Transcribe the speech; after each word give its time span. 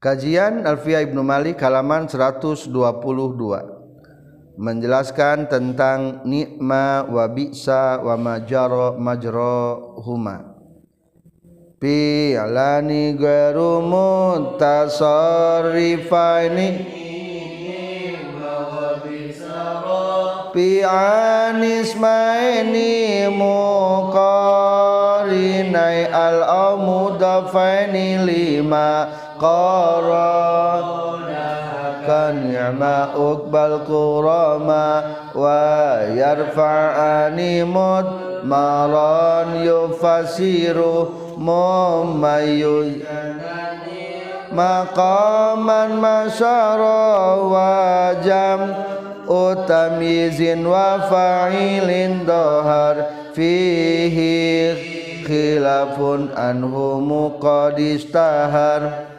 Kajian 0.00 0.64
Alfiya 0.64 1.04
Ibnu 1.04 1.20
Malik 1.20 1.60
halaman 1.60 2.08
122 2.08 2.72
menjelaskan 4.56 5.44
tentang 5.44 6.24
nikma 6.24 7.04
wa 7.04 7.28
bi'sa 7.28 8.00
wa 8.00 8.16
majara 8.16 8.96
majrahuma. 8.96 10.56
Fi 11.76 12.32
alani 12.32 13.12
ghairu 13.12 13.84
mutasarrifaini 13.84 16.68
Fi 20.56 20.80
anismaini 20.80 22.88
muqarinai 23.36 24.48
al-amudafaini 26.08 28.16
lima 28.24 29.28
kan 32.06 32.48
ni'ma 32.48 33.12
uqbal 33.14 33.84
kurama 33.84 35.04
wa 35.32 36.00
yarfa'ani 36.10 37.64
mud 37.64 38.06
maran 38.44 39.64
yufasiru 39.64 41.08
mumayyuz 41.38 43.04
maqaman 44.50 46.02
masyara 46.02 47.38
wa 47.46 48.14
jam 48.24 48.74
utamizin 49.28 50.66
wa 50.66 50.98
fa'ilin 51.06 52.26
dohar 52.26 53.30
fihi 53.36 54.74
khilafun 55.22 56.34
anhu 56.34 56.98
muqadistahar 56.98 59.09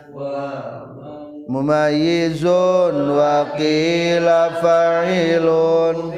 mumayyizun 1.51 2.95
wa 3.11 3.45
qila 3.59 4.49
fa'ilun. 4.63 6.15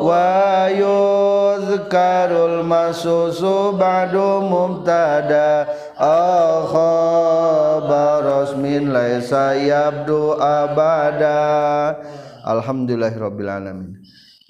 Wa 0.00 0.66
yuzkarul 0.72 2.64
masusu 2.66 3.76
ba'du 3.78 4.42
mubtada 4.42 5.68
akhabaros 6.00 6.96
min 8.58 8.90
laisa 8.90 9.54
yabdu 9.54 10.34
abada. 10.40 11.94
Alhamdulillahirabbil 12.42 13.46
alamin 13.46 14.00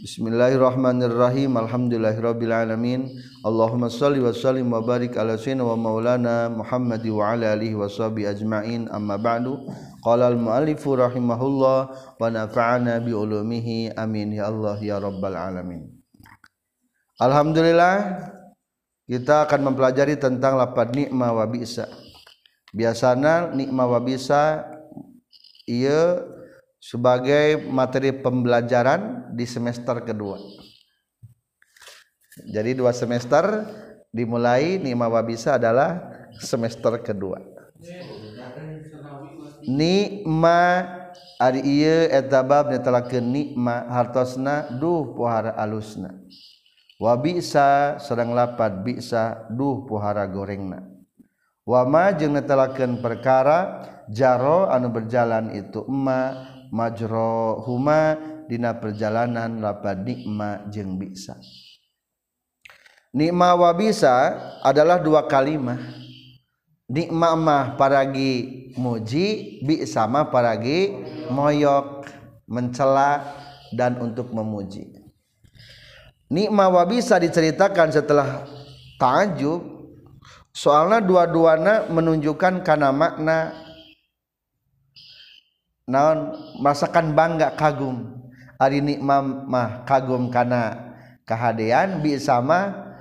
Bismillahirrahmanirrahim. 0.01 1.61
Alhamdulillahirrabbilalamin. 1.61 3.20
Allahumma 3.45 3.93
salli 3.93 4.25
wa 4.25 4.33
sallim 4.33 4.73
wa 4.73 4.81
barik 4.81 5.12
ala 5.20 5.37
sayyidina 5.37 5.61
wa 5.61 5.77
maulana 5.77 6.48
Muhammadi 6.48 7.12
wa 7.12 7.37
ala 7.37 7.53
alihi 7.53 7.77
wa 7.77 7.84
sahbihi 7.84 8.33
ajma'in. 8.33 8.89
Amma 8.89 9.20
ba'du. 9.20 9.61
Qala 10.01 10.33
al-mu'allifu 10.33 10.97
rahimahullah 10.97 11.79
wa 12.17 12.20
nafa'ana 12.33 13.05
bi 13.05 13.12
ulumihi. 13.12 13.92
Amin. 13.92 14.41
Ya 14.41 14.48
Allah 14.48 14.81
ya 14.81 14.97
rabbal 14.97 15.37
alamin. 15.37 15.84
Alhamdulillah 17.20 18.25
kita 19.05 19.45
akan 19.45 19.69
mempelajari 19.69 20.17
tentang 20.17 20.57
lapad 20.57 20.97
nikma 20.97 21.29
wa 21.29 21.45
bi'sa. 21.45 21.85
Biasana 22.73 23.53
nikma 23.53 23.85
wa 23.85 24.01
bi'sa 24.01 24.64
ieu 25.69 26.39
sebagai 26.81 27.69
materi 27.69 28.11
pembelajaran 28.11 29.31
di 29.36 29.45
semester 29.45 30.00
kedua. 30.00 30.41
Jadi 32.48 32.73
dua 32.73 32.97
semester 32.97 33.69
dimulai 34.09 34.81
Nikma 34.81 35.12
Wabisa 35.12 35.61
adalah 35.61 36.01
semester 36.41 36.96
kedua. 37.05 37.36
Nikma 39.68 40.89
ari 41.36 41.61
ieu 41.61 42.08
eta 42.08 42.41
bab 42.41 42.73
netelakeun 42.73 43.29
nikma 43.29 43.85
hartosna 43.92 44.73
duh 44.80 45.12
pohara 45.12 45.52
alusna. 45.52 46.17
Wa 46.97 47.17
bisa 47.17 48.01
sedang 48.01 48.33
lapat 48.33 48.80
bisa 48.85 49.48
duh 49.52 49.85
pohara 49.85 50.24
gorengna. 50.24 50.85
Wa 51.64 51.85
ma 51.85 52.12
jeung 52.17 52.36
netelakeun 52.36 53.05
perkara 53.05 53.85
jaro 54.08 54.68
anu 54.68 54.89
berjalan 54.89 55.52
itu 55.55 55.85
emma 55.85 56.49
majro 56.70 57.61
huma 57.67 58.17
dina 58.47 58.75
perjalanan 58.79 59.58
lapad 59.58 60.07
nikma 60.07 60.67
jeng 60.70 60.97
bisa. 60.97 61.36
Nikma 63.11 63.58
wa 63.58 63.70
bisa 63.75 64.39
adalah 64.63 65.03
dua 65.03 65.27
kalimah. 65.27 65.79
Nikma 66.91 67.35
mah 67.39 67.64
paragi 67.79 68.70
muji 68.75 69.63
bisa 69.67 70.07
mah 70.07 70.30
paragi 70.30 70.95
moyok 71.30 72.07
mencela 72.51 73.23
dan 73.75 73.98
untuk 74.03 74.30
memuji. 74.35 74.91
Nikma 76.30 76.70
wa 76.70 76.83
bisa 76.86 77.19
diceritakan 77.19 77.91
setelah 77.91 78.47
ta'ajub. 78.98 79.83
Soalnya 80.51 80.98
dua-duana 80.98 81.86
menunjukkan 81.91 82.67
karena 82.67 82.91
makna 82.91 83.55
naon? 85.90 86.39
Merasakan 86.62 87.12
bangga 87.18 87.51
kagum. 87.58 88.23
Hari 88.62 88.78
nikmah 88.78 89.20
mah 89.24 89.70
kagum 89.83 90.30
karena 90.30 90.95
kehadean 91.27 91.98
bisa 91.98 92.39
mah 92.39 92.95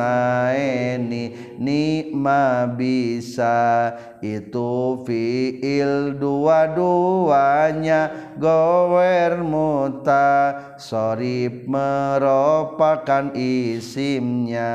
nikma 1.63 2.67
bisa 2.75 3.95
itu 4.19 5.07
fiil 5.07 6.19
dua-duanya 6.19 8.35
gower 8.35 9.47
muta 9.47 10.59
sorib 10.75 11.71
merupakan 11.71 13.31
isimnya 13.39 14.75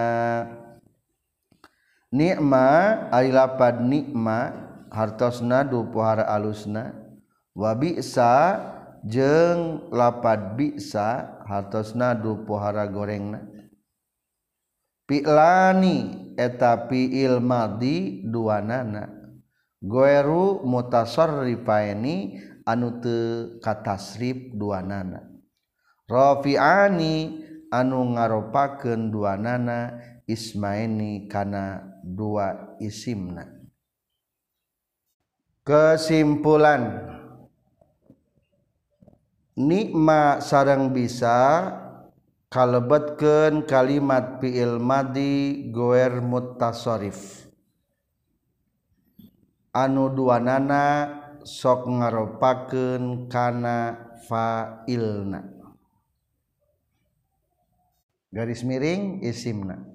nikma 2.15 2.67
ari 3.11 3.35
lapad 3.35 3.83
nikma 3.83 4.55
hartosna 4.87 5.67
du 5.67 5.83
pohara 5.91 6.23
alusna. 6.31 6.95
Wa 7.51 7.75
bisa 7.75 8.59
jeung 9.03 9.91
lapad 9.91 10.55
bisa 10.55 11.39
hartosna 11.43 12.15
du 12.15 12.47
pohara 12.47 12.87
gorengna. 12.87 13.43
Pi'lani 15.05 16.31
eta 16.39 16.87
fiil 16.87 17.43
madi 17.43 18.23
duanana. 18.23 19.11
Goeru 19.83 20.65
mutasarrifaini 20.65 22.41
anu 22.65 22.97
teu 23.03 23.61
katasrif 23.61 24.55
duanana. 24.57 25.21
Rafi'ani 26.09 27.45
anu 27.69 28.17
ngaropakeun 28.17 29.13
duanana 29.13 30.01
ismaini 30.25 31.29
kana 31.29 31.94
dua 32.05 32.77
isimna 32.77 33.65
kesimpulan. 35.65 37.11
Nikma 39.55 40.43
sarang 40.43 40.91
bisa 40.91 41.71
kalebetkeun 42.51 43.63
kalimat 43.63 44.43
fi'il 44.43 44.83
madi 44.83 45.71
goer 45.71 46.19
mutasarrif 46.19 47.47
anu 49.71 50.11
duanana 50.11 51.07
sok 51.47 51.87
ngaropakeun 51.87 53.31
kana 53.31 53.95
fa'ilna. 54.27 55.39
Garis 58.35 58.67
miring 58.67 59.23
isimna 59.23 59.94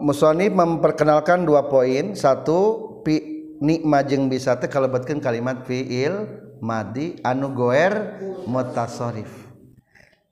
musonif 0.00 0.52
memperkenalkan 0.52 1.44
dua 1.44 1.68
poin. 1.68 2.16
Satu 2.16 3.02
pi 3.04 3.44
nikma 3.60 4.02
jeung 4.06 4.30
bisa 4.32 4.56
teh 4.56 4.70
kalebetkeun 4.70 5.20
kalimat 5.20 5.66
fi'il 5.66 6.26
madi 6.58 7.18
anu 7.22 7.54
goer 7.54 8.18
mutasarrif 8.46 9.48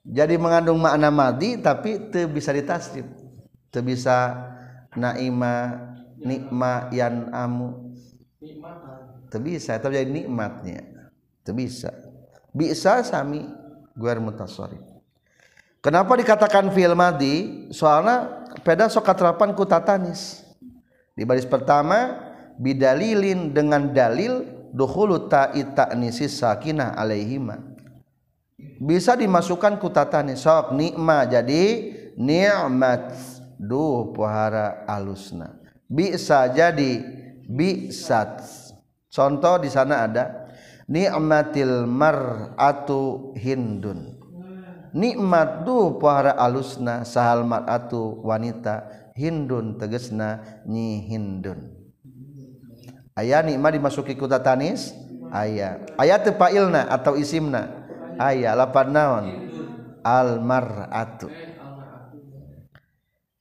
jadi 0.07 0.39
mengandung 0.39 0.79
makna 0.79 1.11
madi 1.11 1.59
tapi 1.59 1.99
itu 1.99 2.31
bisa 2.31 2.55
ditasrif. 2.55 3.03
Itu 3.67 3.83
bisa 3.83 4.39
naima 4.95 5.75
nikma 6.15 6.87
yan 6.95 7.27
amu. 7.35 7.91
Itu 9.27 9.37
bisa 9.43 9.75
itu 9.75 9.87
jadi 9.91 10.07
nikmatnya. 10.07 11.11
Itu 11.43 11.51
bisa. 11.51 11.91
Bisa 12.55 13.03
sami 13.03 13.43
guer 13.99 14.23
mutasarif 14.23 14.97
kenapa 15.87 16.19
dikatakan 16.19 16.67
fi'il 16.75 16.91
madi? 16.91 17.35
Soalnya 17.71 18.36
peda 18.67 18.91
sok 18.91 19.07
katerapan 19.07 19.55
ku 19.55 19.63
tatanis. 19.63 20.43
Di 21.15 21.23
baris 21.23 21.47
pertama 21.47 22.19
bidalilin 22.59 23.55
dengan 23.55 23.95
dalil 23.95 24.43
dukhulu 24.75 25.31
ta'i 25.31 25.63
ta'nisis 25.71 26.43
sakinah 26.43 26.99
alaihima. 26.99 27.63
Bisa 28.83 29.15
dimasukkan 29.15 29.79
kutatan 29.79 30.35
sok 30.35 30.75
nikma 30.75 31.23
jadi 31.23 31.95
nikmat 32.19 33.15
duh 33.55 34.11
pohara 34.11 34.83
alusna. 34.83 35.55
Bisa 35.87 36.51
jadi 36.51 36.99
bisat. 37.47 38.43
Contoh 39.07 39.63
di 39.63 39.71
sana 39.71 40.05
ada 40.05 40.25
nikmatil 40.85 41.87
mar'atu 41.87 43.31
hindun 43.39 44.16
nikmat 44.95 45.67
du 45.67 45.97
pohara 45.99 46.35
alusna 46.35 47.03
sahal 47.03 47.43
mar'atu 47.43 48.21
wanita 48.23 48.87
hindun 49.17 49.75
tegesna 49.81 50.61
nyi 50.63 51.03
hindun. 51.07 51.73
Ayah 53.17 53.41
nikmat 53.41 53.75
dimasuki 53.75 54.13
ku 54.13 54.29
tatanis? 54.29 54.93
Ayah 55.33 55.83
aya 55.97 56.21
teu 56.21 56.37
failna 56.37 56.87
atau 56.87 57.17
isimna? 57.17 57.87
Aya 58.21 58.53
lapan 58.53 58.87
naon? 58.93 59.25
Al 60.05 60.39
mar'atu. 60.39 61.27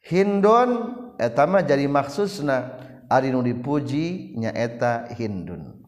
Hindun 0.06 0.70
eta 1.20 1.44
mah 1.44 1.62
jadi 1.62 1.86
maksusna. 1.86 2.82
Ari 3.06 3.30
nu 3.30 3.38
dipuji 3.38 4.34
nyaeta 4.34 5.14
hindun. 5.14 5.78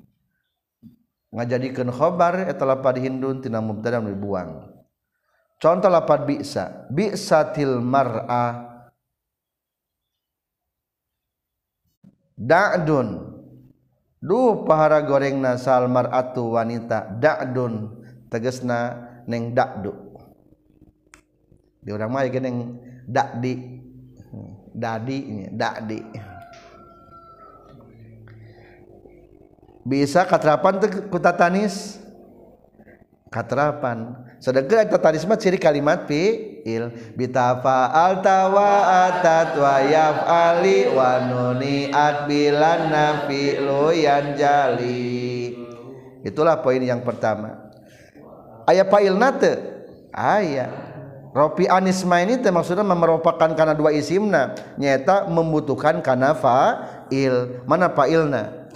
Ngajadikeun 1.34 1.90
khobar 1.90 2.46
eta 2.46 2.62
lapad 2.62 2.94
hindun 3.02 3.42
tina 3.42 3.58
mubtada 3.58 3.98
dibuang. 3.98 4.77
contoh 5.58 5.90
lapat 5.90 6.24
bisa. 6.24 6.88
Bisatil 6.88 7.82
mar'a. 7.82 8.66
Da'dun. 12.38 13.34
Duh 14.18 14.66
pahara 14.66 15.02
goreng 15.02 15.38
nasal 15.42 15.90
mar'atu 15.90 16.54
wanita. 16.54 17.18
Da'dun. 17.18 18.02
Tegesna 18.30 18.94
neng 19.26 19.52
da'du. 19.52 19.94
Di 21.82 21.90
orang 21.94 22.10
mah 22.10 22.24
neng 22.26 22.56
da'di. 23.06 23.54
Hmm, 24.28 24.52
dadi 24.72 25.18
ini 25.18 25.44
da'di. 25.50 26.00
Bisa 29.88 30.28
katerapan 30.28 30.84
teh 30.84 30.92
kutatanis 31.08 31.96
katerapan 33.28 34.16
sedangkan 34.40 34.88
tatanis 34.88 35.28
mah 35.28 35.36
ciri 35.36 35.60
kalimat 35.60 36.08
fi'il. 36.08 36.90
Bitafa 37.14 37.92
alta 37.92 38.48
wa 38.48 38.72
atat 39.08 39.48
wa 39.60 39.76
yaf'ali 39.84 40.88
wa 40.92 41.10
nuni'at 41.28 42.24
bilan 42.24 42.80
nafi'lu 42.88 43.92
jali 44.36 45.54
itulah 46.24 46.60
poin 46.60 46.80
yang 46.82 47.04
pertama. 47.04 47.70
Aya 48.68 48.84
pailnate 48.84 49.60
aya. 50.12 50.88
Ropi 51.28 51.68
anisma 51.68 52.24
ini 52.24 52.40
maksudnya 52.40 52.82
merupakan 52.82 53.52
karena 53.52 53.76
dua 53.76 53.94
isimna. 53.94 54.56
Nyata 54.80 55.28
membutuhkan 55.28 56.00
karena 56.02 56.34
fa'il. 56.34 57.62
Mana 57.68 57.92
fa'ilna? 57.92 58.68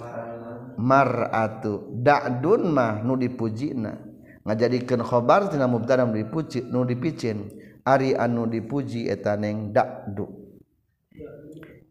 Mar'atu. 0.77 1.91
Da'dun 1.91 2.71
mah 2.71 3.03
nu 3.03 3.17
dipujina 3.19 4.12
ngajadikeun 4.43 5.01
khobar 5.03 5.51
tina 5.51 5.67
mubtada 5.67 6.07
nu 6.07 6.15
dipuji 6.15 6.67
nu 6.67 6.83
dipicin. 6.87 7.49
Ari 7.83 8.15
anu 8.15 8.47
dipuji 8.47 9.11
eta 9.11 9.35
neng 9.35 9.75
da'du 9.75 10.43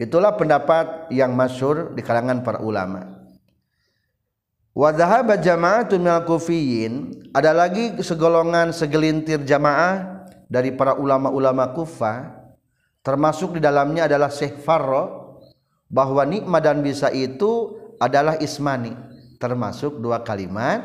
itulah 0.03 0.35
pendapat 0.35 1.15
yang 1.15 1.31
masyhur 1.39 1.95
di 1.95 2.03
kalangan 2.03 2.43
para 2.43 2.59
ulama. 2.59 3.23
Wadhaba 4.73 5.37
jama'atun 5.37 6.01
minal 6.01 6.25
kufiyin 6.25 7.13
ada 7.37 7.53
lagi 7.53 7.93
segolongan 8.01 8.73
segelintir 8.73 9.45
jamaah 9.45 10.25
dari 10.49 10.73
para 10.73 10.97
ulama-ulama 10.97 11.77
Kufah 11.77 12.41
termasuk 13.05 13.57
di 13.57 13.61
dalamnya 13.61 14.09
adalah 14.09 14.33
Syekh 14.33 14.65
Farro 14.65 15.37
bahwa 15.93 16.25
nikma 16.25 16.57
dan 16.65 16.81
bisa 16.81 17.13
itu 17.13 17.77
adalah 18.01 18.41
ismani 18.41 18.97
termasuk 19.37 20.01
dua 20.01 20.25
kalimat 20.25 20.81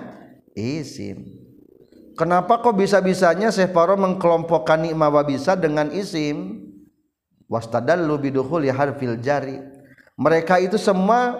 isim. 0.51 1.36
Kenapa 2.17 2.65
kok 2.65 2.73
bisa-bisanya 2.73 3.53
Syekh 3.53 3.77
Farro 3.77 3.93
mengkelompokkan 3.93 4.81
nikma 4.81 5.13
wa 5.13 5.21
bisa 5.21 5.53
dengan 5.53 5.93
isim? 5.93 6.65
Wastadallu 7.45 8.17
bidukhuli 8.17 8.73
harfil 8.73 9.21
jari. 9.21 9.61
Mereka 10.17 10.57
itu 10.65 10.81
semua 10.81 11.37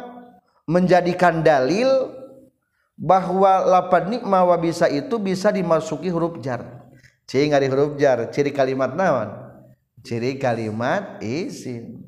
menjadikan 0.70 1.42
dalil 1.42 2.14
bahwa 2.98 3.62
lapan 3.66 4.18
nikma 4.18 4.42
wa 4.46 4.58
bisa 4.58 4.90
itu 4.90 5.22
bisa 5.22 5.54
dimasuki 5.54 6.10
huruf 6.10 6.42
jar 6.42 6.90
ciri 7.30 7.54
ngari 7.54 7.68
huruf 7.70 7.94
jar 8.02 8.34
ciri 8.34 8.50
kalimat 8.50 8.98
naon 8.98 9.30
ciri 10.02 10.42
kalimat 10.42 11.22
isim 11.22 12.02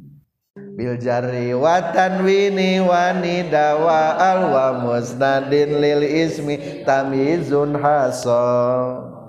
bil 0.79 0.95
jari 0.95 1.51
wa 1.51 1.91
tanwini 1.91 2.79
wa 2.79 3.11
nidawa 3.11 4.15
al 4.15 4.41
wa 4.47 4.67
musnadin 4.79 5.75
lil 5.75 6.07
ismi 6.07 6.87
tamizun 6.87 7.75
hasol 7.75 9.19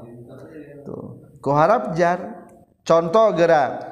tuh. 0.90 1.38
Ku 1.38 1.50
harap 1.54 1.94
jar. 1.94 2.48
Contoh 2.82 3.30
gerak. 3.36 3.86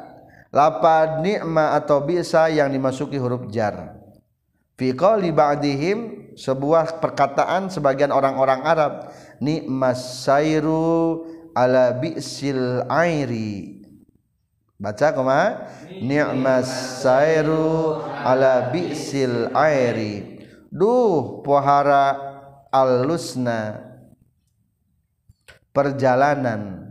Lapan 0.48 1.20
nikma 1.20 1.76
atau 1.76 2.02
bisa 2.02 2.48
yang 2.48 2.72
dimasuki 2.72 3.20
huruf 3.20 3.46
jar. 3.52 4.00
Fi 4.80 4.96
qali 4.96 5.28
ba'dihim 5.28 6.32
sebuah 6.38 7.02
perkataan 7.02 7.68
sebagian 7.68 8.08
orang-orang 8.10 8.64
Arab. 8.64 8.92
Nikmas 9.44 10.24
sairu 10.24 11.28
ala 11.52 11.92
bi'sil 11.94 12.88
airi 12.88 13.77
baca 14.78 15.10
koma. 15.12 15.68
Ni'mas 15.90 17.02
sairu 17.02 17.98
ala 18.02 18.70
bi'sil 18.70 19.50
airi. 19.52 20.46
Duh 20.70 21.42
pohara 21.42 22.14
alusna 22.70 23.82
perjalanan. 25.74 26.86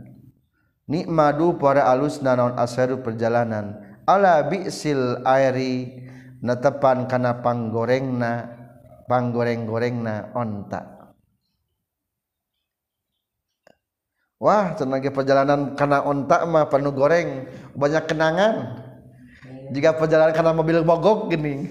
Nikmadu 0.88 1.60
para 1.60 1.84
alusna 1.88 2.36
naon 2.36 2.56
asairu 2.56 3.00
perjalanan. 3.00 3.80
Ala 4.04 4.44
bi'sil 4.46 5.24
airi. 5.24 6.04
Netepan 6.38 7.08
kana 7.10 7.40
panggorengna. 7.40 8.56
Panggoreng-gorengna 9.08 10.36
onta 10.36 10.97
Wah 14.38 14.70
tenaga 14.78 15.10
perjalanan 15.10 15.74
karena 15.74 15.98
ontak 16.06 16.46
mah 16.46 16.70
penuh 16.70 16.94
goreng. 16.94 17.50
Banyak 17.74 18.06
kenangan. 18.06 18.54
Jika 19.74 19.98
perjalanan 19.98 20.30
karena 20.30 20.54
mobil 20.54 20.86
mogok 20.86 21.26
gini. 21.34 21.66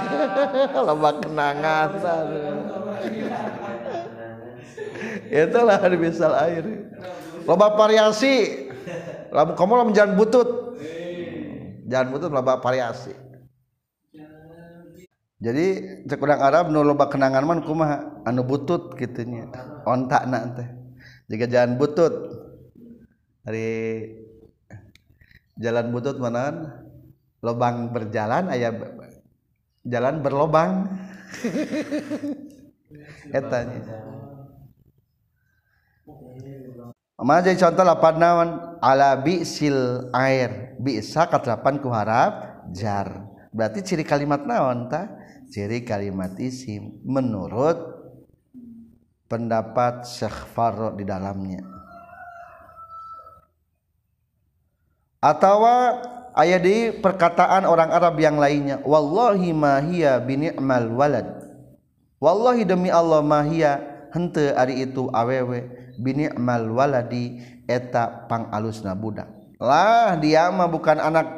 Lomba 0.88 1.20
kenangan. 1.20 1.88
Itulah 5.28 5.76
misal 6.00 6.32
air. 6.40 6.64
Lomba 7.44 7.76
variasi. 7.76 8.66
Kamu 9.30 9.72
lomba 9.76 9.92
jalan 9.92 10.16
butut. 10.16 10.80
Jalan 11.84 12.08
butut 12.16 12.32
lomba 12.32 12.64
variasi. 12.64 13.12
Jadi 15.40 15.66
cek 16.08 16.20
Arab 16.24 16.72
nu 16.72 16.80
lomba 16.80 17.12
kenangan 17.12 17.44
man 17.44 17.60
kumaha 17.60 18.24
anu 18.24 18.40
butut 18.40 18.96
gitunya 18.96 19.48
ontak 19.88 20.28
nanti 20.28 20.79
jika 21.30 21.46
jalan 21.46 21.78
butut. 21.78 22.14
Dari 23.40 24.04
jalan 25.56 25.86
butut 25.94 26.18
mana 26.18 26.50
lobang 27.40 27.94
berjalan 27.94 28.50
ayah 28.50 28.74
jalan 29.86 30.18
berlobang. 30.20 30.90
Etanya 33.30 34.10
Mana 37.20 37.44
jadi 37.44 37.60
contoh 37.60 37.84
lapan 37.84 38.16
naon? 38.16 38.50
Ala 38.80 39.20
bisil 39.20 40.08
air. 40.16 40.72
Bisa 40.80 41.28
katlapan 41.28 41.76
kuharap 41.76 42.64
jar. 42.72 43.28
Berarti 43.52 43.84
ciri 43.84 44.08
kalimat 44.08 44.48
naon 44.48 44.88
ta? 44.88 45.20
Ciri 45.52 45.84
kalimat 45.84 46.32
isim. 46.40 46.96
Menurut 47.04 47.99
pendapat 49.30 50.02
Syekh 50.10 50.50
Farro 50.50 50.90
di 50.90 51.06
dalamnya. 51.06 51.62
Atau 55.22 55.62
ayat 56.34 56.60
di 56.66 56.90
perkataan 56.98 57.62
orang 57.62 57.94
Arab 57.94 58.18
yang 58.18 58.42
lainnya 58.42 58.82
wallahi 58.82 59.54
mahia 59.54 60.18
bini'mal 60.18 60.90
walad. 60.90 61.46
Wallahi 62.18 62.66
demi 62.66 62.90
Allah 62.90 63.22
mahia 63.22 63.78
hente 64.10 64.50
ari 64.50 64.82
itu 64.82 65.06
awewe 65.14 65.94
bini'mal 66.02 66.66
waladi 66.74 67.38
eta 67.70 68.26
pang 68.26 68.50
alusna 68.50 68.98
budak. 68.98 69.30
Lah 69.62 70.18
dia 70.18 70.50
mah 70.50 70.66
bukan 70.66 70.98
anak 70.98 71.28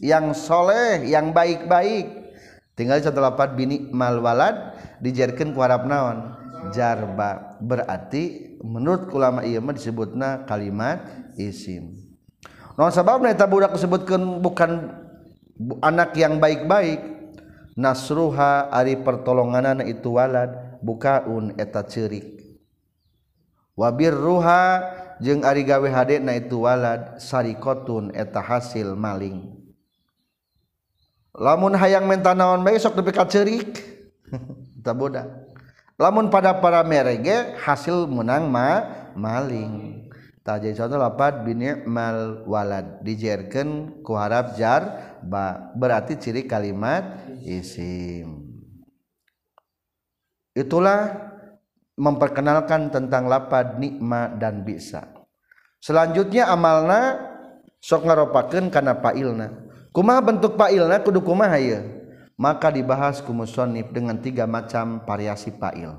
yang 0.00 0.34
soleh 0.34 1.06
yang 1.06 1.30
baik-baik. 1.30 2.24
Tinggal 2.74 2.98
satu 3.04 3.22
lapat 3.22 3.54
bini 3.54 3.86
mal 3.94 4.18
walad 4.18 4.74
dijarkan 4.98 5.54
ku 5.54 5.62
Arab 5.62 5.86
naon 5.86 6.43
jarba 6.72 7.58
berarti 7.60 8.56
menurut 8.64 9.10
ulama 9.12 9.44
ieu 9.44 9.60
mah 9.60 9.76
disebutna 9.76 10.48
kalimat 10.48 11.04
isim. 11.36 11.98
naon 12.78 12.94
sababna 12.94 13.28
eta 13.28 13.44
budak 13.44 13.76
disebutkan 13.76 14.40
bukan 14.40 14.70
anak 15.82 16.16
yang 16.16 16.38
baik-baik. 16.38 17.12
Nasruha 17.74 18.70
ari 18.70 18.94
pertolonganan 19.02 19.82
itu 19.82 20.14
walad 20.14 20.78
bukaun 20.78 21.58
eta 21.58 21.82
cerik. 21.82 22.38
Wabir 23.74 24.14
ruha 24.14 24.94
jeung 25.18 25.42
ari 25.42 25.66
gawe 25.66 25.88
hade 25.90 26.22
na 26.22 26.38
itu 26.38 26.62
walad 26.62 27.18
sarikotun 27.18 28.14
eta 28.14 28.38
hasil 28.38 28.94
maling. 28.94 29.58
Lamun 31.34 31.74
hayang 31.74 32.06
menta 32.06 32.30
naon 32.30 32.62
bae 32.62 32.78
sok 32.78 32.94
nepi 32.94 33.10
ka 33.10 33.26
cerik. 33.26 33.74
Eta 34.78 34.94
budak. 34.94 35.26
Lamun 36.00 36.30
pada 36.30 36.58
para 36.58 36.82
merege 36.82 37.54
hasil 37.60 38.06
menang 38.06 38.50
ma 38.50 38.82
maling. 39.14 40.04
Tajai 40.44 40.76
contoh 40.76 41.00
lapat 41.00 41.40
bini 41.40 41.72
mal 41.88 42.44
walad. 42.44 43.00
Dijerken 43.00 44.00
ku 44.04 44.12
harap 44.12 44.60
jar 44.60 45.16
ba 45.24 45.72
berarti 45.72 46.20
ciri 46.20 46.44
kalimat 46.44 47.24
isim. 47.40 48.44
Itulah 50.52 51.16
memperkenalkan 51.96 52.92
tentang 52.92 53.24
lapad 53.24 53.80
nikma 53.80 54.36
dan 54.36 54.62
bisa. 54.62 55.08
Selanjutnya 55.80 56.52
amalna 56.52 57.32
sok 57.84 58.08
ngaropakeun 58.08 58.72
kana 58.72 58.96
pailna 58.96 59.52
kumaha 59.92 60.24
bentuk 60.24 60.56
pailna 60.56 61.04
kudu 61.04 61.20
kumaha 61.20 61.60
ya 61.60 61.84
maka 62.34 62.70
dibahas 62.70 63.22
kumusonif 63.22 63.90
dengan 63.94 64.18
tiga 64.18 64.46
macam 64.46 65.02
variasi 65.06 65.54
fa'il. 65.54 65.94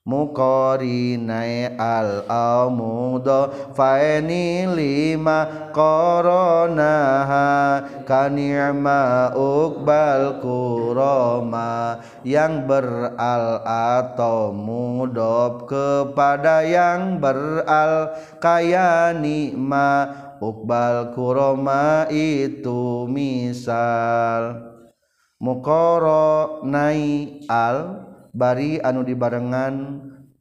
Muqarinai 0.00 1.76
al 1.76 2.24
amudo 2.24 3.52
faeni 3.76 4.64
lima 4.64 5.68
koronaha 5.76 7.44
kani'ma 8.08 9.36
ukbal 9.36 10.40
kuroma. 10.40 12.00
Yang 12.24 12.64
beral 12.64 13.60
atau 13.68 14.56
mudob 14.56 15.68
kepada 15.68 16.64
yang 16.64 17.20
beral 17.20 18.16
kaya 18.40 19.12
nikma 19.12 20.08
ukbal 20.40 21.12
kuroma 21.12 22.08
itu 22.08 23.04
misal 23.04 24.69
mukoro 25.40 26.62
nai 26.62 27.42
al 27.48 28.06
bari 28.30 28.78
anu 28.78 29.02
dibarengan 29.02 29.74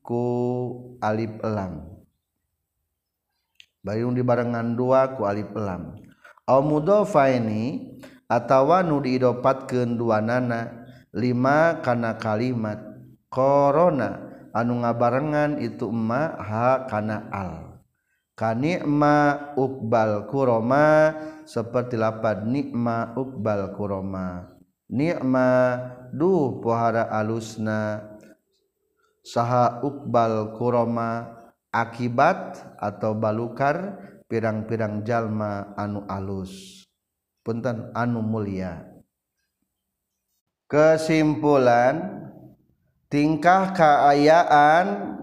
ku 0.04 0.24
alif 1.00 1.40
elam 1.42 1.88
bari 3.82 4.04
anu 4.04 4.14
dibarengan 4.14 4.76
dua 4.76 5.16
ku 5.16 5.24
alif 5.26 5.50
elam 5.56 5.98
au 6.46 6.62
mudhofaini 6.62 7.96
atawa 8.30 8.86
nu 8.86 9.02
diidopatkeun 9.02 9.98
duanana 9.98 10.80
lima 11.14 11.82
kana 11.82 12.18
kalimat. 12.22 12.78
Korona 13.30 14.26
anu 14.58 14.82
ngabarengan 14.82 15.62
itu 15.62 15.90
emma 15.90 16.34
ha 16.42 16.90
kana 16.90 17.30
al. 17.30 17.54
Kanikma 18.34 19.52
ukbal 19.60 20.32
kuroma 20.32 21.12
seperti 21.44 22.00
lapad 22.00 22.48
nikma 22.48 23.14
ukbal 23.14 23.76
kuroma. 23.76 24.59
ni'ma 24.90 25.50
duh 26.12 26.60
pohara 26.60 27.08
alusna. 27.08 28.04
Saha 29.24 29.86
ukbal 29.86 30.58
kuroma 30.58 31.30
akibat 31.70 32.58
atau 32.82 33.14
balukar 33.14 34.02
pirang-pirang 34.26 35.06
jalma 35.06 35.78
anu 35.78 36.04
alus. 36.10 36.84
Punten 37.46 37.94
anu 37.94 38.26
mulia. 38.26 38.90
Kesimpulan 40.70 42.26
tingkah 43.10 43.74
kaayaan 43.74 45.18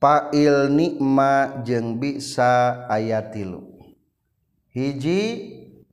fa'il 0.00 0.68
nikma 0.72 1.64
jeung 1.64 1.96
bisa 1.96 2.84
ayatilu 2.88 3.70
hiji 4.70 5.22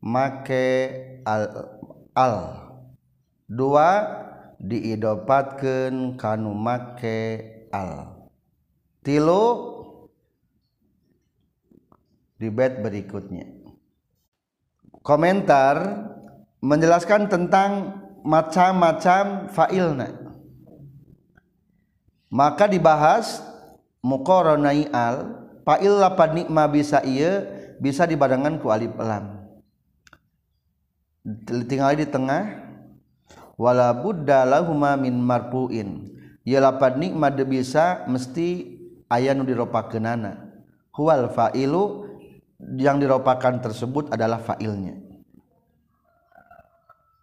make 0.02 0.68
al, 1.26 1.44
al. 2.14 2.67
Dua 3.48 3.90
diidopatkan 4.60 6.20
kanu 6.20 6.54
make 6.54 7.20
al. 7.74 8.28
Tilu 9.02 9.44
di 12.38 12.52
bed 12.52 12.84
berikutnya. 12.84 13.48
Komentar 15.02 16.06
menjelaskan 16.60 17.32
tentang 17.32 18.04
macam-macam 18.28 19.48
fa'ilna 19.48 20.28
maka 22.28 22.68
dibahas 22.68 23.40
mukoronai 24.04 24.92
al 24.92 25.48
fa'il 25.64 25.96
lapad 25.96 26.36
nikma 26.36 26.68
bisa 26.68 27.00
iya 27.04 27.44
bisa 27.80 28.04
dibarengan 28.04 28.60
ku 28.60 28.68
alif 28.72 28.92
lam. 29.00 29.48
Tinggal 31.68 32.00
di 32.00 32.08
tengah 32.08 32.67
wala 33.58 33.92
budda 33.92 34.46
lahuma 34.46 34.96
min 34.96 35.18
marfuin. 35.18 36.14
Ya 36.48 36.64
lapad 36.64 36.96
nikmat 36.96 37.36
bisa 37.44 38.08
mesti 38.08 38.80
aya 39.12 39.36
nu 39.36 39.44
diropakeunana 39.44 40.48
huwal 40.98 41.30
fa'ilu 41.30 42.10
yang 42.58 42.98
diropakan 42.98 43.62
tersebut 43.62 44.10
adalah 44.10 44.42
fa'ilnya. 44.42 44.98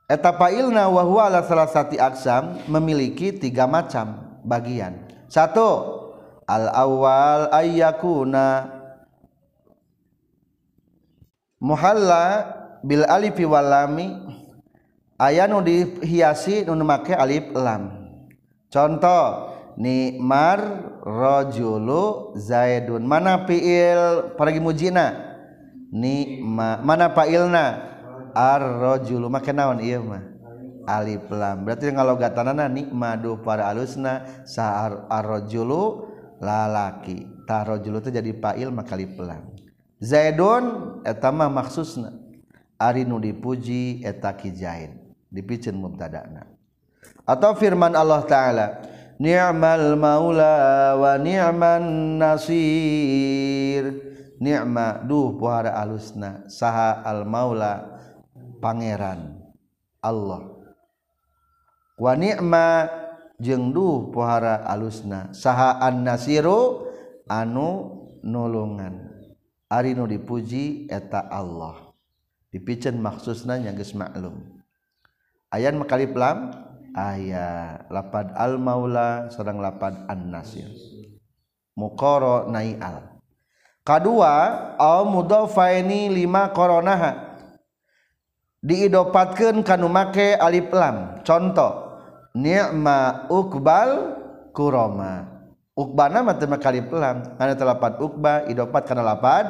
Eta 0.06 0.30
fa'ilna 0.36 0.86
wa 0.86 1.02
huwa 1.02 1.26
ala 1.26 1.42
salah 1.42 1.66
satu 1.66 1.98
aksam 1.98 2.62
memiliki 2.70 3.34
tiga 3.34 3.66
macam 3.66 4.38
bagian. 4.46 5.10
Satu 5.26 5.66
al 6.46 6.70
awal 6.70 7.50
ayyakuna 7.50 8.68
muhalla 11.58 12.52
bil 12.84 13.02
alifi 13.08 13.48
wal 13.48 13.64
lami 13.64 14.12
aya 15.24 15.48
nu 15.48 15.64
dihiasi 15.64 16.68
nu 16.68 16.84
make 16.84 17.16
alif 17.16 17.48
lam. 17.56 18.12
Contoh 18.68 19.54
nimar 19.80 20.60
rajulu 21.00 22.36
zaidun. 22.36 23.08
Mana 23.08 23.48
fiil 23.48 24.34
paragi 24.36 24.60
mujina? 24.60 25.32
Nikma 25.94 26.82
mana 26.84 27.08
failna? 27.14 27.66
Ar 28.34 28.60
rajulu 28.60 29.30
make 29.30 29.54
naon? 29.54 29.78
Ieu 29.80 30.02
mah 30.02 30.26
alif 30.90 31.24
lam. 31.30 31.64
Berarti 31.64 31.88
ngalogatanana 31.88 32.66
nikmadu 32.68 33.40
para 33.40 33.70
alusna 33.70 34.44
sa 34.44 34.90
ar 34.90 35.24
rajulu 35.24 36.10
lalaki. 36.42 37.30
Ta 37.46 37.62
rajulu 37.62 38.02
teh 38.02 38.12
jadi 38.12 38.34
fail 38.42 38.74
maka 38.74 38.98
alif 38.98 39.14
lam. 39.16 39.54
Zaidun 40.02 40.98
eta 41.06 41.30
mah 41.30 41.48
maksusna. 41.48 42.10
Ari 42.74 43.06
nu 43.06 43.22
dipuji 43.22 44.02
eta 44.02 44.34
kijain. 44.34 45.03
dipicen 45.34 45.74
mubtada'na 45.74 46.46
atau 47.26 47.58
firman 47.58 47.98
Allah 47.98 48.22
taala 48.22 48.66
ni'mal 49.18 49.94
maula 49.98 50.94
wa 50.98 51.12
ni'man 51.18 51.84
nasir. 52.18 53.84
Ni'ma 54.34 55.06
duh 55.06 55.38
puhara 55.38 55.78
alusna. 55.78 56.44
Saha 56.50 57.00
al 57.06 57.24
maula 57.24 58.02
pangeran 58.58 59.40
Allah. 60.02 60.42
Wa 61.94 62.12
ni'ma 62.18 62.90
jeung 63.38 63.70
duh 63.70 64.10
puhara 64.10 64.66
alusna. 64.66 65.30
Saha 65.32 65.78
an 65.80 66.02
nasiru 66.04 66.90
anu 67.30 68.02
nulungan. 68.26 69.14
Ari 69.70 69.94
nu 69.96 70.04
dipuji 70.04 70.90
eta 70.90 71.30
Allah. 71.30 71.94
Dipicen 72.50 73.02
maksudna 73.02 73.58
nya 73.58 73.74
geus 73.74 73.94
maklum. 73.98 74.53
ayat 75.54 75.78
mekalip 75.78 76.10
lam. 76.18 76.50
Ayat 76.94 77.90
lapad 77.90 78.30
al 78.38 78.54
maula 78.54 79.26
sedang 79.26 79.58
lapad 79.58 80.06
an 80.06 80.30
nasir 80.30 80.70
mukoro 81.74 82.46
naial 82.46 83.18
kedua 83.82 84.34
au 84.78 85.02
mudofaini 85.02 86.06
lima 86.06 86.54
koronaha. 86.54 87.34
Diidopatkan 88.62 89.66
kanu 89.66 89.90
make 89.90 90.38
alif 90.38 90.70
lam. 90.70 91.20
Contoh 91.26 91.98
ni'ma 92.32 93.28
ukbal 93.28 93.90
kuroma. 94.56 95.34
Ukbana 95.74 96.22
mah 96.22 96.38
teu 96.38 96.46
makalip 96.46 96.88
lam. 96.94 97.36
Anu 97.36 97.52
telapat 97.58 97.98
ukba 98.00 98.46
idopat 98.46 98.86
kana 98.86 99.02
lapad 99.02 99.44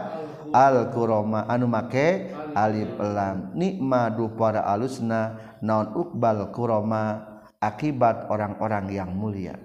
al 0.54 0.94
kuroma 0.94 1.50
anu 1.50 1.66
make? 1.66 2.30
Alif 2.54 2.94
lam. 3.02 3.50
Nikma 3.58 4.14
du 4.14 4.30
para 4.38 4.62
alusna 4.62 5.58
naon 5.58 5.90
ukbal 5.98 6.54
kuroma 6.54 7.26
akibat 7.58 8.30
orang-orang 8.30 8.86
yang 8.94 9.10
mulia. 9.10 9.58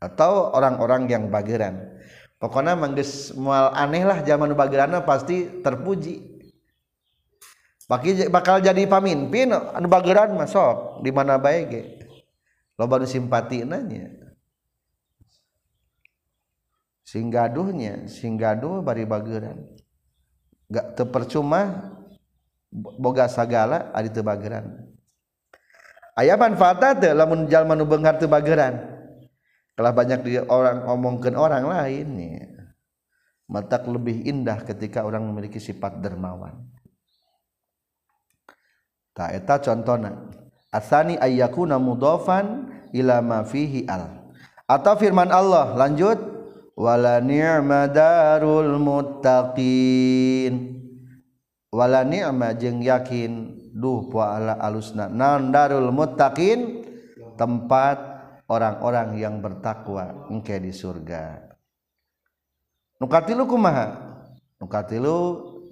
Atau 0.00 0.56
orang-orang 0.56 1.04
yang 1.12 1.28
bageran. 1.28 2.00
Pokoknya 2.40 2.72
mangges 2.72 3.36
mual 3.36 3.72
aneh 3.76 4.04
lah 4.08 4.24
zaman 4.24 4.56
bagerana 4.56 5.04
pasti 5.04 5.60
terpuji. 5.60 6.40
Bakal 8.32 8.64
jadi 8.64 8.82
pamimpin 8.88 9.52
anu 9.52 9.86
bageran 9.92 10.32
masuk 10.32 11.04
di 11.04 11.12
mana 11.12 11.36
baik 11.36 11.64
ge? 11.68 11.82
Loba 12.76 13.00
nu 13.00 13.08
simpati 13.08 13.64
nanya 13.64 14.26
singgaduhnya 17.06 18.10
singgaduh 18.10 18.82
bari 18.82 19.06
bageran 19.06 19.75
gak 20.66 20.98
terpercuma 20.98 21.94
boga 22.72 23.30
sagala 23.30 23.90
adi 23.94 24.10
teu 24.10 24.26
bageran. 24.26 24.86
Aya 26.16 26.34
manfaat 26.40 27.00
teh 27.00 27.12
lamun 27.12 27.46
jalma 27.46 27.76
nu 27.76 27.84
beunghar 27.84 28.16
teu 28.16 28.28
bageran. 28.28 28.96
Kalah 29.76 29.92
banyak 29.92 30.20
di 30.24 30.40
orang 30.40 30.88
ngomongkeun 30.88 31.36
orang 31.36 31.68
lain 31.68 32.08
ya. 32.16 32.48
matak 33.46 33.86
lebih 33.86 34.26
indah 34.26 34.58
ketika 34.66 35.06
orang 35.06 35.22
memiliki 35.22 35.62
sifat 35.62 36.02
dermawan. 36.02 36.66
Ta 39.14 39.30
eta 39.32 39.62
contona 39.62 40.28
asani 40.74 41.16
ayyakuna 41.16 41.78
mudhafan 41.80 42.68
ila 42.90 43.22
ma 43.22 43.46
fihi 43.46 43.86
al. 43.86 44.32
Atau 44.66 44.98
firman 44.98 45.30
Allah 45.30 45.78
lanjut 45.78 46.35
wala 46.76 47.18
ni'ma 47.24 47.88
darul 47.88 48.76
muttaqin. 48.76 50.54
Wala 51.72 52.04
ni'ma 52.04 52.54
jeung 52.56 52.84
yakin 52.84 53.56
duh 53.72 54.06
poala 54.12 54.60
alusna. 54.60 55.08
Naon 55.08 55.50
darul 55.50 55.88
muttaqin? 55.90 56.84
Tempat 57.36 57.98
orang-orang 58.48 59.20
yang 59.20 59.44
bertakwa 59.44 60.28
engke 60.32 60.56
di 60.56 60.72
surga. 60.72 61.52
Nukatilu 62.96 63.44
kumaha? 63.44 63.92
Nukatilu 64.56 65.16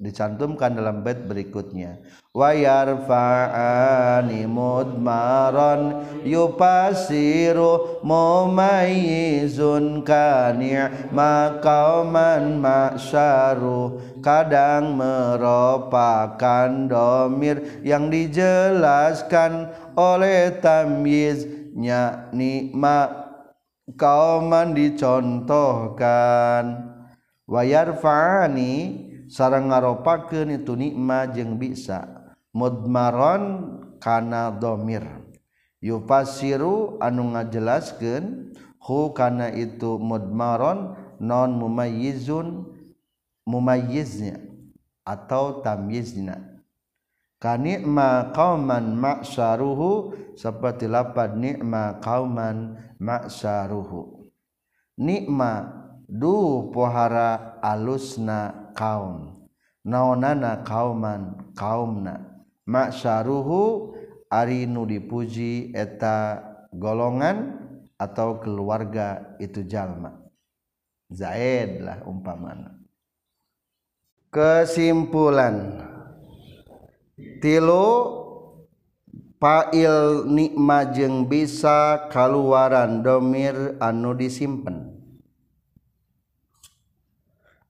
dicantumkan 0.02 0.74
dalam 0.74 1.04
bait 1.04 1.26
berikutnya. 1.26 1.98
Wa 2.34 2.50
yarfa'ani 2.50 4.42
mudmaran 4.50 6.02
yupasiru 6.26 8.02
mumayyizun 8.02 10.02
kani' 10.02 11.14
ma 11.14 11.62
qauman 11.62 12.58
ma'syaru. 12.58 14.18
Kadang 14.18 14.98
merupakan 14.98 16.70
domir 16.90 17.62
yang 17.86 18.10
dijelaskan 18.10 19.70
oleh 19.94 20.58
tamyiznya 20.58 22.34
nikma 22.34 23.24
kauman 23.92 24.72
dicontohkan. 24.72 26.64
Wayarfa'ani 27.44 28.72
sarang 29.34 29.74
ngaropakeun 29.74 30.62
itu 30.62 30.78
nikma 30.78 31.26
jeung 31.34 31.58
bisa. 31.58 32.06
Mudmaron 32.54 33.42
kana 33.98 34.54
dhamir 34.54 35.02
yufasiru 35.82 37.02
anu 37.02 37.34
ngajelaskeun 37.34 38.54
hu 38.78 39.10
kana 39.10 39.50
itu 39.50 39.98
mudmaron 39.98 40.94
non 41.18 41.58
mumayyizun 41.58 42.70
mumayyiznya 43.42 44.40
atau 45.04 45.60
tamyizna 45.60 46.62
kanikma 47.36 48.32
qauman 48.32 48.96
ma'saruhu 48.96 50.16
seperti 50.38 50.88
lapad 50.88 51.36
nikma 51.36 52.00
qauman 52.00 52.80
ma'saruhu 52.96 54.30
nikma 54.96 55.83
du 56.08 56.68
pohara 56.70 57.60
alusna 57.60 58.72
kaum. 58.76 59.48
Naonana 59.84 60.64
kauman 60.64 61.52
kaumna. 61.52 62.44
Maksaruhu 62.64 63.92
ari 64.32 64.64
nu 64.64 64.88
dipuji 64.88 65.76
eta 65.76 66.40
golongan 66.72 67.60
atau 68.00 68.40
keluarga 68.40 69.36
itu 69.36 69.62
jalma. 69.68 70.16
Zaid 71.12 71.84
lah 71.84 72.00
umpamana. 72.08 72.80
Kesimpulan. 74.32 75.84
Tilu 77.38 77.86
fail 79.38 80.26
nikma 80.26 80.90
jeung 80.90 81.30
bisa 81.30 82.10
kaluaran 82.10 83.04
domir 83.04 83.78
anu 83.78 84.16
disimpen. 84.16 84.83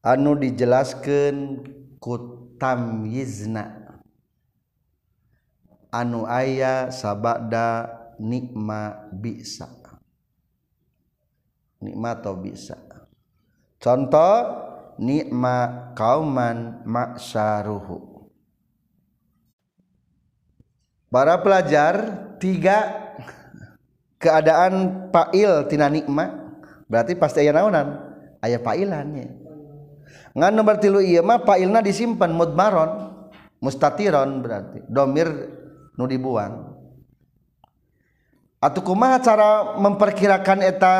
anu 0.04 0.36
dijelaskan 0.36 1.64
kutam 1.96 3.08
yizna 3.08 3.84
anu 5.88 6.28
aya 6.28 6.92
sabada 6.92 7.88
nikma 8.20 9.08
bisa. 9.14 9.70
Nikma 11.78 12.16
atau 12.16 12.34
bisa. 12.40 12.74
Contoh 13.78 14.34
nikma 14.98 15.90
kauman 15.94 16.82
maksaruhu. 16.88 18.26
Para 21.12 21.38
pelajar 21.38 21.94
tiga 22.42 22.90
keadaan 24.18 25.06
pail 25.14 25.68
tina 25.70 25.86
nikma. 25.86 26.56
Berarti 26.88 27.14
pasti 27.14 27.44
ayah 27.44 27.60
naunan. 27.60 28.00
Ayah 28.40 28.60
pailannya 28.60 29.43
nomor 30.34 30.82
tilu 30.82 30.98
Imah 30.98 31.46
Pak 31.46 31.62
Ilna 31.62 31.78
disimpan 31.78 32.34
mudmaron. 32.34 33.14
Mustatiron 33.62 34.42
berarti. 34.42 34.82
Domir 34.90 35.30
nu 35.94 36.04
dibuang. 36.10 36.74
Atau 38.58 38.82
kumaha 38.82 39.22
cara 39.22 39.78
memperkirakan 39.78 40.58
eta 40.66 40.94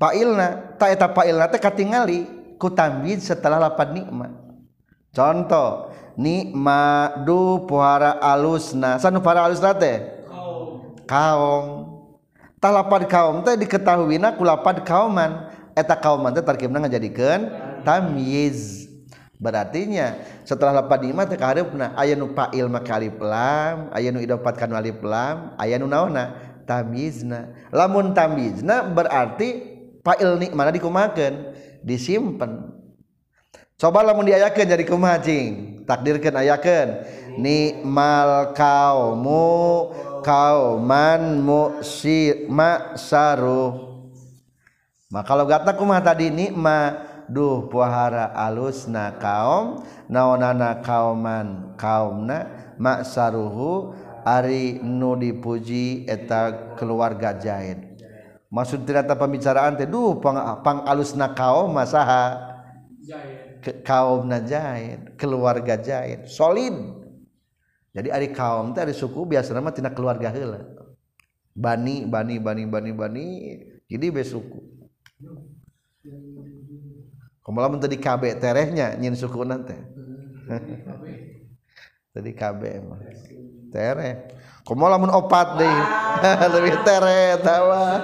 Pak 0.00 0.12
Ilna 0.16 0.48
tak 0.80 0.96
eta 0.96 1.06
Pak 1.12 1.26
Ilna 1.28 1.46
teh 1.52 1.60
katingali 1.60 2.24
ku 2.56 2.72
tamyiz 2.72 3.28
setelah 3.28 3.60
lapad 3.60 3.92
nikmat. 3.92 4.32
Contoh 5.12 5.92
nikma 6.16 7.12
du 7.28 7.68
puara 7.68 8.16
alusna. 8.22 8.96
Sanu 8.96 9.20
para 9.20 9.44
alusna 9.44 9.76
teh? 9.76 10.24
Kaum. 11.04 11.90
Tah 12.56 12.72
lapad 12.72 13.10
kaum 13.10 13.42
teh 13.44 13.58
diketahuina 13.58 14.38
ku 14.38 14.46
lapad 14.46 14.80
kauman 14.86 15.49
eta 15.80 15.96
kaum 15.96 16.28
teh 16.30 16.44
tarkibna 16.44 16.84
ngajadikeun 16.84 17.48
tamyiz 17.82 18.86
berartinya 19.40 20.20
setelah 20.44 20.84
lapad 20.84 21.00
lima 21.00 21.24
teh 21.24 21.40
kaharepna 21.40 21.96
aya 21.96 22.12
nu 22.12 22.36
fa'il 22.36 22.68
make 22.68 22.92
alif 22.92 23.16
lam 23.16 23.88
aya 23.96 24.12
nu 24.12 24.20
idopatkan 24.20 24.68
alif 24.76 25.00
lam 25.00 25.56
aya 25.56 25.80
nu 25.80 25.88
naonna 25.88 26.36
tamyizna 26.68 27.72
lamun 27.72 28.12
tamyizna 28.12 28.84
berarti 28.92 29.48
fa'il 30.04 30.36
ni 30.36 30.46
mana 30.52 30.68
dikumakeun 30.70 31.56
disimpen. 31.84 32.76
Coba 33.80 34.04
lamun 34.04 34.28
diayakeun 34.28 34.68
jadi 34.68 34.84
kumaha 34.84 35.24
cing? 35.24 35.80
Takdirkeun 35.88 36.36
ayakeun. 36.36 36.88
Nikmal 37.40 38.52
kaumu 38.52 39.88
kauman 40.20 41.40
musi 41.40 42.44
ma'saruh 42.44 43.89
maka 45.10 45.26
kalau 45.26 45.44
gatakumah 45.44 46.00
tadi 46.00 46.30
nikma. 46.30 47.10
Duh 47.30 47.70
puhara 47.70 48.34
alusna 48.34 49.14
kaum 49.14 49.86
naonana 50.10 50.82
kauman 50.82 51.78
kaumna 51.78 52.74
maksaruhu 52.74 53.94
ari 54.26 54.82
nu 54.82 55.14
dipuji 55.14 56.10
eta 56.10 56.74
keluarga 56.74 57.30
jahit. 57.38 57.86
Maksud 58.50 58.82
ternyata 58.82 59.14
pembicaraan 59.14 59.78
teh 59.78 59.86
duh 59.86 60.18
pang, 60.18 60.42
pang 60.66 60.82
alusna 60.90 61.30
kaum 61.30 61.70
masaha 61.70 62.50
ke, 63.62 63.78
kaumna 63.86 64.42
jahit 64.42 65.14
keluarga 65.14 65.78
jahit 65.78 66.26
solid. 66.26 66.74
Jadi 67.94 68.10
ari 68.10 68.34
kaum 68.34 68.74
teh 68.74 68.82
ari 68.82 68.90
suku 68.90 69.22
biasanya 69.22 69.62
mah 69.62 69.70
tina 69.70 69.94
keluarga 69.94 70.34
heula. 70.34 70.66
Bani 71.54 72.10
bani 72.10 72.42
bani 72.42 72.66
bani 72.66 72.90
bani 72.90 73.26
jadi 73.86 74.10
besuku 74.10 74.79
Kumaha 77.40 77.80
tadi 77.80 77.96
KB 78.00 78.40
terehnya 78.40 78.96
nyin 78.96 79.16
suku 79.16 79.44
nanti. 79.44 79.74
tadi 82.14 82.30
KB 82.36 82.62
mah. 82.84 83.00
Tereh. 83.70 84.16
Kumaha 84.64 84.90
lamun 84.96 85.10
opat 85.12 85.58
deui. 85.60 85.82
Lebih 86.54 86.76
tereh 86.84 87.36
tawa. 87.42 87.80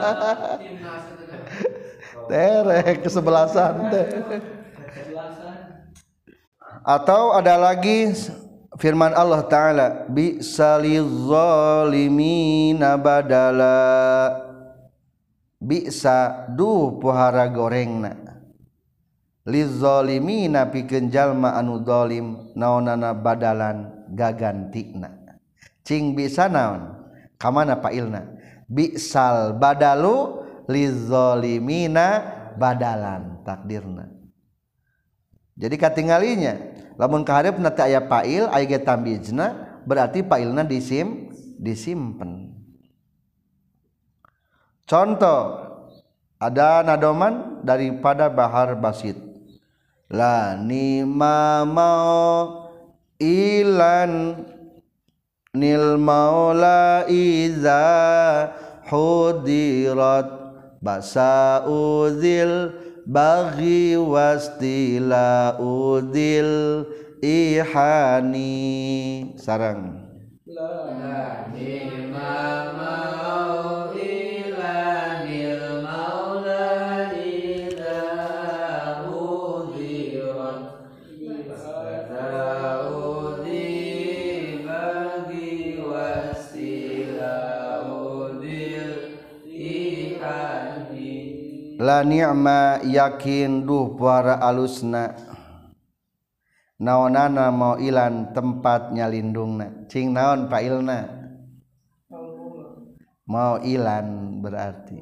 tereh 2.31 3.01
kesebelasan 3.01 3.91
teh. 3.93 4.07
Atau 6.87 7.35
ada 7.35 7.59
lagi 7.59 8.15
firman 8.79 9.11
Allah 9.15 9.43
taala 9.49 10.07
bi 10.07 10.39
salizalimina 10.39 12.95
badala 12.95 14.47
bisa 15.67 16.47
du 16.55 17.03
pohara 17.03 17.51
gorengna. 17.51 18.15
Lizolimina 19.47 20.71
pikeun 20.71 21.11
jalma 21.11 21.59
anu 21.59 21.83
zalim 21.83 22.55
naonana 22.55 23.15
badalan 23.15 24.07
gagantina 24.15 25.27
cing 25.87 26.19
bisa 26.19 26.51
naon? 26.51 27.07
Kamana 27.39 27.79
pailna? 27.79 28.27
Bisal 28.67 29.55
badalu 29.55 30.43
lizolimina 30.67 32.27
badalan 32.59 33.47
takdirna. 33.47 34.11
Jadi 35.55 35.77
katinggalinya 35.79 36.55
lamun 36.99 37.23
kaharep 37.23 37.63
nanti 37.63 37.87
aya 37.87 38.03
pail 38.03 38.51
aya 38.51 38.79
tambijna 38.83 39.79
berarti 39.87 40.27
pailna 40.27 40.67
disim 40.67 41.31
disimpen. 41.63 42.46
Contoh 44.87 45.67
ada 46.37 46.85
nadoman 46.87 47.65
daripada 47.65 48.29
bahar 48.29 48.77
basit. 48.77 49.17
La 50.07 50.55
nima 50.55 51.67
mau 51.67 52.71
ilan 53.19 54.39
nil 55.51 55.99
maula 55.99 57.03
iza 57.11 57.83
hudirat 58.87 60.31
basa 60.79 61.67
udil 61.67 62.71
bagi 63.03 63.99
wastila 63.99 65.59
udil 65.59 66.87
ihani. 67.19 68.55
Sarang. 69.41 70.07
La 70.47 71.51
nima 71.51 72.39
mau 72.79 73.91
la 91.87 92.03
ni'ma 92.03 92.83
yakin 92.83 93.63
duh 93.63 93.95
para 93.95 94.43
alusna. 94.43 95.15
Naonana 96.77 97.49
mau 97.49 97.81
ilan 97.81 98.37
tempat 98.37 98.93
nyalindungna 98.93 99.89
cing 99.89 100.13
naon 100.13 100.45
pailna 100.45 101.26
mau 103.27 103.61
ilan 103.61 104.39
berarti. 104.41 104.97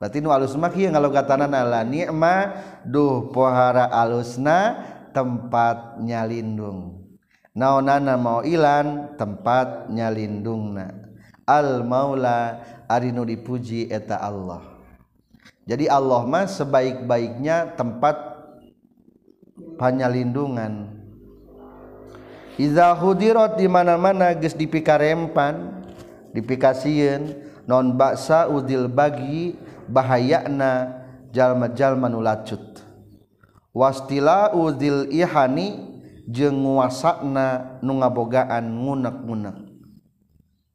Berarti 0.00 0.18
nu 0.18 0.34
alus 0.34 0.58
mah 0.58 0.72
kieu 0.74 0.90
ngalogatan 0.90 1.46
ala 1.46 1.86
ni'ma 1.86 2.58
duh 2.82 3.30
pohara 3.30 3.86
alusna 3.86 4.82
tempat 5.14 6.02
nyalindung. 6.02 7.06
Naonana 7.54 8.18
mau 8.18 8.42
ilan 8.42 9.14
tempat 9.14 9.86
nyalindungna. 9.92 10.90
Al 11.46 11.86
maula 11.86 12.64
ari 12.90 13.14
nu 13.14 13.22
dipuji 13.22 13.92
eta 13.92 14.18
Allah. 14.18 14.64
Jadi 15.62 15.86
Allah 15.86 16.26
mah 16.26 16.50
sebaik-baiknya 16.50 17.78
tempat 17.78 18.18
panyalindungan 19.78 21.02
Iza 22.60 22.92
hudirat 22.92 23.56
di 23.56 23.64
mana-mana 23.64 24.36
geus 24.36 24.52
dipikarempan 24.52 25.81
dipikasiun 26.32 27.36
non 27.68 27.94
baksa 27.94 28.48
udil 28.48 28.88
bagi 28.90 29.56
bahayana 29.88 31.04
jalma-jalma 31.32 32.08
nu 32.12 32.20
lacut. 32.20 32.82
Wastila 33.72 34.52
udil 34.52 35.08
ihani 35.08 35.80
jeung 36.28 36.60
nguasakna 36.60 37.80
nu 37.80 38.00
ngabogaan 38.00 38.68
ngunek-ngunek. 38.68 39.56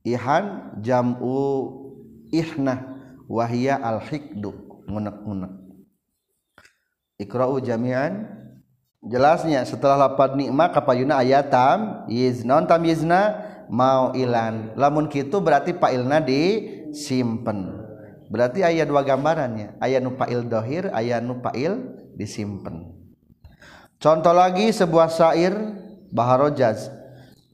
Ihan 0.08 0.74
jam'u 0.82 1.68
ihnah 2.34 2.98
wahya 3.30 3.78
al 3.78 4.02
hikdu 4.02 4.82
ngunek-ngunek. 4.90 5.54
Ikra'u 7.22 7.62
jami'an. 7.62 8.34
Jelasnya 9.08 9.62
setelah 9.64 10.10
lapad 10.10 10.34
nikma 10.36 10.74
kapayuna 10.74 11.22
ayatam 11.22 12.10
yizna 12.10 12.60
tam 12.66 12.82
yizna 12.82 13.46
mau 13.72 14.12
ilan. 14.16 14.76
Lamun 14.76 15.08
kitu 15.08 15.40
berarti 15.40 15.76
fa'ilna 15.76 16.24
disimpen. 16.24 17.88
Berarti 18.28 18.64
ayat 18.64 18.92
dua 18.92 19.08
gambarannya. 19.08 19.80
Ayat 19.80 20.04
nu 20.04 20.16
fa'il 20.20 20.44
dohir 20.44 20.92
ayat 20.92 21.24
nu 21.24 21.40
fa'il 21.40 21.80
disimpen. 22.16 22.92
Contoh 23.98 24.36
lagi 24.36 24.70
sebuah 24.70 25.08
syair 25.08 25.56
baharojaz. 26.12 26.92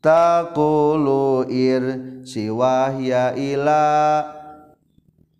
Taqulu 0.03 1.47
ir 1.47 1.83
siwahya 2.27 3.31
ila 3.39 3.87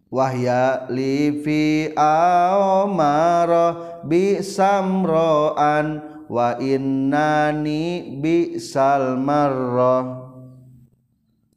wahya 0.07 0.87
li 0.87 1.43
fi 1.43 1.91
amara 1.99 3.99
bi 4.07 4.39
samroan 4.39 5.99
wa 6.31 6.55
innani 6.63 8.15
bi 8.23 8.55
salmarra 8.55 10.22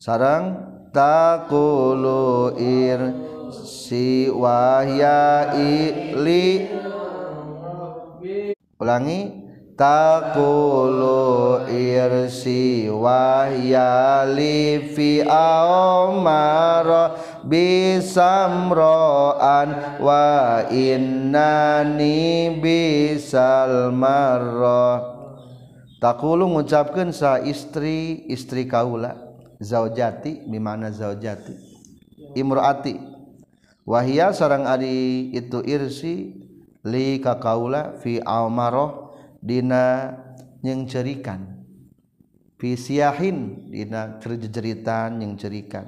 sarang 0.06 0.54
taqulu 0.94 2.54
ir 2.54 3.10
si 3.50 4.30
wahya 4.30 5.50
li 6.14 6.70
ulangi. 8.78 9.42
Takulu 9.76 11.68
irsi 11.68 12.88
wahyali 12.88 14.88
fi 14.96 15.20
amara 15.28 17.12
bisamroan 17.44 18.80
wa 20.00 20.64
innani 20.72 22.56
bisal 22.56 23.92
marra 23.92 25.12
takulu 26.00 26.56
ngucapkeun 26.56 27.12
sa 27.12 27.36
istri 27.44 28.24
istri 28.32 28.64
kaula 28.64 29.25
zaujati 29.60 30.44
di 30.48 30.58
mana 30.60 30.92
zaujati? 30.92 31.54
Imroati 32.36 32.96
wahia 33.86 34.34
sarang 34.34 34.66
ari 34.66 35.30
itu 35.32 35.62
irsi 35.62 36.34
li 36.86 37.18
ka 37.22 37.38
kaula 37.38 37.96
fi 38.02 38.18
amaroh 38.20 39.06
Dina 39.36 40.10
yang 40.64 40.90
cerikan 40.90 41.62
visiyahin 42.58 43.70
Dina 43.70 44.18
cerjeritan 44.18 45.22
yang 45.22 45.38
cerikan 45.38 45.86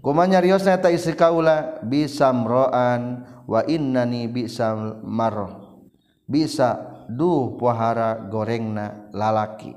kumanya 0.00 0.40
Riosnyata 0.40 0.88
isi 0.88 1.12
kaula 1.12 1.84
bisa 1.84 2.32
meroan 2.32 3.28
wa 3.44 3.60
innani 3.68 4.24
bisa 4.30 4.72
marroh 5.04 5.84
bisa 6.24 7.04
duh 7.10 7.58
pohara 7.60 8.16
gorengna 8.30 9.10
lalaki 9.12 9.74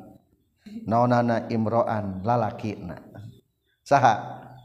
naonana 0.89 1.47
Imroan 1.53 2.25
lalaki 2.25 2.77
saha 3.83 4.13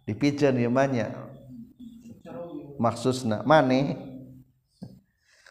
dipiceun 0.08 0.56
imanya 0.56 1.28
maksudna 2.78 3.42
maneh. 3.42 3.98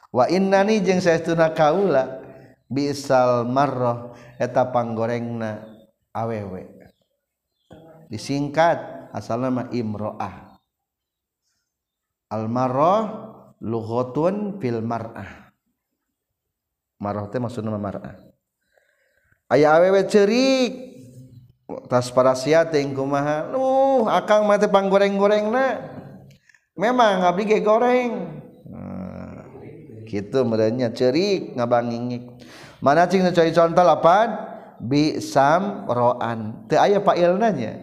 Wa 0.08 0.26
innani 0.32 0.80
jeung 0.82 1.04
saestuna 1.04 1.52
kaula 1.52 2.24
bisal 2.72 3.46
marrah 3.46 4.16
eta 4.40 4.72
panggorengna 4.72 5.68
awewe. 6.16 6.74
Disingkat 8.08 9.12
asal 9.12 9.44
nama 9.44 9.68
imroah. 9.70 10.56
Al 12.32 12.48
marroh 12.48 13.04
lughatun 13.60 14.64
fil 14.64 14.80
mar'ah. 14.80 15.52
Marrah 17.04 17.28
teh 17.28 17.40
maksudna 17.44 17.76
mar'ah. 17.76 18.16
aya 19.48 19.80
awewe 19.80 20.04
cerik 20.08 20.72
tas 21.88 22.12
teh 22.12 22.84
kumaha. 22.96 23.52
Uh 23.56 24.08
akang 24.08 24.48
mah 24.48 24.60
teh 24.60 24.72
panggoreng-gorengna 24.72 25.84
memang 26.76 27.24
abdi 27.26 27.44
ge 27.48 27.60
goreng. 27.64 28.40
Nah, 28.68 29.48
kitu 30.08 30.44
merenya 30.44 30.92
cerik 30.92 31.56
ngabangingik. 31.56 32.24
Mana 32.80 33.10
cing 33.10 33.26
cari 33.34 33.52
contoh 33.52 33.84
lapan? 33.84 34.38
Bi 34.78 35.18
sam 35.18 35.90
roan. 35.90 36.70
Teu 36.70 36.78
aya 36.78 37.02
failna 37.02 37.50
nya. 37.50 37.74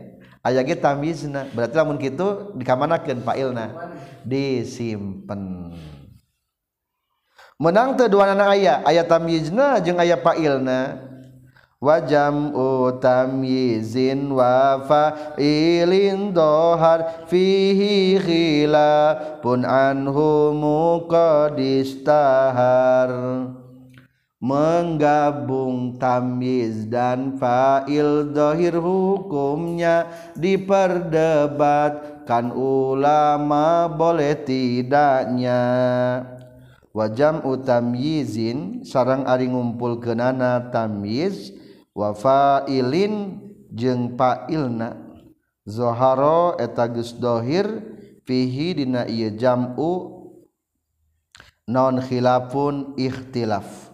Aya 0.45 0.63
ge 0.63 0.77
tamizna 0.79 1.49
berarti 1.51 1.75
lamun 1.75 1.99
kitu 1.99 2.55
dikamanakeun 2.55 3.25
failna 3.25 3.73
disimpen. 4.23 5.73
Menang 7.59 7.99
teu 7.99 8.07
dua 8.07 8.31
anak 8.31 8.55
aya 8.55 8.85
aya 8.87 9.03
tamizna 9.03 9.83
jeung 9.83 9.99
aya 9.99 10.21
failna 10.21 11.11
wajam 11.85 12.57
utamyizin 12.57 14.33
wa 14.33 14.81
fa'ilin 14.89 16.33
dohar 16.33 17.29
fihi 17.29 18.17
khila 18.17 19.21
pun 19.45 19.69
anhu 19.69 20.57
muqadistahar 20.57 23.13
menggabung 24.45 25.97
tamiz 25.97 26.85
dan 26.89 27.37
fa'il 27.41 28.33
dohir 28.33 28.77
hukumnya 28.77 30.07
diperdebatkan 30.37 32.53
ulama 32.53 33.89
boleh 33.89 34.45
tidaknya. 34.45 35.65
Wajam 36.93 37.41
utamyizin 37.43 38.85
sarang 38.85 39.25
ari 39.27 39.49
ngumpul 39.51 39.99
kenana 39.99 40.71
tamiz 40.71 41.51
wafailin 41.95 43.41
jeung 43.71 44.19
failna. 44.19 45.01
Zoharo 45.65 46.61
eta 46.61 46.85
geus 46.93 47.17
dohir 47.17 47.65
fihi 48.29 48.77
dina 48.77 49.09
ieu 49.09 49.33
jam'u 49.33 49.93
non 51.65 51.97
khilafun 52.05 52.93
ikhtilaf. 53.01 53.89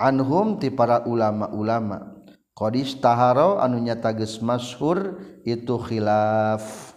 Anhum 0.00 0.56
ti 0.56 0.72
para 0.72 1.04
ulama-ulama. 1.04 2.16
Qadis 2.56 2.96
taharo 2.96 3.60
anu 3.60 3.76
nyata 3.76 4.16
geus 4.16 4.40
masyhur 4.40 5.20
itu 5.44 5.76
khilaf. 5.76 6.89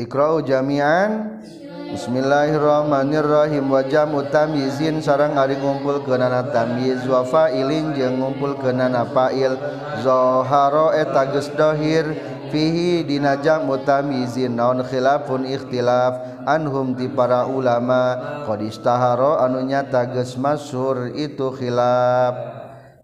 Iqra'u 0.00 0.40
jami'an. 0.40 1.44
Bismillahirrahmanirrahim. 1.92 3.68
Wa 3.68 3.84
jam'u 3.84 4.24
tamyizin 4.32 5.04
sarang 5.04 5.36
ari 5.36 5.60
ngumpul 5.60 6.00
kenana 6.08 6.48
tamyiz 6.48 7.04
wa 7.04 7.20
failin 7.26 7.92
jeung 7.92 8.22
ngumpul 8.22 8.56
kenana 8.56 9.04
fa'il 9.12 9.60
zahara 10.00 10.96
eta 10.96 11.28
geus 11.28 11.52
dohir. 11.52 12.16
Fihi 12.48 13.04
dina 13.04 13.36
jam'u 13.44 13.84
tamyizin 13.84 14.56
naon 14.56 14.80
khilafun 14.88 15.44
ikhtilaf 15.44 16.48
anhum 16.48 16.96
ti 16.96 17.12
para 17.12 17.44
ulama. 17.44 18.16
Qad 18.48 18.64
istahara 18.64 19.44
anu 19.44 19.60
nyata 19.66 20.08
geus 20.16 20.40
masyhur 20.40 21.12
itu 21.12 21.52
khilaf. 21.52 22.32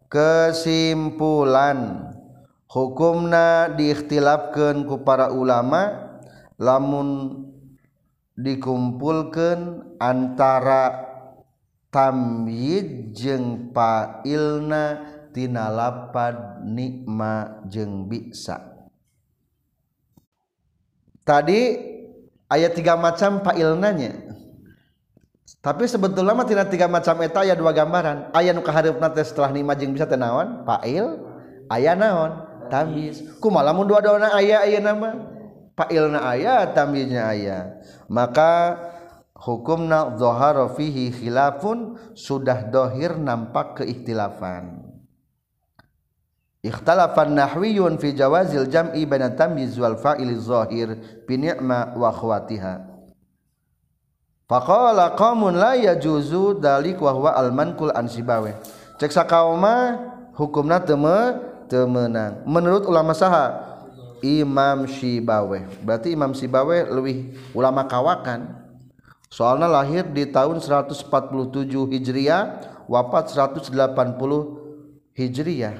Kesimpulan. 0.08 2.08
Hukumna 2.70 3.74
diikhtilafkeun 3.74 4.86
ku 4.88 5.04
para 5.04 5.28
ulama. 5.34 6.05
Lamun 6.56 7.40
dikumpulkan 8.36 9.92
antara 9.96 11.08
tamyid 11.88 13.16
jeung 13.16 13.72
fa'ilna 13.72 14.84
tina 15.32 15.72
lapad 15.72 16.64
nikma 16.64 17.64
jeung 17.68 18.08
bisa. 18.08 18.76
Tadi 21.24 21.76
ayat 22.52 22.72
tiga 22.76 22.94
macam 22.94 23.40
fa'ilnanya. 23.40 24.36
Tapi 25.64 25.82
sebetulnya 25.90 26.30
mah 26.30 26.46
tina 26.46 26.62
tiga 26.62 26.86
macam 26.86 27.18
eta 27.26 27.42
aya 27.42 27.58
dua 27.58 27.74
gambaran. 27.74 28.30
Aya 28.30 28.54
nu 28.54 28.62
kahareupeuna 28.62 29.10
teh 29.10 29.26
setelah 29.26 29.50
nikma 29.50 29.74
jeung 29.74 29.90
bisa 29.90 30.06
teh 30.06 30.14
naon? 30.14 30.62
Fa'il 30.62 31.18
aya 31.66 31.98
naon? 31.98 32.46
Tamyiz. 32.70 33.22
Kumaha 33.42 33.70
lamun 33.72 33.90
dua-duana 33.90 34.30
aya 34.30 34.62
aya 34.62 34.78
nama 34.78 35.35
fa'ilna 35.76 36.24
aya 36.24 36.66
tamyiznya 36.72 37.22
aya. 37.28 37.58
Maka 38.08 38.80
hukumna 39.36 40.16
dhahara 40.16 40.72
fihi 40.72 41.12
khilafun 41.12 42.00
sudah 42.16 42.66
dohir 42.72 43.20
nampak 43.20 43.84
keiktilafan 43.84 44.96
ikhtalafan 46.66 47.38
nahwiyun 47.38 47.94
fi 47.94 48.10
jawazil 48.10 48.66
jam'i 48.66 49.06
baina 49.06 49.30
tamyiz 49.30 49.78
wal 49.78 49.94
fa'il 49.94 50.34
zahir 50.42 50.98
bi 51.22 51.38
ni'ma 51.38 51.94
wa 51.94 52.10
akhwatiha. 52.10 52.74
Faqala 54.46 55.14
qaumun 55.18 55.58
la 55.58 55.74
yajuzu 55.74 56.58
dalik 56.62 57.02
wa 57.02 57.10
huwa 57.14 57.30
al 57.34 57.50
mankul 57.50 57.90
an 57.90 58.06
sibawe 58.06 58.54
cek 58.98 59.10
sakauma 59.10 59.98
hukumna 60.38 60.78
teu 60.82 60.98
temenang. 61.66 62.46
Menurut 62.46 62.86
ulama 62.86 63.10
saha 63.10 63.75
Imam 64.24 64.88
Sibawe 64.88 65.68
berarti 65.84 66.12
Imam 66.12 66.32
Sibawe 66.32 66.88
lebih 66.88 67.36
ulama 67.52 67.84
kawakan. 67.84 68.64
Soalnya 69.26 69.66
lahir 69.66 70.06
di 70.06 70.24
tahun 70.30 70.62
147 70.62 71.10
Hijriah 71.68 72.42
wafat 72.86 73.34
180 73.34 73.74
Hijriah. 75.18 75.76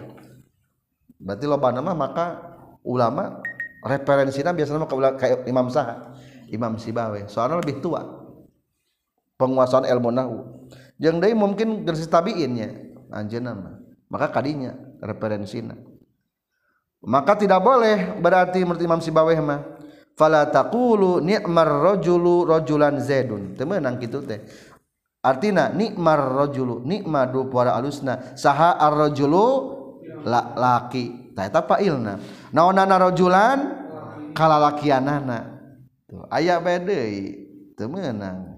Berarti 1.16 1.44
loba 1.46 1.72
nama 1.72 1.94
maka 1.96 2.42
ulama 2.83 3.40
referensinya 3.87 4.53
biasanya 4.53 4.85
kayak 5.16 5.46
Imam 5.46 5.70
Sah 5.70 6.12
Imam 6.51 6.77
Sibawe 6.77 7.25
soalnya 7.31 7.62
lebih 7.62 7.81
tua. 7.81 8.03
Penguasaan 9.37 9.85
ilmu 9.85 10.11
nahu. 10.12 10.37
Yang 10.96 11.16
dari 11.20 11.35
mungkin 11.37 11.85
generasi 11.85 12.09
tabiinnya. 12.09 12.72
Anjeunna 13.12 13.85
maka 14.11 14.31
kadinya 14.35 14.75
referensinya 14.99 15.96
maka 17.05 17.37
tidak 17.37 17.61
boleh 17.61 18.17
berarti 18.17 18.65
menurut 18.65 18.81
Imam 18.81 19.01
Sibaweh 19.03 19.37
mah 19.43 19.77
fala 20.17 20.49
taqulu 20.49 21.21
ni'mar 21.21 21.69
rajulu 21.69 22.49
rajulan 22.49 22.97
zaidun. 22.99 23.55
Teu 23.55 23.69
meunang 23.69 24.01
kitu 24.01 24.25
teh. 24.25 24.41
Artina 25.21 25.69
nikmar 25.71 26.33
rajulu 26.33 26.81
nikma 26.83 27.29
du 27.29 27.53
para 27.53 27.77
alusna. 27.77 28.35
Saha 28.35 28.81
ar 28.81 28.97
rajulu 28.97 29.45
la, 30.25 30.57
laki. 30.57 31.37
Tah 31.37 31.45
eta 31.45 31.61
failna. 31.69 32.17
Naonana 32.51 32.97
rajulan? 32.97 33.59
Kalalakianana. 34.33 35.39
Tuh 36.09 36.25
aya 36.33 36.57
bae 36.65 36.81
deui. 36.81 37.23
Teu 37.77 37.93
meunang. 37.93 38.57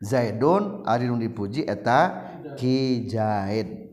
Zaidun 0.00 0.84
ari 0.88 1.08
dipuji 1.08 1.68
eta 1.68 2.32
ki 2.56 3.08
zaid 3.12 3.85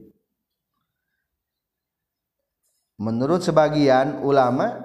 menurut 3.04 3.44
sebagian 3.44 4.24
ulama 4.24 4.80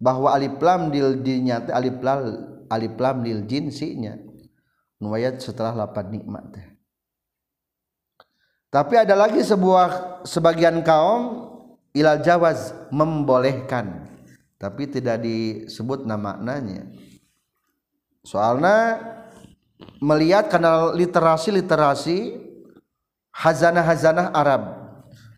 bahwa 0.00 0.32
alif 0.32 0.56
lam 0.64 0.88
dil 0.88 1.20
jinnya 1.20 1.60
teh 1.60 1.76
alif 1.76 2.00
lam 2.00 2.20
alif 2.72 2.96
lam 2.96 3.20
dil 3.20 3.44
jinsinya. 3.44 4.16
Nuayat 4.96 5.44
setelah 5.44 5.76
lapan 5.76 6.08
nikmat 6.08 6.44
teh. 6.56 6.66
Tapi 8.72 8.96
ada 8.96 9.12
lagi 9.12 9.44
sebuah 9.44 10.24
sebagian 10.24 10.80
kaum 10.80 11.52
ilal 11.92 12.24
jawaz 12.24 12.72
membolehkan. 12.88 14.08
Tapi 14.56 14.88
tidak 14.88 15.20
disebut 15.20 16.08
nama 16.08 16.32
maknanya 16.32 16.88
soalnya 18.26 18.98
melihat 20.02 20.50
karena 20.50 20.90
literasi-literasi 20.90 22.42
hazanah-hazanah 23.30 24.34
Arab. 24.34 24.75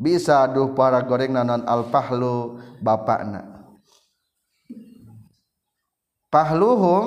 Bisa 0.00 0.48
duh 0.48 0.72
para 0.72 1.04
gorengna 1.04 1.44
non 1.44 1.60
alfahlu 1.68 2.56
bapakna. 2.80 3.44
Pahluhum 6.32 7.04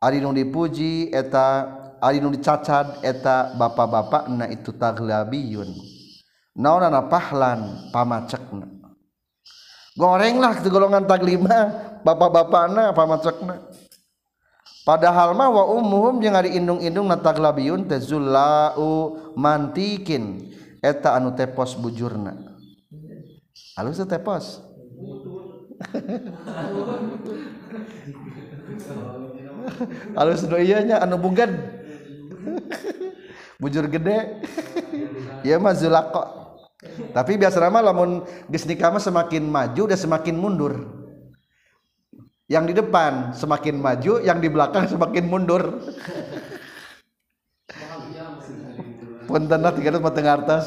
ari 0.00 0.24
nu 0.24 0.32
dipuji 0.32 1.12
eta 1.12 1.68
ari 2.00 2.22
nu 2.22 2.32
dicacad 2.32 3.04
eta 3.04 3.52
bapak-bapakna 3.60 4.48
itu 4.48 4.72
taglabiyun. 4.72 5.68
Naonana 6.56 7.04
pahlan 7.12 7.92
pamacekna. 7.92 8.66
Gorenglah 9.98 10.64
golongan 10.64 11.04
taglima 11.04 11.58
bapak-bapakna 12.00 12.96
pamacekna. 12.96 13.54
padahal 14.82 15.36
mah 15.36 15.48
wa 15.52 15.64
ummuhum 15.76 16.20
jeung 16.20 16.36
ari 16.36 16.56
indung-indung 16.56 17.06
nataglabiun 17.08 17.86
teh 17.88 18.00
zullau 18.00 19.16
mantikin. 19.36 20.52
Eta 20.80 21.12
anu 21.12 21.36
tepos 21.36 21.76
bujurna. 21.76 22.56
Alus 23.76 24.00
tepos 24.00 24.64
alus 30.12 30.44
do 30.44 30.56
iya 30.60 30.84
nya 30.84 31.00
anu 31.00 31.16
bugad 31.20 31.52
bujur 33.60 33.88
gede. 33.88 34.40
Ya 35.44 35.56
mah 35.60 35.76
zulaqo 35.76 36.24
tapi 37.12 37.36
biasa 37.36 37.68
mah 37.68 37.84
lamun 37.84 38.24
geus 38.48 38.64
nikah 38.64 38.88
mah 38.92 39.00
semakin 39.00 39.44
maju 39.44 39.82
dan 39.88 40.00
semakin 40.00 40.36
mundur. 40.36 40.99
Yang 42.50 42.66
di 42.66 42.74
depan 42.74 43.30
semakin 43.30 43.78
maju 43.78 44.18
yang 44.26 44.42
di 44.42 44.50
belakang 44.50 44.90
semakin 44.90 45.24
mundur. 45.30 45.78
Punten 49.30 49.62
tiga 49.78 49.94
ratus 49.94 50.26
atas. 50.26 50.64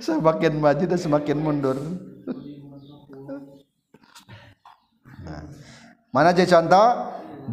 Semakin 0.00 0.56
maju 0.56 0.84
dan 0.88 0.96
semakin 0.96 1.36
mundur. 1.36 1.76
Nah. 5.20 5.44
mana 6.08 6.32
aja 6.32 6.48
contoh? 6.56 6.88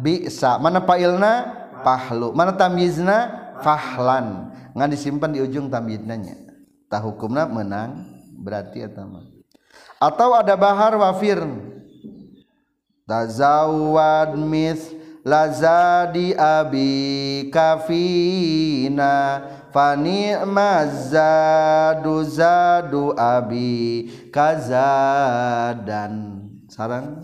Bisa. 0.00 0.56
Mana 0.56 0.80
pailna 0.80 1.44
pahlu 1.84 2.32
mana 2.32 2.56
tamyizna? 2.56 3.44
Fahlan. 3.60 4.56
Ngan 4.72 4.88
disimpan 4.88 5.36
di 5.36 5.44
ujung 5.44 5.68
tamyiznanya. 5.68 6.38
Tah 6.88 7.04
hukumna 7.04 7.44
menang 7.44 8.08
berarti 8.40 8.86
eta 8.86 9.04
atau 9.98 10.34
ada 10.34 10.54
bahar 10.54 10.94
wafir 10.94 11.42
tazawwad 13.06 14.38
mis 14.38 14.94
lazadi 15.26 16.32
abi 16.38 17.50
kafina. 17.52 19.42
Fani 19.68 20.32
mazadu 20.48 22.24
zadu 22.24 23.12
abi 23.12 24.08
kazadan. 24.32 26.14
Sarang 26.72 27.20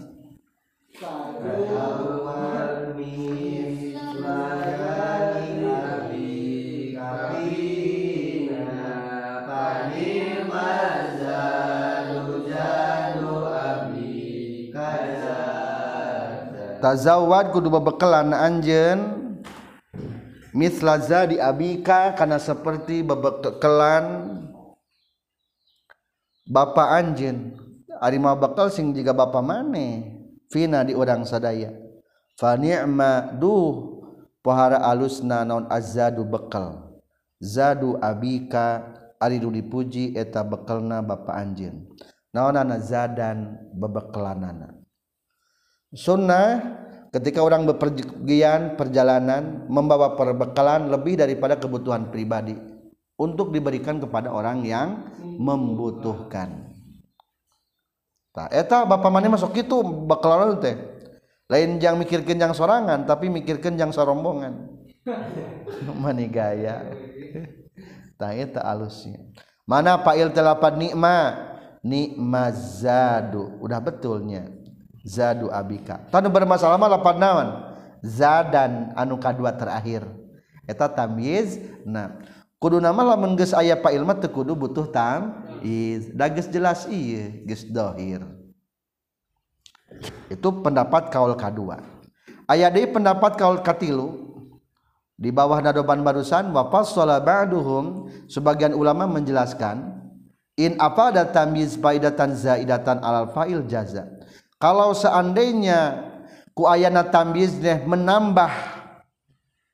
tazawwad 16.84 17.48
kudu 17.48 17.72
bebekelan 17.72 18.36
anjeun. 18.36 19.00
Mislaza 20.52 21.24
di 21.26 21.40
abika 21.40 22.12
karena 22.12 22.36
seperti 22.36 23.00
bebekelan. 23.00 24.36
Bapak 26.44 26.88
anjeun. 26.92 27.56
Ari 28.04 28.20
mah 28.20 28.36
bekal 28.36 28.68
sing 28.68 28.92
jiga 28.92 29.16
bapak 29.16 29.40
mane 29.40 30.12
fina 30.52 30.84
di 30.84 30.92
orang 30.92 31.24
sadaya. 31.24 31.72
Fa 32.36 32.60
ni'ma 32.60 33.32
duh. 33.40 33.96
Pohara 34.44 34.76
alusna 34.84 35.40
naon 35.40 35.64
azadu 35.72 36.28
bekal. 36.28 37.00
Zadu 37.40 37.96
abika 37.96 38.92
ari 39.16 39.40
dipuji 39.40 40.12
eta 40.12 40.44
bekelna 40.44 41.00
bapak 41.00 41.32
anjeun. 41.32 41.88
Naonana 42.28 42.76
zadan 42.76 43.56
bebekelanana 43.72 44.83
sunnah 45.94 46.82
ketika 47.14 47.38
orang 47.38 47.62
bepergian 47.70 48.74
perjalanan 48.74 49.70
membawa 49.70 50.18
perbekalan 50.18 50.90
lebih 50.90 51.14
daripada 51.14 51.54
kebutuhan 51.54 52.10
pribadi 52.10 52.58
untuk 53.14 53.54
diberikan 53.54 54.02
kepada 54.02 54.34
orang 54.34 54.66
yang 54.66 55.14
membutuhkan. 55.22 56.74
Nah, 58.34 58.50
eta 58.50 58.82
bapak 58.82 59.10
mana 59.14 59.30
masuk 59.30 59.54
itu 59.54 59.78
bakalan 60.10 60.58
teh. 60.58 60.74
Lain 61.46 61.78
yang 61.78 61.94
mikirkan 61.94 62.34
yang 62.34 62.50
sorangan 62.50 63.06
tapi 63.06 63.30
mikirkan 63.30 63.78
yang 63.78 63.94
serombongan. 63.94 64.74
Mani 66.02 66.26
gaya. 66.26 66.82
Tah 68.18 68.34
eta 68.34 68.58
alusnya. 68.66 69.22
Mana 69.62 70.02
fa'il 70.02 70.34
telapan 70.34 70.74
nikma 70.74 71.18
nikmazadu. 71.86 73.62
Udah 73.62 73.78
betulnya 73.78 74.53
zadu 75.04 75.52
abika. 75.52 76.00
Tanu 76.08 76.32
bermasalah 76.32 76.80
mah 76.80 76.88
lapan 76.88 77.16
naon? 77.20 77.48
Zadan 78.00 78.96
anu 78.96 79.20
kadua 79.20 79.52
terakhir. 79.52 80.08
Eta 80.64 80.88
tamyiz 80.88 81.60
nah 81.84 82.16
kudu 82.56 82.80
nama 82.80 83.04
lamun 83.04 83.36
geus 83.36 83.52
aya 83.52 83.76
fa'il 83.76 84.00
mah 84.00 84.16
teu 84.16 84.32
kudu 84.32 84.56
butuh 84.56 84.88
tam 84.88 85.44
iz 85.60 86.08
da 86.16 86.32
geus 86.32 86.48
jelas 86.48 86.88
ieu 86.88 87.44
geus 87.44 87.68
dohir. 87.68 88.24
Itu 90.32 90.64
pendapat 90.64 91.12
kaul 91.12 91.36
kadua. 91.36 91.84
Aya 92.48 92.72
deui 92.72 92.88
pendapat 92.88 93.36
kaul 93.36 93.60
katilu 93.60 94.24
di 95.14 95.30
bawah 95.30 95.62
nadoban 95.62 96.02
barusan 96.02 96.50
wa 96.50 96.68
fassala 96.68 97.22
ba'duhum 97.22 98.10
sebagian 98.26 98.74
ulama 98.74 99.06
menjelaskan 99.06 100.02
in 100.58 100.74
apa 100.82 101.14
ada 101.14 101.22
tamyiz 101.24 101.78
zaidatan 101.78 102.98
alal 102.98 103.30
fa'il 103.30 103.62
jaza 103.70 104.10
kalau 104.64 104.96
seandainya 104.96 106.08
ku 106.56 106.64
ayana 106.64 107.04
tamyiz 107.04 107.60
menambah 107.84 108.48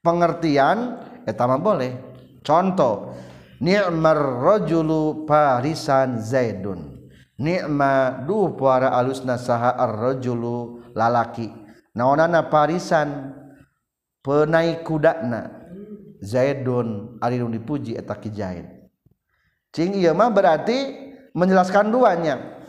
pengertian 0.03 0.99
eta 1.23 1.47
mah 1.47 1.63
boleh. 1.63 1.95
Contoh 2.43 3.15
ni'mar 3.63 4.19
rajulu 4.19 5.31
parisan 5.31 6.19
zaidun. 6.19 7.07
Ni'ma 7.39 8.27
du 8.27 8.51
puara 8.59 8.91
alusna 8.99 9.39
saha 9.39 9.79
ar-rajulu 9.79 10.91
lalaki. 10.99 11.47
Naonana 11.95 12.51
parisan? 12.51 13.39
Penai 14.21 14.85
kudana 14.85 15.49
Zaidun 16.21 17.17
ari 17.25 17.41
dipuji 17.41 17.97
eta 17.97 18.13
ki 18.13 18.29
Zaid 18.37 18.69
cing 19.73 19.97
ieu 19.97 20.13
mah 20.13 20.29
berarti 20.29 21.09
menjelaskan 21.33 21.89
duanya 21.89 22.60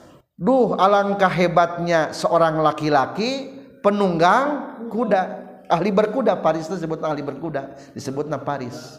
duh 0.41 0.73
alangkah 0.73 1.29
hebatnya 1.29 2.09
seorang 2.17 2.57
laki-laki 2.65 3.53
penunggang 3.85 4.73
kuda. 4.89 5.37
Ahli 5.71 5.93
berkuda 5.93 6.35
Paris 6.35 6.67
disebut 6.67 6.99
ahli 7.05 7.21
berkuda 7.21 7.77
disebutna 7.93 8.41
Paris. 8.41 8.97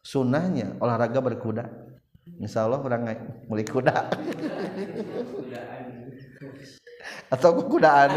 Sunnahnya 0.00 0.78
olahraga 0.78 1.18
berkuda. 1.20 1.68
Insya 2.40 2.64
Allah 2.64 2.80
orang 2.80 3.02
mulai 3.50 3.66
kuda. 3.66 4.08
Atau 7.30 7.58
kudaan 7.66 8.10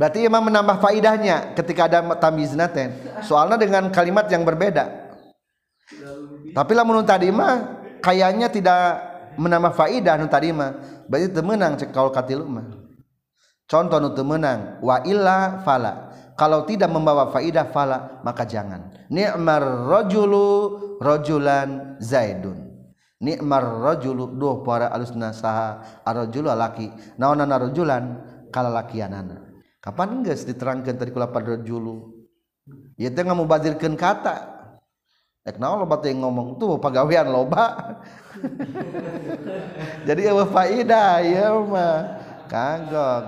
berarti 0.00 0.24
imam 0.24 0.40
menambah 0.40 0.80
faidahnya 0.80 1.52
ketika 1.52 1.84
ada 1.84 2.00
tamizna 2.16 2.72
ten 2.72 2.96
soalnya 3.20 3.60
dengan 3.60 3.92
kalimat 3.92 4.24
yang 4.32 4.48
berbeda 4.48 4.99
tapi 6.50 6.72
menurut 6.74 7.06
tadi 7.06 7.30
mah 7.30 7.82
kayaknya 8.02 8.50
tidak 8.50 8.80
menambah 9.38 9.72
faidah 9.76 10.18
nu 10.18 10.26
tadi 10.26 10.50
mah 10.50 11.04
berarti 11.06 11.28
temenang 11.30 11.78
cek 11.78 11.94
kaul 11.94 12.10
katilu 12.10 12.46
mah. 12.48 12.66
Contoh 13.70 14.02
nu 14.02 14.10
temenang 14.16 14.82
wa 14.82 14.98
illa 15.06 15.62
fala. 15.62 16.10
Kalau 16.34 16.64
tidak 16.64 16.88
membawa 16.88 17.28
faidah 17.30 17.68
fala 17.70 18.20
maka 18.26 18.48
jangan. 18.48 18.90
Ni'mar 19.12 19.86
rajulu 19.86 20.46
rajulan 20.98 22.00
zaidun. 22.00 22.66
Ni'mar 23.20 23.84
rajulu 23.84 24.32
duh 24.40 24.64
para 24.64 24.88
alusna 24.88 25.36
saha 25.36 26.00
arrajulu 26.02 26.48
laki. 26.50 26.88
Naonana 27.20 27.60
rajulan? 27.60 28.04
Kalalakianana. 28.50 29.46
Kapan 29.78 30.26
geus 30.26 30.42
diterangkeun 30.48 30.96
tadi 30.98 31.12
kula 31.14 31.30
rajulu? 31.30 32.20
Ieu 32.98 33.10
teh 33.12 33.22
ngamubazirkeun 33.24 33.94
kata 33.94 34.49
Ek 35.40 35.56
naon 35.56 35.80
loba 35.80 35.96
teh 36.04 36.12
ngomong 36.12 36.60
tuh 36.60 36.76
pagawean 36.76 37.32
loba. 37.32 37.96
Jadi 40.06 40.28
ya 40.28 40.36
faidah 40.44 41.24
ya 41.24 41.48
mah. 41.56 41.96
Kagok. 42.44 43.24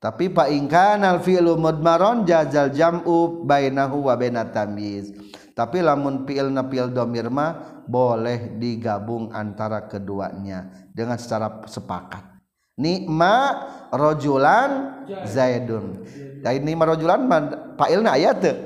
Tapi 0.00 0.32
Pak 0.32 0.48
ingkan 0.48 1.04
al 1.04 1.20
fi'lu 1.20 1.60
mudmaron 1.60 2.24
jazal 2.24 2.72
jam'u 2.72 3.44
bainahu 3.44 4.06
wa 4.08 4.14
bainat 4.16 4.54
tamyiz. 4.54 5.12
Tapi 5.52 5.82
lamun 5.84 6.24
fi'il 6.24 6.48
na 6.48 6.64
fi'il 6.64 6.88
domir 6.94 7.28
mah 7.28 7.84
boleh 7.84 8.56
digabung 8.56 9.34
antara 9.34 9.84
keduanya 9.90 10.88
dengan 10.94 11.18
secara 11.20 11.60
sepakat 11.66 12.29
nikma 12.80 13.68
rojulan 13.92 15.04
zaidun. 15.28 16.00
Ya 16.40 16.56
ini 16.56 16.72
rojulan 16.72 17.28
fa'ilna 17.76 18.16
ayat 18.16 18.36
tuh 18.40 18.56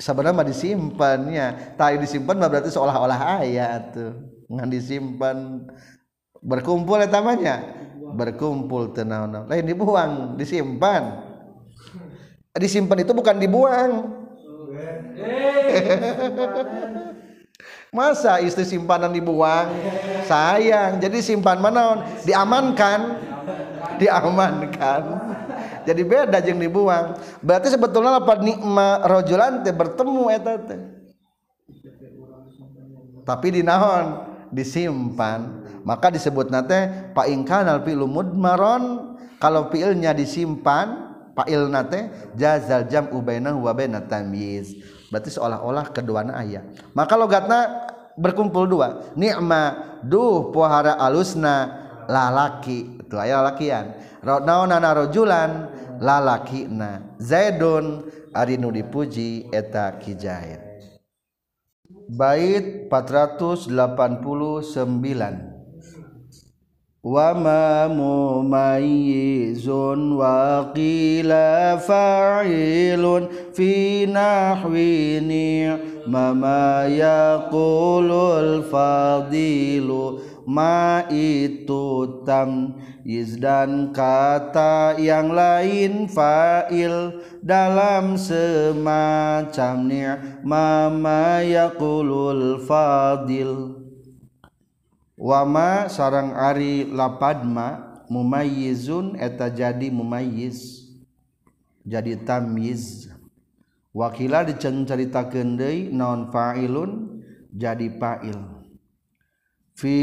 sebenarnya 0.00 0.48
disimpannya. 0.48 1.76
Tadi 1.76 2.00
disimpan 2.00 2.40
berarti 2.40 2.72
seolah-olah 2.72 3.44
ayat 3.44 3.92
tuh 3.92 4.12
ngan 4.48 4.72
disimpan 4.72 5.68
berkumpul 6.40 6.96
ya 6.96 7.08
tamanya 7.12 7.60
berkumpul 8.16 8.96
tenang 8.96 9.28
lain 9.44 9.68
dibuang 9.68 10.40
disimpan. 10.40 11.28
Disimpan 12.58 13.06
itu 13.06 13.14
bukan 13.14 13.38
dibuang 13.38 14.18
masa 17.92 18.40
istri 18.40 18.64
simpanan 18.64 19.12
dibuang? 19.12 19.72
Sayang. 20.28 21.00
Jadi 21.00 21.24
simpan 21.24 21.60
mana 21.60 22.04
diamankan. 22.24 23.00
Diamankan. 23.96 25.02
Jadi 25.88 26.02
beda 26.04 26.38
jeng 26.44 26.60
dibuang. 26.60 27.16
Berarti 27.40 27.72
sebetulnya 27.72 28.20
apa? 28.20 28.36
Nikma 28.38 29.08
rojulan 29.08 29.64
teh 29.64 29.72
bertemu 29.72 30.24
eta 30.28 30.54
teh. 30.60 30.80
Tapi 33.24 33.60
di 33.60 33.62
naon 33.64 34.24
disimpan. 34.52 35.64
Maka 35.84 36.12
disebut 36.12 36.52
nate 36.52 37.12
pak 37.16 37.28
ingkan 37.28 37.68
al 37.68 37.80
fi'lu 37.84 38.04
mudmaron. 38.04 39.16
Kalau 39.38 39.70
fi'ilnya 39.70 40.12
disimpan 40.12 41.14
fa'il 41.38 41.70
nate 41.70 42.10
jazal 42.34 42.90
jam 42.90 43.06
ubainahu 43.14 43.64
wa 43.64 43.72
bainat 43.72 44.10
berarti 45.08 45.30
seolah-olah 45.34 45.92
keduana 45.92 46.40
ayah. 46.44 46.64
Maka 46.92 47.16
logatna 47.16 47.88
berkumpul 48.16 48.68
dua. 48.68 49.12
Nikma 49.16 50.00
duh 50.04 50.52
pohara 50.52 50.96
alusna 50.96 51.88
lalaki. 52.08 53.04
Itu 53.04 53.16
ayah 53.16 53.44
lalakian 53.44 54.08
naonana 54.22 54.94
rojulan 54.94 55.68
lalakina. 56.00 57.02
Zaidun 57.18 58.04
ari 58.34 58.58
nu 58.60 58.70
dipuji 58.70 59.46
eta 59.52 59.92
kijahit. 59.98 60.60
Bait 62.08 62.88
489 62.88 63.68
mumayyizun 67.88 70.12
wa 70.16 70.68
qila 70.76 71.80
fa'ilun 71.80 73.28
fi 73.56 74.04
nahwi 74.04 75.24
ni'ma 75.24 76.36
ma 76.36 76.84
yaqulul 76.84 78.60
fadilu 78.68 80.20
ma 80.44 81.00
itu 81.08 82.20
tam. 82.28 82.76
Dan 83.08 83.96
kata 83.96 85.00
yang 85.00 85.32
lain 85.32 86.12
fa'il 86.12 87.24
dalam 87.40 88.20
semacam 88.20 89.76
ni'ma 89.88 90.92
ma 90.92 91.40
yaqulul 91.40 92.60
fadil 92.68 93.77
wama 95.18 95.90
sarang 95.90 96.32
Ari 96.38 96.86
lapadma 96.86 98.00
mumayizun 98.06 99.18
eta 99.18 99.50
jadi 99.50 99.90
mumayiz 99.90 100.88
jadi 101.88 102.20
tamyiz. 102.20 103.08
Wakila 103.96 104.44
dicen 104.44 104.84
cerita 104.84 105.24
kendai 105.26 105.88
non 105.88 106.28
fa'ilun? 106.28 107.24
Jadi 107.48 107.88
fa'il. 107.96 108.36
Fi 109.72 109.96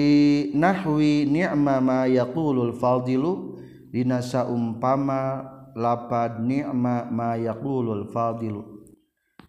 nahwi 0.58 1.30
ni'ma 1.30 1.78
ma 1.78 2.10
yaqulul 2.10 2.74
fadilu 2.74 3.62
dinasa 3.94 4.50
umpama 4.50 5.46
lapad 5.78 6.42
ni'ma 6.42 7.06
ma 7.14 7.38
yaqulul 7.38 8.10
fadilu. 8.10 8.82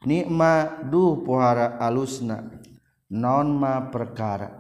Nikma 0.05 0.85
duh 0.87 1.25
pohara 1.25 1.81
alusna 1.81 2.45
non 3.11 3.57
ma 3.57 3.89
perkara? 3.89 4.56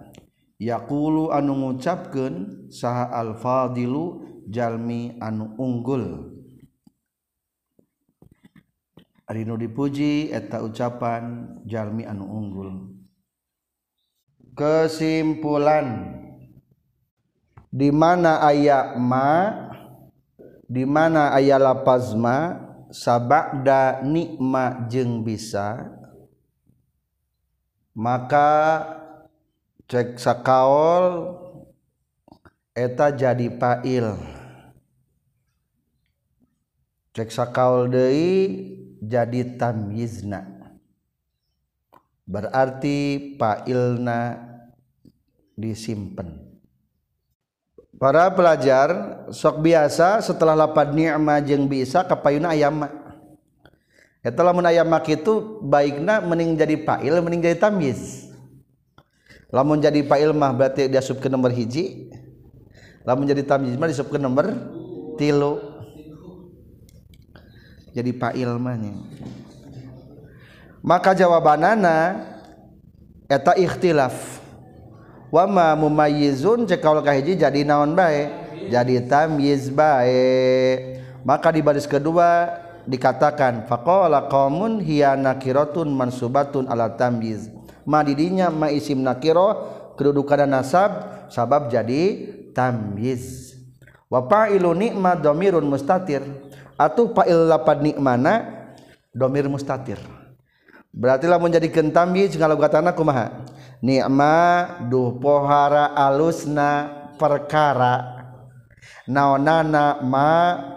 yakulu 0.57 1.32
anu 1.32 1.52
ngucapkeun 1.57 2.68
saha 2.72 3.12
al-fadilu 3.12 4.24
Jalmi 4.46 5.18
anu 5.18 5.59
unggul. 5.59 6.30
Arinu 9.26 9.59
dipuji 9.59 10.30
eta 10.30 10.62
ucapan 10.62 11.59
Jalmi 11.66 12.07
anu 12.07 12.30
unggul. 12.30 12.70
Kesimpulan. 14.54 16.14
Dimana 17.74 18.38
aya 18.46 18.94
ma 18.94 19.50
di 20.70 20.86
mana 20.86 21.34
aya 21.34 21.59
lapazma 21.59 22.62
sabakda 22.88 24.07
nikma 24.07 24.86
jeng 24.86 25.26
bisa 25.26 25.90
maka 27.92 28.82
ceksa 29.87 30.43
kaol 30.43 31.39
eta 32.74 33.11
jadi 33.14 33.47
pail 33.55 34.18
ceksa 37.14 37.49
kaol 37.55 37.89
deui 37.89 38.34
jadi 39.01 39.57
tamyizna. 39.57 40.55
Berarti 42.26 43.39
pailna 43.39 44.34
disimpan 45.55 46.47
para 47.97 48.28
pelajar 48.28 48.93
sok 49.32 49.64
biasa 49.64 50.20
setelah 50.20 50.53
lapad 50.53 50.93
ni'ma 50.93 51.41
jeung 51.41 51.64
bisa 51.64 52.05
kapayuna 52.05 52.53
ayam 52.53 52.84
eta 54.20 54.41
lamun 54.45 54.68
itu 55.09 55.32
baikna 55.64 56.20
mending 56.20 56.61
jadi 56.61 56.76
pail 56.84 57.24
mending 57.24 57.41
jadi 57.41 57.57
tamyiz 57.57 58.26
lamun 59.51 59.78
jadi 59.78 60.03
pail 60.03 60.34
mah 60.34 60.51
berarti 60.51 60.90
dia 60.90 61.03
ke 61.03 61.28
nomor 61.30 61.55
hiji. 61.55 62.11
Lamun 63.07 63.26
jadi 63.26 63.47
tamyiz 63.47 63.78
mah 63.78 63.90
ke 63.90 64.18
nomor 64.18 64.47
tilu. 65.14 65.62
Jadi 67.94 68.11
pail 68.12 68.59
mah 68.59 68.76
maka 70.86 71.18
jawabanana 71.18 72.22
eta 73.26 73.59
ikhtilaf. 73.59 74.38
Wama 75.34 75.74
mumayyizun 75.74 76.70
cek 76.70 76.78
kaul 76.78 77.03
kahiji 77.03 77.34
jadi 77.34 77.66
naon 77.66 77.99
bae? 77.99 78.30
Jadi 78.70 79.03
tamyiz 79.11 79.66
bae. 79.74 81.03
Maka 81.26 81.51
di 81.51 81.59
baris 81.59 81.90
kedua 81.90 82.62
dikatakan 82.86 83.66
faqala 83.66 84.30
qaumun 84.30 84.78
hiya 84.78 85.18
nakiratun 85.18 85.90
mansubatun 85.90 86.70
ala 86.70 86.86
tamyiz 86.86 87.51
ma 87.87 88.03
didinya 88.03 88.51
ma 88.51 88.68
isim 88.68 89.01
nakiro 89.01 89.55
kedudukan 89.97 90.45
nasab 90.45 91.24
sabab 91.32 91.72
jadi 91.72 92.34
tamyiz. 92.53 93.55
Wa 94.07 94.22
fa'ilu 94.22 94.70
nikma 94.76 95.18
dhamirun 95.18 95.66
mustatir. 95.66 96.22
Atuh 96.76 97.11
fa'il 97.16 97.49
lapad 97.49 97.80
nikmana 97.80 98.66
domir 99.11 99.49
mustatir. 99.49 99.97
Berarti 100.93 101.24
lah 101.28 101.41
jadikeun 101.41 101.93
tamyiz 101.93 102.37
ngalogatana 102.37 102.93
kumaha? 102.93 103.49
Nikma 103.80 104.34
duh 104.89 105.16
pohara 105.16 105.93
alusna 105.93 106.89
perkara. 107.16 108.16
Naonana 109.07 110.03
ma 110.03 110.32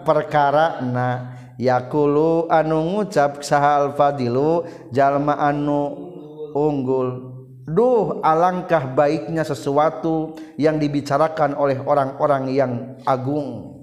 perkara 0.06 0.80
na 0.84 1.36
yakulu 1.58 2.48
anu 2.48 2.80
ngucap 2.96 3.42
sahal 3.44 3.92
fadilu 3.92 4.64
jalma 4.94 5.36
anu 5.36 6.09
unggul 6.56 7.38
duh 7.66 8.18
alangkah 8.24 8.90
baiknya 8.90 9.46
sesuatu 9.46 10.34
yang 10.58 10.80
dibicarakan 10.82 11.54
oleh 11.54 11.78
orang-orang 11.78 12.50
yang 12.50 12.72
agung 13.06 13.80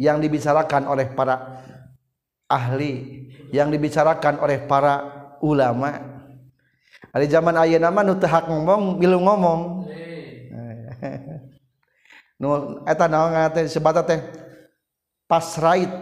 yang 0.00 0.18
dibicarakan 0.18 0.88
oleh 0.88 1.12
para 1.12 1.64
ahli 2.48 3.26
yang 3.54 3.68
dibicarakan 3.70 4.40
oleh 4.42 4.64
para 4.64 5.04
ulama 5.44 6.14
Hari 7.14 7.30
zaman 7.30 7.54
ayah 7.62 7.78
nama 7.78 8.02
nu 8.02 8.18
hak 8.18 8.50
ngomong 8.50 8.98
bilu 8.98 9.22
ngomong. 9.22 9.86
nu 12.42 12.82
eta 12.90 13.06
naon 13.06 13.30
teh 13.54 13.70
sebata 13.70 14.02
teh 14.02 14.18
pas 15.30 15.46
right 15.62 15.94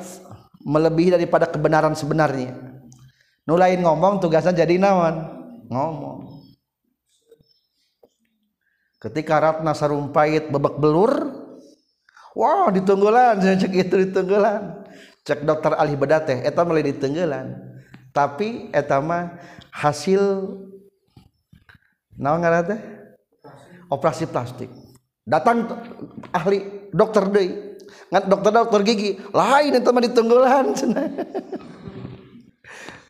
melebihi 0.65 1.13
daripada 1.13 1.45
kebenaran 1.45 1.93
sebenarnya. 1.93 2.57
Nu 3.45 3.61
lain 3.61 3.85
ngomong 3.85 4.25
tugasnya 4.25 4.65
jadi 4.65 4.81
naon? 4.81 5.42
ngomong. 5.73 6.45
Ketika 9.03 9.41
Ratna 9.43 9.75
Sarumpait 9.75 10.47
bebek 10.47 10.79
belur 10.79 11.13
wow 12.39 12.71
ditunggulan 12.71 13.43
cek 13.43 13.75
itu 13.75 13.95
ditunggulan 14.09 14.87
cek 15.27 15.43
dokter 15.43 15.75
Ali 15.75 15.99
Bedateh 15.99 16.47
eta 16.47 16.63
mulai 16.63 16.87
ditunggulan 16.87 17.73
tapi 18.13 18.69
eta 18.71 19.01
mah 19.01 19.41
hasil 19.73 20.53
naon 22.15 22.45
ngaran 22.45 22.77
teh? 22.77 22.81
Operasi 23.89 24.25
plastik. 24.29 24.69
Datang 25.25 25.69
ahli 26.33 26.89
dokter 26.93 27.29
deui. 27.29 27.77
Ngan 28.13 28.25
dokter 28.29 28.53
dokter 28.53 28.81
gigi 28.85 29.11
lain 29.33 29.73
eta 29.77 29.89
mah 29.93 30.03
ditunggulan 30.05 30.77
cenah 30.77 31.09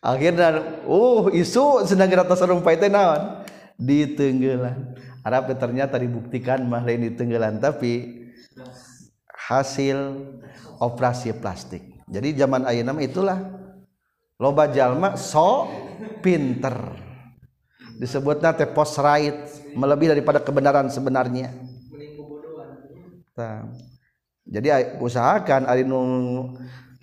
akhirnya 0.02 0.82
uh 0.82 1.30
isu 1.30 1.86
sedang 1.86 2.10
rata 2.10 2.34
serumpai 2.34 2.76
teh 2.76 2.90
naon? 2.90 3.46
Ditunggulan 3.78 4.98
Arab 5.22 5.54
ternyata 5.54 5.96
dibuktikan 5.96 6.66
mah 6.66 6.82
lain 6.82 7.06
ditunggulan 7.14 7.62
tapi 7.62 8.26
hasil 9.30 10.18
operasi 10.82 11.30
plastik. 11.38 12.02
Jadi 12.10 12.34
zaman 12.34 12.66
ayeuna 12.66 12.98
itulah. 12.98 13.38
Loba 14.42 14.66
jalma 14.66 15.14
so 15.14 15.70
pinter. 16.18 16.74
Disebutnya 18.02 18.50
teh 18.50 18.66
post 18.66 18.98
right 18.98 19.70
melebihi 19.78 20.18
daripada 20.18 20.42
kebenaran 20.42 20.90
sebenarnya. 20.90 21.54
Nah, 23.38 23.70
jadi 24.42 24.98
usahakan 24.98 25.70
ari 25.70 25.86
nu 25.86 26.02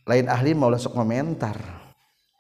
lain 0.04 0.28
ahli 0.28 0.52
mau 0.52 0.70
sok 0.76 1.00
komentar 1.00 1.79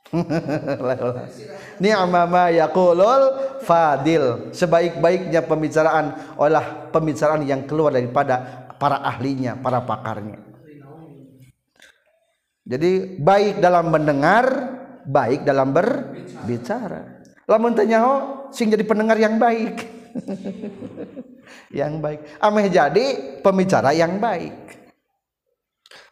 ni'ma 1.83 2.23
ma 2.25 2.49
yaqulul 2.49 3.23
fadil. 3.61 4.49
Sebaik-baiknya 4.51 5.45
pembicaraan 5.45 6.37
olah 6.37 6.89
pembicaraan 6.89 7.45
yang 7.45 7.69
keluar 7.69 7.93
daripada 7.93 8.65
para 8.81 9.01
ahlinya 9.05 9.59
para 9.59 9.83
pakarnya. 9.85 10.41
Jadi 12.69 13.17
baik 13.17 13.61
dalam 13.61 13.89
mendengar 13.89 14.45
baik 15.09 15.41
dalam 15.41 15.73
berbicara. 15.73 17.21
Lamun 17.49 17.73
tanya 17.73 18.05
sing 18.53 18.69
jadi 18.69 18.85
pendengar 18.85 19.17
yang 19.17 19.41
baik. 19.41 19.75
Yang 21.69 21.93
baik. 22.01 22.19
Ameh 22.41 22.65
jadi 22.69 23.05
pembicara 23.45 23.93
yang 23.93 24.17
baik. 24.17 24.53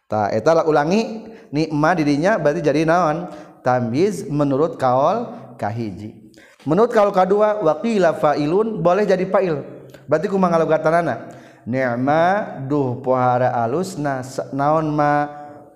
Tak 0.08 0.38
eta 0.38 0.64
ulangi 0.64 1.30
nikma 1.50 1.98
dirinya 1.98 2.38
berarti 2.40 2.62
jadi 2.64 2.88
naon 2.88 3.28
tamiz 3.66 4.26
menurut 4.28 4.76
kaol 4.76 5.34
kahiji. 5.58 6.34
Menurut 6.68 6.92
kaol 6.92 7.16
kedua 7.16 7.64
wakila 7.64 8.14
fa'ilun 8.16 8.84
boleh 8.84 9.08
jadi 9.08 9.24
fa'il. 9.24 9.64
Berarti 10.08 10.28
kumang 10.28 10.52
anak 10.52 11.36
ni'ma 11.68 12.24
duh 12.64 13.04
pohara 13.04 13.52
alusna 13.52 14.24
naon 14.56 14.88
ma 14.92 15.28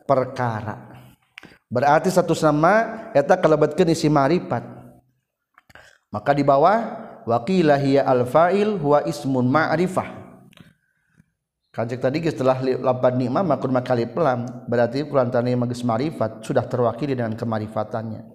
perkara. 0.07 0.91
Berarti 1.71 2.11
satu 2.11 2.35
nama 2.43 3.07
eta 3.15 3.35
kalebetkeun 3.35 3.91
isi 3.91 4.11
marifat. 4.11 4.63
Maka 6.11 6.35
di 6.35 6.43
bawah 6.43 6.79
wakila 7.23 7.79
hiya 7.79 8.03
al 8.03 8.27
fa'il 8.27 8.75
huwa 8.75 9.03
ismun 9.07 9.47
ma'rifah. 9.47 10.20
Kajek 11.71 12.03
tadi 12.03 12.19
setelah 12.27 12.59
lapan 12.59 13.15
nikmah 13.15 13.47
makun 13.47 13.71
makali 13.71 14.03
pelam 14.03 14.43
berarti 14.67 15.07
kulantani 15.07 15.55
magis 15.55 15.87
marifat 15.87 16.43
sudah 16.43 16.67
terwakili 16.67 17.15
dengan 17.15 17.31
kemarifatannya. 17.31 18.27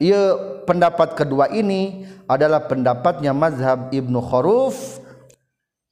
Ia 0.00 0.22
pendapat 0.64 1.12
kedua 1.12 1.52
ini 1.52 2.08
adalah 2.24 2.64
pendapatnya 2.64 3.36
mazhab 3.36 3.92
Ibnu 3.92 4.18
Khuruf 4.24 5.04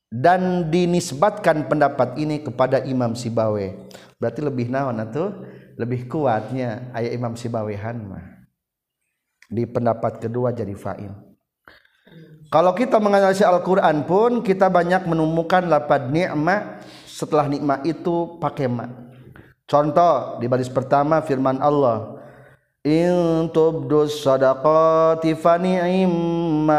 dan 0.09 0.72
dinisbatkan 0.72 1.68
pendapat 1.68 2.16
ini 2.16 2.41
kepada 2.41 2.81
Imam 2.89 3.12
Sibawe. 3.12 3.76
Berarti 4.16 4.41
lebih 4.41 4.72
naon 4.72 5.05
atuh? 5.05 5.47
Lebih 5.76 6.09
kuatnya 6.09 6.91
ayat 6.97 7.12
Imam 7.12 7.37
Sibawehan 7.37 8.09
mah 8.09 8.41
di 9.51 9.66
pendapat 9.66 10.22
kedua 10.22 10.55
jadi 10.55 10.72
fa'il 10.78 11.11
kalau 12.51 12.75
kita 12.75 12.99
menganalisis 12.99 13.47
Al-Quran 13.47 14.03
pun 14.03 14.43
kita 14.43 14.67
banyak 14.67 15.07
menemukan 15.07 15.71
lapad 15.71 16.11
ni'ma 16.11 16.83
setelah 17.07 17.47
nikmat 17.47 17.87
itu 17.87 18.37
pakai 18.43 18.67
ma. 18.67 18.91
Contoh 19.71 20.43
di 20.43 20.51
baris 20.51 20.67
pertama 20.67 21.23
firman 21.23 21.63
Allah 21.63 22.19
in 22.83 23.47
tubdus 23.55 24.27
sadaqati 24.27 25.39
fani'immahi 25.39 26.75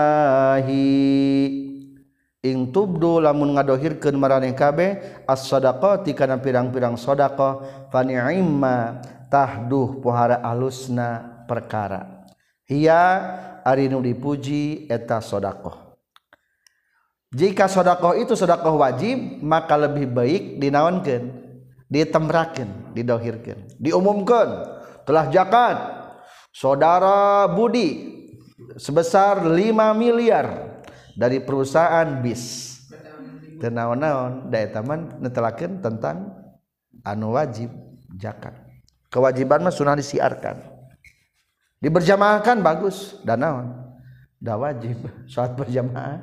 ing 2.41 2.73
tubdu 2.73 3.23
lamun 3.23 3.55
ngadohirkeun 3.55 4.17
maraneh 4.19 4.51
kabeh 4.51 5.23
as-sadaqati 5.23 6.11
kana 6.11 6.41
pirang-pirang 6.43 6.99
sedekah 6.99 7.87
fani'imma 7.93 8.99
tahduh 9.31 10.03
pohara 10.03 10.43
alusna 10.43 11.45
perkara. 11.47 12.27
Ia 12.67 13.03
ari 13.65 13.87
nu 13.87 14.01
dipuji 14.01 14.89
eta 14.89 15.21
sodako 15.23 15.97
jika 17.31 17.71
sodako 17.71 18.17
itu 18.17 18.35
sodako 18.35 18.81
wajib 18.81 19.41
maka 19.41 19.77
lebih 19.77 20.09
baik 20.11 20.43
dinaonkan 20.59 21.31
ditemrakan 21.87 22.93
didohirkan 22.95 23.67
diumumkan 23.79 24.67
telah 25.07 25.27
jakat 25.31 25.77
saudara 26.51 27.47
Budi 27.49 28.11
sebesar 28.77 29.43
5 29.43 29.55
miliar 29.97 30.77
dari 31.15 31.41
perusahaan 31.43 32.07
bis. 32.23 32.69
Tenaon-naon 33.61 34.49
daya 34.49 34.73
taman 34.73 35.21
netelakeun 35.21 35.85
tentang 35.85 36.33
anu 37.05 37.37
wajib 37.37 37.69
zakat. 38.17 38.57
Kewajiban 39.13 39.61
mah 39.61 39.75
sunah 39.75 39.93
disiarkan 39.93 40.70
diberjamaahkan 41.81 42.61
bagus. 42.61 43.19
Dan 43.25 43.43
naon 43.43 43.67
dah 44.37 44.55
wajib 44.55 45.01
saat 45.27 45.57
berjamaah. 45.57 46.21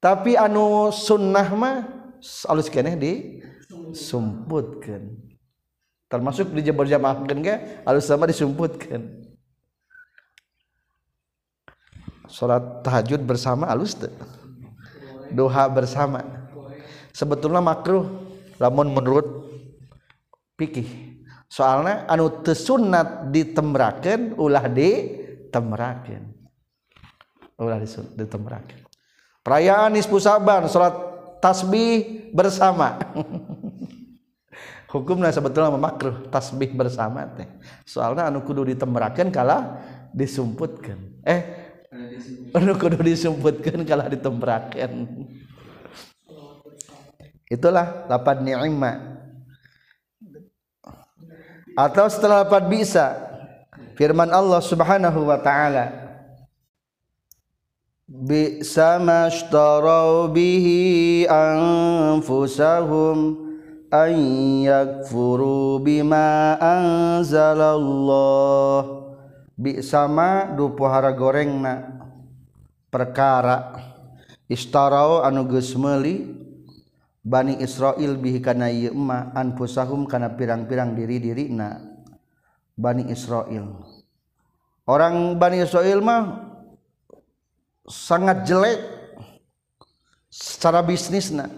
Tapi 0.00 0.36
anu 0.36 0.92
sunnah 0.92 1.48
mah 1.54 1.76
alus 2.50 2.68
keneh 2.72 2.96
di? 2.98 3.12
Sumputkan 3.94 5.14
termasuk 6.10 6.50
di 6.54 6.62
berjamaahkan 6.70 7.38
ke 7.42 7.54
alus 7.82 8.06
sama 8.06 8.30
disumputkan 8.30 9.24
salat 12.30 12.82
tahajud 12.82 13.22
bersama 13.22 13.66
alus 13.70 13.94
doa 15.30 15.64
bersama. 15.70 16.22
Sebetulnya 17.14 17.62
makruh 17.62 18.10
lamun 18.58 18.90
menurut 18.90 19.26
pikih 20.58 21.13
soalnya 21.48 22.08
anu 22.10 22.42
tesunat 22.42 23.30
ditemrakan 23.30 24.34
ulah 24.36 24.66
ditemrakan 24.68 26.22
ulah 27.60 27.78
ditemrakan 28.18 28.78
perayaan 29.44 29.92
nisfu 29.92 30.16
saban 30.18 30.66
salat 30.66 31.14
tasbih 31.44 32.32
bersama. 32.32 32.96
Hukumnya 34.94 35.28
sebetulnya 35.34 35.74
makruh 35.74 36.30
tasbih 36.32 36.72
bersama 36.72 37.28
teh. 37.36 37.44
Soalnya 37.84 38.32
anu 38.32 38.40
kudu 38.40 38.64
ditemrakan 38.72 39.28
kalah 39.28 39.84
disumputkan. 40.16 40.96
Eh 41.26 41.42
kudu 42.54 43.02
disumputkan 43.04 43.84
kalau 43.84 44.06
ditembrakan 44.08 44.90
itulah 47.54 48.06
lapan 48.10 48.36
ni'ma 48.42 49.13
atau 51.74 52.06
setelah 52.06 52.46
lapan 52.46 52.70
bisa 52.70 53.18
firman 53.98 54.30
Allah 54.30 54.62
subhanahu 54.62 55.26
wa 55.26 55.38
ta'ala 55.38 55.90
bi'sa 58.06 59.02
mashtarau 59.02 60.30
bihi 60.30 61.26
anfusahum 61.26 63.44
an 63.94 64.10
yakfuru 64.66 65.78
bima 65.78 66.58
anzalallah. 66.58 68.82
Bi'sa 69.54 70.10
ma 70.10 70.50
du 70.50 70.74
pohara 70.74 71.14
gorengna 71.14 72.02
perkara. 72.90 73.78
Istarau 74.50 75.22
anu 75.24 75.48
geus 75.48 75.72
meuli 75.78 76.43
Bani 77.24 77.56
Israel 77.64 78.20
bihi 78.20 78.44
kana 78.44 78.68
ieu 78.68 78.92
ma 78.92 79.32
anfusahum 79.32 80.04
kana 80.04 80.36
pirang-pirang 80.36 80.92
diri-dirina. 80.92 81.80
Bani 82.76 83.08
Israel. 83.08 83.80
Orang 84.84 85.40
Bani 85.40 85.64
Israel 85.64 86.04
mah 86.04 86.52
sangat 87.88 88.44
jelek 88.44 88.76
secara 90.28 90.84
bisnisna. 90.84 91.48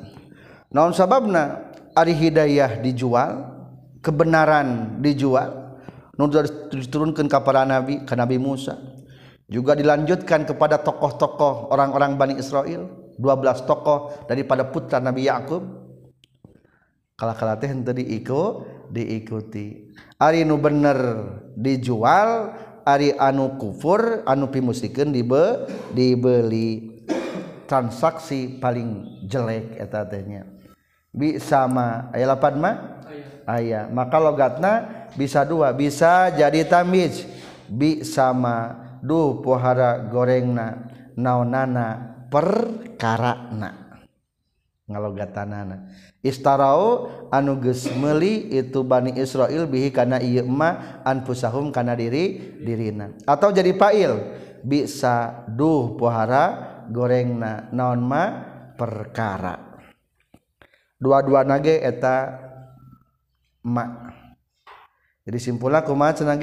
Naon 0.71 0.95
sababna? 0.95 1.75
Ari 1.97 2.13
hidayah 2.13 2.85
dijual 2.85 3.57
kebenaran 4.05 5.01
dijual 5.01 5.81
nu 6.21 6.29
diturunkeun 6.29 7.25
ka 7.25 7.41
para 7.41 7.65
nabi 7.65 8.05
ka 8.05 8.15
Nabi 8.15 8.37
Musa. 8.37 8.77
Juga 9.49 9.73
dilanjutkan 9.73 10.45
kepada 10.45 10.79
tokoh-tokoh 10.79 11.73
orang-orang 11.73 12.15
Bani 12.21 12.35
Israel 12.37 13.06
12 13.17 13.69
tokoh 13.69 14.29
daripada 14.29 14.69
putra 14.69 15.01
Nabi 15.01 15.29
Yakub. 15.29 15.65
Kala-kala 17.17 17.57
teh 17.57 17.73
henteu 17.73 17.97
diiku 17.97 18.69
diikuti. 18.93 19.89
Ari 20.21 20.45
nu 20.45 20.61
bener 20.61 20.97
dijual 21.57 22.53
ari 22.85 23.17
anu 23.17 23.57
kufur 23.57 24.21
anu 24.29 24.53
pimusikeun 24.53 25.17
dibe 25.17 25.65
dibeli. 25.97 26.95
Transaksi 27.67 28.63
paling 28.63 29.23
jelek 29.27 29.81
eta 29.81 30.07
tehnya. 30.07 30.47
Bisa 31.11 31.67
ma 31.67 32.13
aya 32.15 32.31
lapan 32.31 32.55
mah 32.63 32.77
aya. 33.49 33.91
Maka 33.91 34.23
logatna 34.23 34.73
bisa 35.19 35.43
dua 35.43 35.75
bisa 35.75 36.31
jadi 36.31 36.63
tamiz. 36.69 37.27
Bi 37.67 38.07
sama 38.07 38.87
duh 39.03 39.43
pohara 39.43 39.99
gorengna 40.07 40.87
naonana 41.19 42.16
perkarana. 42.37 44.05
Ngalogatanana. 44.87 45.89
Istarau 46.21 47.09
anu 47.33 47.57
geus 47.65 47.89
meuli 47.97 48.53
itu 48.53 48.85
Bani 48.85 49.17
Israel 49.17 49.65
bihi 49.65 49.89
kana 49.89 50.21
ieu 50.21 50.45
ma 50.45 51.01
anfusahum 51.01 51.73
kana 51.73 51.97
diri 51.97 52.55
dirina. 52.61 53.17
Atau 53.25 53.57
jadi 53.57 53.73
fa'il 53.73 54.13
bisa 54.61 55.49
duh 55.49 55.97
pohara 55.97 56.85
gorengna 56.93 57.73
naon 57.73 58.05
ma 58.05 58.25
perkara. 58.77 59.81
Dua-dua 61.01 61.43
nage 61.43 61.81
eta 61.81 62.37
ma. 63.65 64.13
Jadi 65.27 65.39
simpulna 65.43 65.83
kumaha 65.83 66.23
cenah 66.23 66.39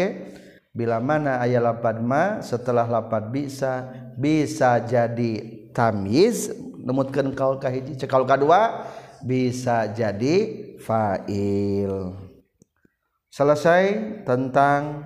bila 0.76 1.00
mana 1.00 1.40
ayat 1.40 1.64
lapadma 1.64 2.44
setelah 2.44 2.84
lapad 2.90 3.32
bisa 3.32 3.88
bisa 4.20 4.84
jadi 4.84 5.63
tamiz 5.74 6.54
nemutkan 6.80 7.34
kaul 7.34 7.58
kahiji 7.58 7.98
cekal 7.98 8.24
kedua 8.24 8.88
bisa 9.26 9.90
jadi 9.90 10.36
fa'il. 10.80 12.14
Selesai 13.34 13.84
tentang 14.24 15.02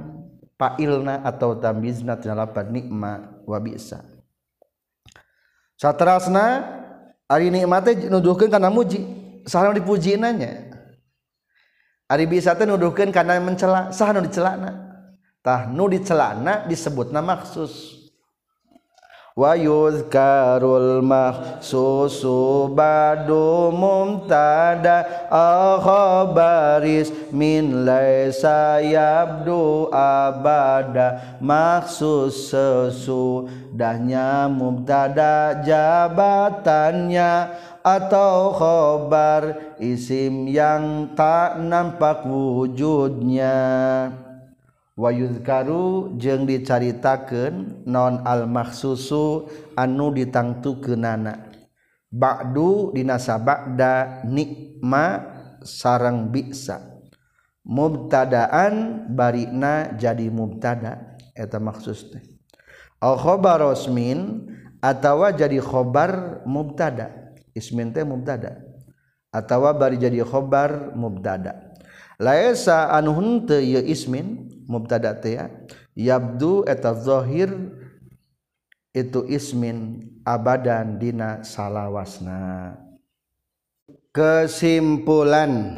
fa'ilna 0.59 1.23
atau 1.23 1.55
tamizna 1.55 2.19
tina 2.19 2.35
lapad 2.35 2.67
nikma 2.67 3.39
wa 3.47 3.57
bisa. 3.63 4.03
Satrasna 5.79 6.67
ari 7.31 7.47
nikmate 7.47 8.11
nuduhkeun 8.11 8.51
kana 8.51 8.67
muji 8.67 8.99
saha 9.47 9.71
dipuji 9.71 10.19
nanya 10.19 10.67
ari 12.11 12.27
bisa 12.27 12.51
teh 12.53 12.67
nuduhkeun 12.67 13.15
kana 13.15 13.39
mencela 13.39 13.95
saha 13.95 14.13
nu 14.13 14.27
dicelana. 14.27 14.83
Nu 15.71 15.87
di 15.87 16.03
celana 16.03 16.67
disebut 16.67 17.07
maksus 19.37 19.45
wayuzkarul 19.45 21.05
mahsusu 21.05 22.73
badu 22.73 23.69
mumtada 23.69 25.29
akhabaris 25.29 27.13
min 27.31 27.85
laisa 27.85 28.81
yabdu 28.81 29.93
abada. 29.93 31.37
Maksus 31.37 32.49
sesudahnya 32.49 34.49
mumtada 34.49 35.61
jabatannya 35.61 37.53
atau 37.85 38.51
khobar 38.57 39.77
isim 39.79 40.49
yang 40.49 41.13
tak 41.15 41.61
nampak 41.61 42.25
wujudnya 42.25 44.26
wayudkaru 44.97 46.17
jeung 46.17 46.49
dicaritakeun 46.49 47.85
non 47.85 48.25
almaksusu 48.25 49.47
anu 49.77 50.11
ditangtukeunana. 50.11 51.53
Ba'du 52.09 52.91
dina 52.97 53.21
sabada 53.21 54.25
nikma 54.25 55.21
sareng 55.61 56.33
bisa. 56.33 56.97
Mubtadaan 57.67 59.05
barina 59.11 59.91
jadi 59.99 60.31
mubtada 60.31 61.19
eta 61.35 61.59
maksudna 61.59 62.17
teh. 62.17 62.23
Al 63.03 63.19
khabar 63.19 63.59
rasmin 63.61 64.49
atawa 64.79 65.35
jadi 65.35 65.61
khobar 65.61 66.41
mubtada. 66.47 67.35
Ismin 67.51 67.91
teh 67.91 68.07
mubtada. 68.07 68.63
Atawa 69.35 69.75
bari 69.75 69.99
jadi 69.99 70.23
khobar 70.23 70.95
mubtada. 70.95 71.75
Laisa 72.17 72.89
anu 72.89 73.13
henteu 73.13 73.59
ieu 73.59 73.83
ismin 73.83 74.56
mubtada 74.67 75.15
teh 75.15 75.39
ya. 75.39 75.47
yabdu 75.95 76.67
eta 76.67 76.93
zahir 76.93 77.49
itu 78.91 79.23
ismin 79.25 80.11
abadan 80.27 80.99
dina 80.99 81.41
salawasna. 81.41 82.75
Kesimpulan 84.11 85.77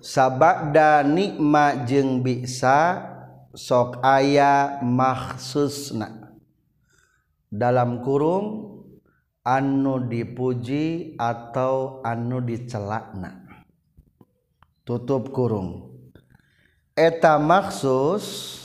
sabada 0.00 1.02
nikma 1.04 1.84
jeung 1.84 2.24
bisa 2.24 3.04
sok 3.52 4.00
aya 4.00 4.80
maksusna. 4.80 6.38
Dalam 7.50 7.98
kurung 8.06 8.78
anu 9.42 10.06
dipuji 10.06 11.18
atau 11.18 11.98
anu 12.06 12.38
dicelakna. 12.38 13.42
Tutup 14.86 15.34
kurung 15.34 15.89
eta 16.96 17.38
maksus 17.38 18.56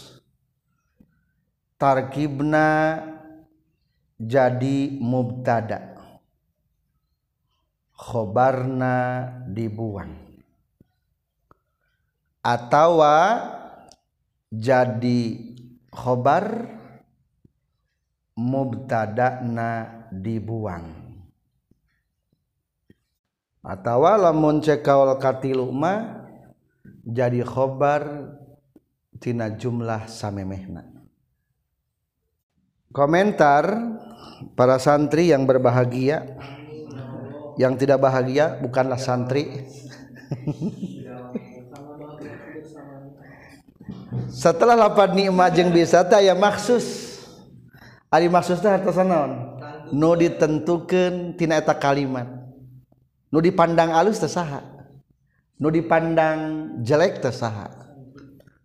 tarkibna 1.75 3.01
jadi 4.15 4.95
mubtada. 4.99 5.93
Khobarna 7.95 9.25
dibuang. 9.47 10.13
Atawa 12.43 13.41
jadi 14.51 15.21
khobar 15.89 16.69
mubtadana 18.35 20.05
dibuang. 20.11 20.91
Atawa 23.65 24.29
lamun 24.29 24.61
cekawal 24.61 25.17
katiluma 25.17 26.24
jadi 27.05 27.45
khobartina 27.45 29.53
jumlah 29.53 30.09
samemehna. 30.09 30.89
Komentar 32.89 33.69
para 34.57 34.81
santri 34.81 35.29
yang 35.29 35.45
berbahagia. 35.45 36.25
Yang 37.55 37.87
tidak 37.87 38.03
bahagia 38.03 38.59
bukanlah 38.59 38.99
santri. 38.99 39.47
Setelah 44.27 44.75
lapan 44.75 45.15
nikmat 45.15 45.55
jeung 45.55 45.71
bisa 45.71 46.03
teh 46.03 46.19
aya 46.19 46.35
maksus. 46.35 47.15
Ari 48.11 48.27
maksus 48.27 48.59
teh 48.59 48.67
harta 48.67 48.91
naon 49.07 49.55
nu 49.95 50.19
ditentukeun 50.19 51.39
tina 51.39 51.63
eta 51.63 51.71
kalimat. 51.71 52.27
Nu 53.31 53.39
dipandang 53.39 53.95
alus 53.95 54.19
teh 54.19 54.27
saha. 54.27 54.74
nu 55.59 55.71
dipandang 55.71 56.39
jelek 56.83 57.23
tersaha 57.23 57.71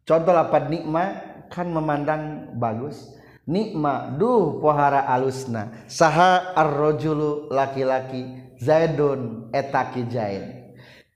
contoh 0.03 0.34
lapat 0.34 0.70
nikmat 0.70 1.30
kan 1.51 1.66
memandang 1.66 2.55
bagus. 2.55 3.18
Nikmat 3.51 4.14
duh 4.14 4.62
pohara 4.62 5.11
alusna. 5.11 5.82
Saha 5.91 6.55
arrojulu 6.55 7.51
laki-laki 7.51 8.55
zaidun 8.62 9.51
etaki 9.51 10.07
jaid 10.07 10.61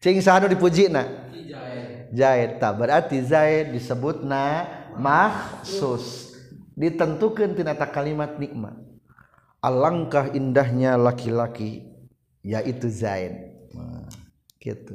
cing 0.04 0.20
sahanu 0.20 0.52
dipuji 0.52 0.92
na? 0.92 1.30
Jaid 2.12 2.60
tak 2.60 2.76
berarti 2.76 3.24
zaid 3.24 3.72
disebut 3.72 4.20
na 4.20 4.68
mahsus 5.00 6.36
ditentukan 6.76 7.56
tinata 7.56 7.88
kalimat 7.88 8.36
nikmat 8.36 8.76
alangkah 9.64 10.28
indahnya 10.36 11.00
laki-laki 11.00 11.88
yaitu 12.44 12.92
zaid. 12.92 13.56
Nah, 13.72 14.06
gitu. 14.60 14.92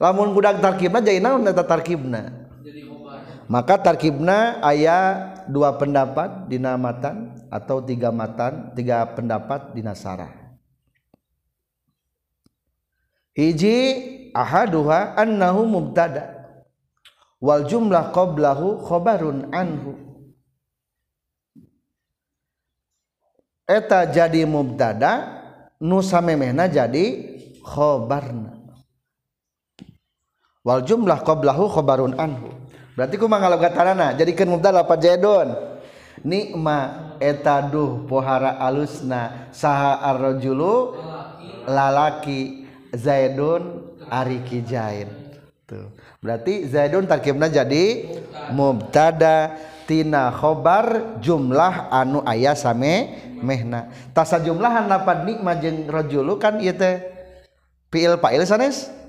Lamun 0.00 0.32
budak 0.32 0.64
tarkibna 0.64 1.04
jadi 1.04 1.20
naon 1.20 1.44
eta 1.44 1.62
tarkibna. 1.62 2.48
Maka 3.50 3.76
tarkibna 3.82 4.62
ayat 4.62 5.44
dua 5.50 5.74
pendapat 5.76 6.48
di 6.48 6.56
matan 6.56 7.34
atau 7.52 7.82
tiga 7.82 8.14
matan 8.14 8.72
tiga 8.78 9.02
pendapat 9.10 9.74
di 9.74 9.82
nasara 9.82 10.40
hiji 13.40 13.76
ahaduha 14.36 15.16
annahu 15.16 15.64
mubtada. 15.64 16.38
Wal 17.40 17.64
jumlah 17.64 18.12
qablahu 18.12 18.84
khabarun 18.84 19.48
anhu. 19.48 19.96
Eta 23.64 24.04
jadi 24.04 24.44
mubtada 24.44 25.40
nu 25.80 26.04
samemehna 26.04 26.68
jadi 26.68 27.32
khobarna 27.64 28.59
wal 30.64 30.82
jumlah 30.84 31.20
qablahu 31.24 31.68
khabarun 31.72 32.16
anhu. 32.16 32.52
Berarti 32.96 33.16
ku 33.16 33.26
mangalap 33.30 33.64
katarana 33.64 34.12
mubtada 34.44 34.84
lapat 34.84 34.98
jadon 35.00 35.48
nikma 36.20 37.16
etaduh 37.16 38.04
pohara 38.04 38.60
alusna 38.60 39.48
saha 39.56 40.04
arrajulu 40.04 41.00
lalaki 41.64 42.68
zaidun 42.92 43.88
ari 44.10 44.44
kijain 44.44 45.08
tuh. 45.64 45.88
Berarti 46.20 46.68
zaidun 46.68 47.08
tarkibna 47.08 47.48
jadi 47.48 48.04
mubtada 48.52 49.56
tina 49.88 50.28
khobar 50.28 51.16
jumlah 51.24 51.88
anu 51.88 52.20
ayah 52.28 52.52
same 52.52 53.16
mehna. 53.40 53.88
Tasa 54.12 54.44
jumlahan 54.44 54.92
lapat 54.92 55.24
nikma 55.24 55.56
jeung 55.56 55.88
rajulu 55.88 56.36
kan 56.36 56.60
ieu 56.60 56.76
teh? 56.76 57.00
Fiil 57.88 58.20
fa'il 58.20 58.44
sanes? 58.44 58.99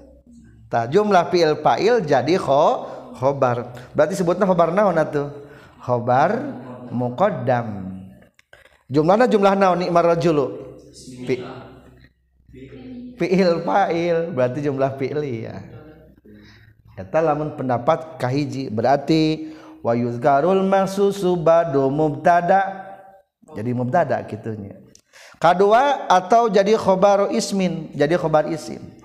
Ta 0.71 0.87
jumlah 0.87 1.27
fiil 1.27 1.59
fa'il 1.59 1.99
jadi 2.07 2.39
kho 2.39 2.87
khobar. 3.19 3.75
Berarti 3.91 4.15
sebutna 4.15 4.47
khobar 4.47 4.71
naon 4.71 4.95
atuh? 4.95 5.27
Khobar 5.83 6.39
muqaddam. 6.87 7.99
Jumlahna 8.87 9.27
jumlah 9.27 9.53
naon 9.59 9.83
nikma 9.83 9.99
rajulu 9.99 10.79
fi 11.27 11.43
fiil 13.19 13.59
fa'il. 13.67 14.31
Berarti 14.31 14.63
jumlah 14.63 14.95
fiil 14.95 15.19
ya 15.27 15.59
eta 16.95 17.19
lamun 17.19 17.59
pendapat 17.59 18.15
kahiji. 18.15 18.71
Berarti 18.71 19.51
wa 19.83 19.91
yuzkarul 19.91 20.63
mahsusu 20.63 21.35
badu 21.35 21.91
mubtada. 21.91 22.87
Jadi 23.51 23.75
mubtada 23.75 24.23
gitunya 24.23 24.79
kedua 25.35 26.07
atau 26.07 26.47
jadi 26.47 26.79
khobaru 26.79 27.35
ismin. 27.35 27.91
Jadi 27.91 28.15
khobar 28.15 28.47
isim 28.47 29.00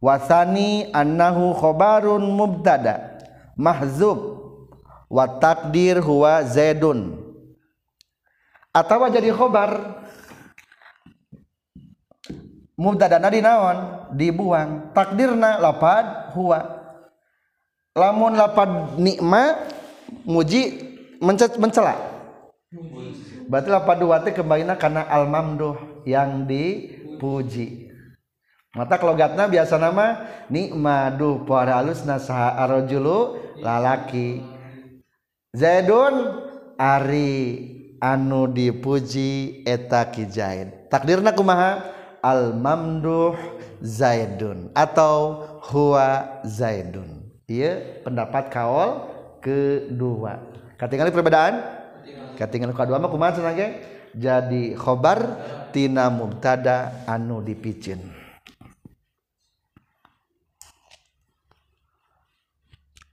wasani 0.00 0.88
annahu 0.92 1.56
khobarun 1.56 2.22
mubtada 2.22 3.16
mahzub 3.56 4.18
wa 5.08 5.24
takdir 5.40 5.98
huwa 6.02 6.44
zaidun. 6.44 7.22
Atau 8.76 9.08
jadi 9.08 9.32
khobar 9.32 10.04
mubtada 12.76 13.16
nadi 13.16 13.40
naon? 13.40 14.08
Dibuang. 14.12 14.92
Takdirna 14.92 15.56
lapad 15.56 16.36
huwa. 16.36 16.60
Lamun 17.96 18.36
lapad 18.36 19.00
nikma 19.00 19.56
muji 20.28 20.76
mencela. 21.56 21.96
Berarti 23.48 23.68
lapan 23.72 23.96
dua 23.96 24.20
teh 24.20 24.36
kembalinya 24.36 24.76
karena 24.76 25.08
al 25.08 25.24
mamduh 25.24 26.04
yang 26.04 26.44
dipuji 26.44 27.85
mata 28.76 29.00
kelogatna 29.00 29.48
biasa 29.48 29.80
nama 29.80 30.28
nikmadu 30.52 31.48
para 31.48 31.80
alus 31.80 32.04
nasaha 32.04 32.60
arojulu 32.60 33.40
lalaki. 33.64 34.44
Zaidun 35.56 36.44
ari 36.76 37.32
anu 38.04 38.44
dipuji 38.52 39.64
eta 39.64 40.12
kijain 40.12 40.92
takdirna 40.92 41.32
kumaha? 41.32 41.96
Al 42.20 42.58
mamduh 42.58 43.38
zaidun 43.80 44.68
atau 44.76 45.46
huwa 45.72 46.42
zaidun. 46.44 47.22
Iya 47.46 48.02
pendapat 48.02 48.50
kaol 48.50 48.90
kedua. 49.38 50.42
Ketinggalan 50.74 51.14
perbedaan? 51.14 51.54
Ketinggalan 52.34 52.74
kedua 52.74 52.98
mah 52.98 53.08
kumaha 53.08 53.38
cenah 53.38 53.54
jadi 54.16 54.74
khobar 54.74 55.18
tina 55.70 56.08
mubtada 56.08 57.04
anu 57.06 57.44
dipicin 57.44 58.15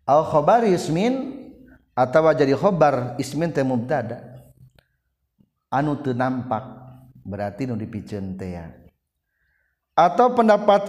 al 0.03 0.21
khobar 0.27 0.67
ismin 0.67 1.43
atau 1.93 2.25
jadi 2.33 2.53
khobar 2.57 3.15
ismin 3.21 3.53
teh 3.53 3.63
mubtada. 3.63 4.43
Anu 5.73 5.97
teu 5.97 6.13
nampak 6.13 6.61
berarti 7.25 7.65
nu 7.65 7.73
dipicen 7.73 8.37
teh 8.37 8.53
ya. 8.57 8.69
Atau 9.93 10.33
pendapat 10.33 10.85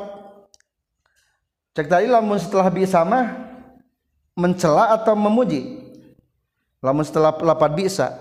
cek 1.77 1.89
tadi 1.89 2.09
lamun 2.09 2.41
setelah 2.41 2.69
bisa 2.69 3.05
mah 3.05 3.33
mencela 4.37 4.93
atau 4.93 5.17
memuji? 5.17 5.85
Lamun 6.85 7.05
setelah 7.05 7.33
lapat 7.41 7.73
bisa. 7.73 8.13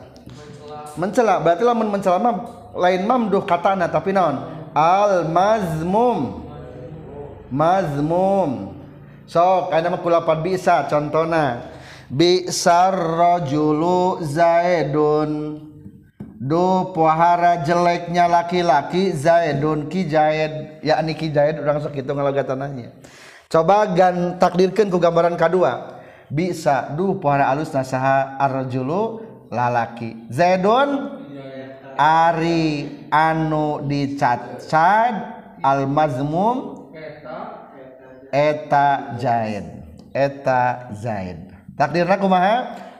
Mencela 0.96 1.42
berarti 1.42 1.64
lamun 1.68 1.90
mencela 1.92 2.22
mah 2.22 2.36
lain 2.80 3.04
mamduh 3.04 3.44
katana 3.44 3.92
tapi 3.92 4.16
naon? 4.16 4.40
Al 4.74 5.28
mazmum 5.30 6.48
mazmum 7.54 8.73
sok 9.34 9.74
ada 9.74 9.90
kulapat 9.98 10.46
bisa 10.46 10.86
contohna 10.86 11.74
bisar 12.06 12.94
rojulu 12.94 14.22
zaidun 14.22 15.58
do 16.38 16.94
pohara 16.94 17.66
jeleknya 17.66 18.30
laki-laki 18.30 19.10
zaidun 19.10 19.90
ki 19.90 20.06
zaid 20.06 20.54
yakni 20.86 21.18
ki 21.18 21.34
zaid 21.34 21.58
orang 21.58 21.82
sok 21.82 21.98
itu 21.98 22.14
ngalogatananya 22.14 22.94
coba 23.50 23.90
gan 23.98 24.38
takdirkan 24.38 24.94
ku 24.94 25.02
gambaran 25.02 25.34
kedua 25.34 26.04
bisa 26.30 26.94
du 26.94 27.18
pohara 27.18 27.50
alus 27.50 27.70
nasaha 27.70 28.38
arjulu 28.42 29.34
lalaki. 29.54 30.18
Zaidun 30.34 31.22
ari 31.94 32.90
anu 33.14 33.86
dicacad 33.86 35.14
al 35.62 35.86
mazmum 35.86 36.83
eta 38.34 39.14
zaid. 39.22 39.86
Eta 40.10 40.90
zaid. 40.98 41.54
Takdirna 41.78 42.18
kumaha? 42.18 42.56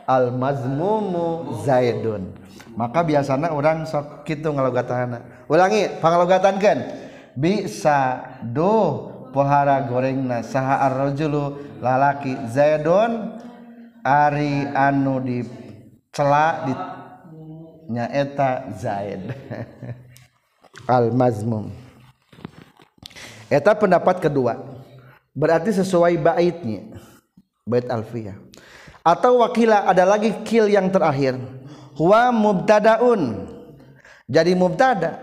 Al 0.06 0.30
mazmumu 0.30 1.58
zaidun. 1.66 2.38
Maka 2.78 3.02
biasanya 3.02 3.54
orang 3.54 3.86
sok 3.90 4.26
kitu 4.26 4.54
ngalogatana 4.54 5.46
ulangi 5.50 5.90
pangalogatankeun. 5.98 6.80
Bisa 7.34 8.30
do 8.46 9.10
pohara 9.34 9.82
gorengna 9.90 10.46
saha 10.46 10.86
arrojulu 10.86 11.78
lalaki 11.82 12.38
zaidun 12.54 13.42
ari 14.06 14.70
anu 14.70 15.18
di 15.18 15.42
cela 16.14 16.62
di 16.66 16.74
nyaeta 17.90 18.70
zaid. 18.78 19.34
Al 20.94 21.16
mazmum 21.16 21.84
eta 23.54 23.78
pendapat 23.78 24.18
kedua. 24.18 24.58
Berarti 25.34 25.74
sesuai 25.74 26.18
baitnya. 26.22 26.98
Bait 27.66 27.90
alfiyah. 27.90 28.38
Atau 29.04 29.44
wakila 29.44 29.90
ada 29.90 30.08
lagi 30.08 30.32
kil 30.48 30.70
yang 30.72 30.88
terakhir. 30.88 31.36
Huwa 32.00 32.32
mubtadaun. 32.32 33.50
Jadi 34.30 34.56
mubtada. 34.56 35.20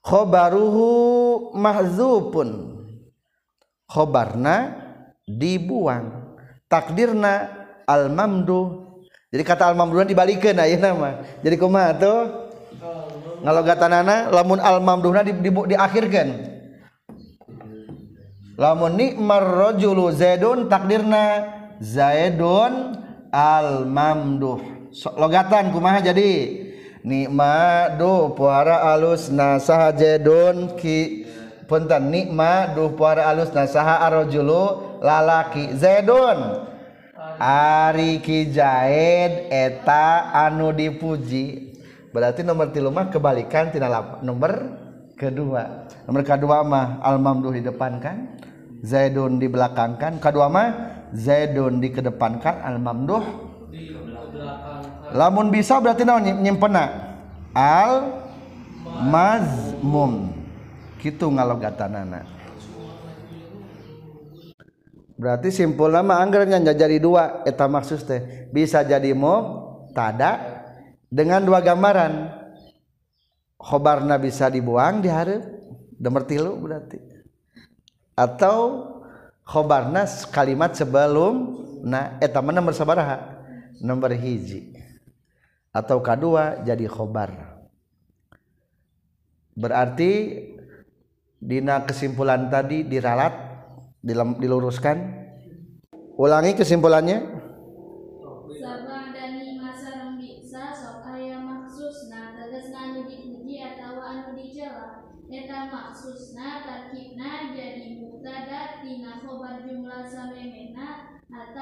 Khobaruhu 0.00 1.52
mahzupun. 1.52 2.48
Khobarna 3.90 4.72
dibuang. 5.28 6.36
Takdirna 6.70 7.52
al 7.84 8.08
mamdu 8.08 8.84
jadi 9.34 9.42
kata 9.42 9.66
al 9.66 9.74
mamdu 9.74 9.98
dibalikan 10.06 10.54
aja 10.62 10.78
nama. 10.78 11.18
Jadi 11.42 11.58
kumaha 11.58 11.90
tuh? 11.98 12.18
Ngalogatanana 13.42 14.30
lamun 14.30 14.62
al 14.62 14.78
mamduhna 14.78 15.26
di, 15.26 15.34
di, 15.34 15.50
diakhirkan 15.50 16.53
lamun 18.54 18.94
nikmar 18.94 19.42
rajulu 19.42 20.14
zaidun 20.14 20.70
takdirna 20.70 21.50
zaidun 21.82 22.98
al 23.34 23.82
mamduh 23.86 24.74
so, 24.94 25.10
logatan 25.18 25.74
kumaha 25.74 25.98
jadi? 26.00 26.62
Nikma 27.04 28.00
do 28.00 28.32
puara 28.32 28.80
alus 28.96 29.28
nasaha 29.28 29.92
zaidun 29.92 30.72
ki 30.80 31.28
punten 31.68 32.08
nikma 32.08 32.72
do 32.72 32.96
puara 32.96 33.28
alus 33.28 33.52
nasaha 33.52 34.00
arrajulu 34.08 34.96
lalaki 35.04 35.76
zaidun. 35.76 36.64
Ari 37.36 38.24
ki 38.24 38.56
zaid 38.56 39.52
eta 39.52 40.32
anu 40.32 40.72
dipuji. 40.72 41.76
Berarti 42.08 42.40
nomor 42.40 42.72
tilu 42.72 42.88
mah 42.88 43.12
kebalikan 43.12 43.68
tina 43.68 43.90
nomor 44.24 44.80
kedua. 45.18 45.84
Nomor 46.08 46.22
kedua 46.24 46.64
mah 46.64 47.04
al 47.04 47.20
mamduh 47.20 47.52
di 47.52 47.60
depan 47.60 48.00
kan? 48.00 48.33
Zaidun 48.84 49.40
di 49.40 49.48
belakang 49.48 49.96
kan 49.96 50.20
kedua 50.20 50.52
mah 50.52 50.68
zaidun 51.16 51.80
di 51.80 51.88
kedepankan 51.88 52.60
al 52.60 52.76
mamduh 52.76 53.24
lamun 55.16 55.48
bisa 55.48 55.80
berarti 55.80 56.04
naon 56.04 56.44
nyempena 56.44 57.16
al 57.56 58.24
mazmum 58.84 60.34
gitu 61.00 61.28
ngalogatanana. 61.28 62.24
Berarti 65.14 65.54
simpul 65.54 65.94
nama 65.94 66.18
anggarannya 66.24 66.74
jadi 66.74 66.98
dua. 66.98 67.46
Eta 67.46 67.70
maksud 67.70 68.02
teh 68.02 68.50
bisa 68.50 68.82
jadi 68.82 69.14
mo 69.14 69.62
tada 69.94 70.42
dengan 71.06 71.44
dua 71.44 71.62
gambaran. 71.62 72.42
Khobarna 73.54 74.18
bisa 74.18 74.50
dibuang 74.50 75.00
di 75.00 75.08
hari 75.08 75.40
nomor 75.96 76.26
tilu 76.26 76.58
berarti 76.58 77.13
atau 78.14 78.90
khobarnas 79.44 80.24
kalimat 80.30 80.72
sebelum 80.72 81.62
nah 81.84 82.16
eta 82.22 82.40
mana 82.40 82.62
nomor 82.62 82.72
sabaraha? 82.72 83.20
Nomor 83.82 84.14
hiji. 84.16 84.72
Atau 85.74 86.00
kedua 86.00 86.62
jadi 86.62 86.86
khobar. 86.86 87.58
Berarti 89.58 90.42
dina 91.42 91.82
kesimpulan 91.82 92.48
tadi 92.48 92.86
diralat 92.86 93.34
diluruskan? 94.38 95.26
Ulangi 96.14 96.54
kesimpulannya. 96.54 97.33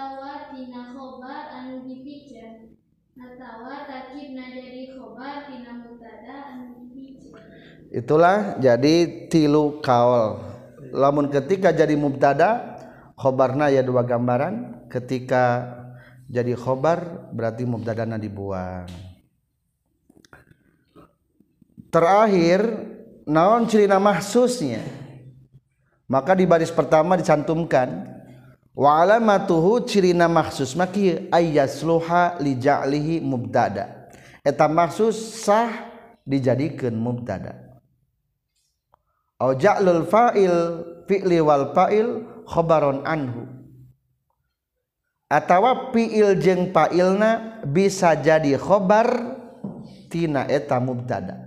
Atawa 0.03 0.51
tina 0.51 0.91
khobar 0.91 1.47
anu 1.55 1.87
dipicen 1.87 2.75
itulah 7.93 8.57
jadi 8.59 9.29
tilu 9.31 9.79
kaol 9.79 10.43
lamun 10.91 11.31
ketika 11.31 11.71
jadi 11.71 11.95
mubtada 11.95 12.73
khobarna 13.23 13.71
ya 13.71 13.87
dua 13.87 14.03
gambaran. 14.03 14.85
Ketika 14.91 15.73
jadi 16.29 16.59
khobar 16.59 17.31
berarti 17.33 17.63
mubtadana 17.65 18.19
dibuang. 18.19 18.91
Terakhir 21.93 22.61
naon 23.29 23.69
ciri 23.69 23.87
nama 23.87 24.17
mahsusnya? 24.17 24.83
Maka 26.09 26.37
di 26.37 26.45
baris 26.45 26.69
pertama 26.69 27.17
dicantumkan 27.17 28.12
wa 28.73 29.05
alamatuhu 29.05 29.85
cirina 29.85 30.29
maksus 30.29 30.73
maki 30.77 31.29
ayasluha 31.29 32.41
lija'lihi 32.41 33.21
mubtada. 33.21 34.11
Eta 34.43 34.67
maksus 34.67 35.45
sah 35.47 35.93
dijadikan 36.27 36.97
mubtada. 36.97 37.79
Au 39.39 39.55
ja'lul 39.55 40.07
fa'il 40.07 40.57
fi'li 41.07 41.39
wal 41.39 41.71
fa'il 41.75 42.27
khabaron 42.47 43.07
anhu. 43.07 43.47
Atawa 45.31 45.95
fi'il 45.95 46.39
jeung 46.43 46.71
fa'ilna 46.75 47.63
bisa 47.67 48.19
jadi 48.19 48.59
khabar 48.59 49.39
tina 50.11 50.45
eta 50.51 50.77
mubtada. 50.77 51.39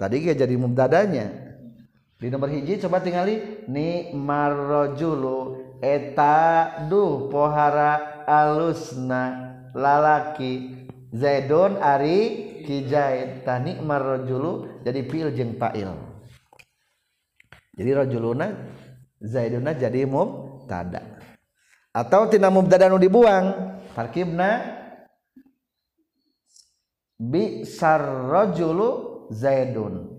Tadi 0.00 0.24
ge 0.24 0.32
jadi 0.32 0.56
mubtadanya. 0.56 1.49
Di 2.20 2.28
nomor 2.28 2.52
hiji 2.52 2.76
coba 2.84 3.00
tinggali 3.00 3.64
ni 3.64 4.12
marrojulu 4.12 5.56
eta 5.80 6.84
duh 6.92 7.32
pohara 7.32 8.24
alusna 8.28 9.56
lalaki. 9.72 10.76
Zaidun 11.10 11.82
ari 11.82 12.18
kijaid 12.62 13.42
tani 13.42 13.82
marrojulu 13.82 14.84
jadi 14.86 15.00
pil 15.02 15.34
jeng 15.34 15.58
pail 15.58 15.90
jadi 17.80 18.04
rojuluna 18.04 18.46
zaiduna 19.24 19.72
jadi 19.72 20.04
mubtada. 20.04 21.16
Atau 21.96 22.28
tina 22.28 22.52
mubtada 22.52 22.92
nu 22.92 23.00
dibuang. 23.00 23.72
Tarkibna 23.96 24.60
bi 27.16 27.64
sarrojulu 27.64 28.88
zaidun 29.32 30.09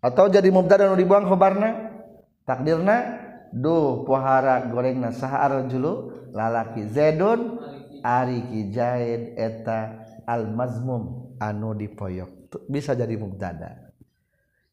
atau 0.00 0.32
jadi 0.32 0.48
mubtada 0.48 0.88
nu 0.88 0.96
dibuang 0.96 1.28
khobarna? 1.28 2.00
Takdirna? 2.48 3.28
Duh 3.50 4.06
pohara 4.06 4.62
gorengna 4.70 5.10
saha 5.10 5.42
arjulu 5.44 6.14
lalaki 6.30 6.86
zaidun 6.86 7.58
ari 8.00 8.46
ki 8.46 8.60
zaid 8.70 9.34
eta 9.34 10.06
al 10.24 10.48
mazmum 10.48 11.34
anu 11.42 11.74
dipoyok. 11.74 12.56
Bisa 12.70 12.94
jadi 12.94 13.14
mubtada. 13.18 13.90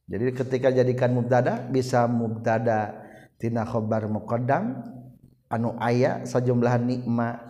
Jadi 0.07 0.31
ketika 0.31 0.71
jadikan 0.71 1.11
mubtada 1.11 1.67
bisa 1.67 2.07
mubtada 2.07 3.03
tina 3.41 3.67
khobar 3.67 4.07
muqaddam 4.07 4.79
anu 5.51 5.75
aya 5.81 6.23
sajumlah 6.23 6.79
nikma 6.79 7.43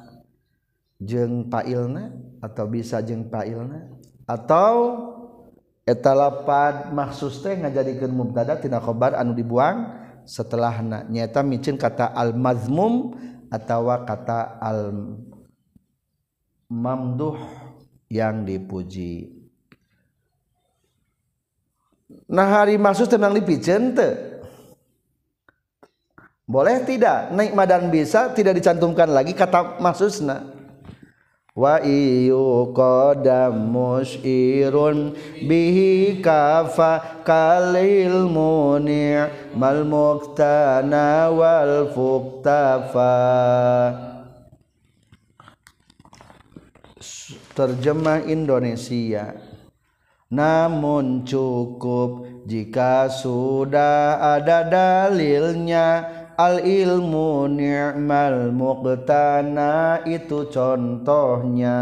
jeung 0.98 1.54
pailna 1.54 2.10
atau 2.42 2.66
bisa 2.66 2.98
jeung 3.06 3.30
pailna 3.30 3.94
atau 4.26 5.07
eta 5.88 6.12
lapad 6.12 6.92
maksus 6.92 7.40
teh 7.40 7.56
ngajadikeun 7.56 8.12
mubtada 8.12 8.60
tina 8.60 8.84
khobar 8.84 9.16
anu 9.16 9.32
dibuang 9.32 9.88
setelahna. 10.28 11.08
Nyaeta 11.08 11.40
micin 11.48 11.80
kata 11.80 12.12
al 12.12 12.36
mazmum 12.36 13.16
atawa 13.48 14.04
kata 14.04 14.60
al 14.60 14.92
mamduh 16.68 17.40
yang 18.12 18.44
dipuji. 18.44 19.32
Nah 22.28 22.48
hari 22.52 22.76
maksus 22.76 23.08
tenang 23.08 23.32
dipicen 23.32 23.96
teh. 23.96 24.36
Boleh 26.48 26.84
tidak? 26.84 27.32
Naik 27.36 27.56
madan 27.56 27.92
bisa 27.92 28.32
tidak 28.32 28.60
dicantumkan 28.60 29.12
lagi 29.12 29.36
kata 29.36 29.80
maksusna. 29.84 30.57
Wa 31.58 31.82
iyu 31.82 32.70
qadam 32.70 33.74
musirun 33.74 35.18
bihi 35.42 36.22
kafa 36.22 37.26
kalil 37.26 38.30
muni' 38.30 39.26
mal 39.58 39.82
muqtana 39.82 41.34
wal 41.34 41.90
fuktafa 41.90 43.18
terjemah 47.58 48.22
Indonesia. 48.30 49.34
Namun 50.28 51.24
cukup 51.24 52.28
jika 52.44 53.08
sudah 53.08 54.20
ada 54.38 54.68
dalilnya 54.68 56.04
al 56.38 56.62
ilmu 56.62 57.50
ni'mal 57.50 58.54
muqtana 58.54 60.06
itu 60.06 60.46
contohnya. 60.54 61.78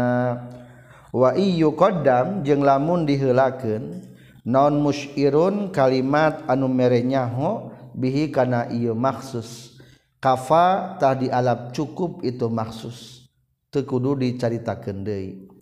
Wa 1.12 1.36
iyu 1.36 1.76
qaddam 1.76 2.40
jeung 2.40 2.64
lamun 2.64 3.04
diheulakeun 3.04 4.00
non 4.48 4.80
musyirun 4.80 5.72
kalimat 5.72 6.44
anu 6.48 6.72
mere 6.72 7.04
nyaho 7.04 7.68
bihi 7.92 8.32
kana 8.32 8.72
ieu 8.72 8.96
maksus. 8.96 9.76
Kafa 10.16 10.96
tah 10.96 11.12
dialap 11.12 11.76
cukup 11.76 12.24
itu 12.24 12.48
maksus. 12.48 13.28
Teu 13.68 13.84
kudu 13.84 14.16
dicaritakeun 14.16 15.04
deui. 15.04 15.52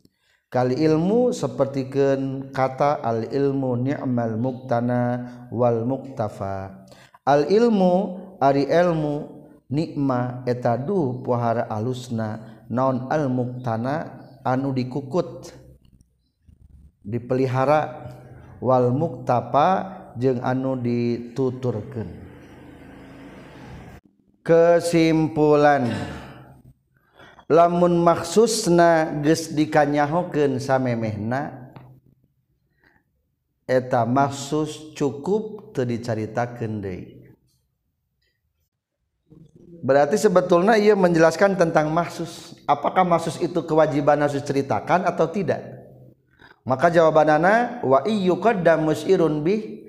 Kali 0.46 0.78
ilmu 0.78 1.34
sapertikeun 1.34 2.54
kata 2.54 3.02
al 3.02 3.26
ilmu 3.26 3.74
ni'mal 3.74 4.38
muqtana 4.38 5.02
wal 5.50 5.82
muqtafa. 5.82 6.86
Al 7.26 7.50
ilmu 7.50 8.22
ari 8.44 8.68
elmu 8.68 9.24
nikma 9.72 10.44
etadu 10.44 11.24
pohara 11.24 11.64
alusna 11.72 12.60
naon 12.68 13.08
almuktana 13.08 14.20
anu 14.44 14.76
dikukut. 14.76 15.48
Dipelihara 17.04 18.12
wal 18.64 18.88
muktapa 18.92 19.68
jeung 20.16 20.40
anu 20.40 20.72
dituturkan 20.80 22.08
kesimpulan 24.44 25.88
lamun 27.48 28.00
maksusna 28.00 29.20
geus 29.24 29.52
dikanyahokeun 29.56 30.60
samemehna 30.60 31.72
eta 33.64 34.04
maksus 34.04 34.92
cukup 34.92 35.72
teu 35.72 35.88
dicaritakeun 35.88 36.84
deui. 36.84 37.13
Berarti 39.84 40.16
sebetulnya 40.16 40.80
ia 40.80 40.96
menjelaskan 40.96 41.60
tentang 41.60 41.92
maksus 41.92 42.56
apakah 42.64 43.04
maksus 43.04 43.36
itu 43.44 43.60
kewajiban 43.68 44.16
harus 44.24 44.40
ceritakan 44.40 45.04
atau 45.04 45.28
tidak? 45.28 45.60
Maka 46.64 46.88
jawabanana 46.88 47.84
wa 47.84 48.00
iyyuqaddam 48.02 48.88
bih. 49.44 49.84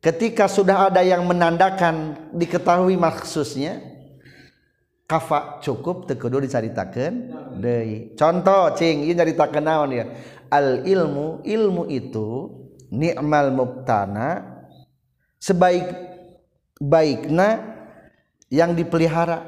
Ketika 0.00 0.48
sudah 0.48 0.88
ada 0.88 1.04
yang 1.04 1.28
menandakan 1.28 2.16
diketahui 2.32 2.96
maksusnya 2.96 3.84
kafa 5.04 5.60
cukup 5.60 6.08
teu 6.08 6.16
kudu 6.16 6.40
dicaritakeun 6.48 7.14
deui 7.60 8.16
contoh 8.16 8.72
cing 8.78 9.04
ieu 9.04 9.12
nyaritakeun 9.12 9.60
naon 9.60 9.90
ya? 9.92 10.06
Al 10.48 10.88
ilmu 10.88 11.44
ilmu 11.44 11.84
itu 11.92 12.48
ni'mal 12.88 13.52
muktana 13.52 14.56
sebaik 15.36 15.92
baikna 16.80 17.69
yang 18.50 18.74
dipelihara. 18.74 19.46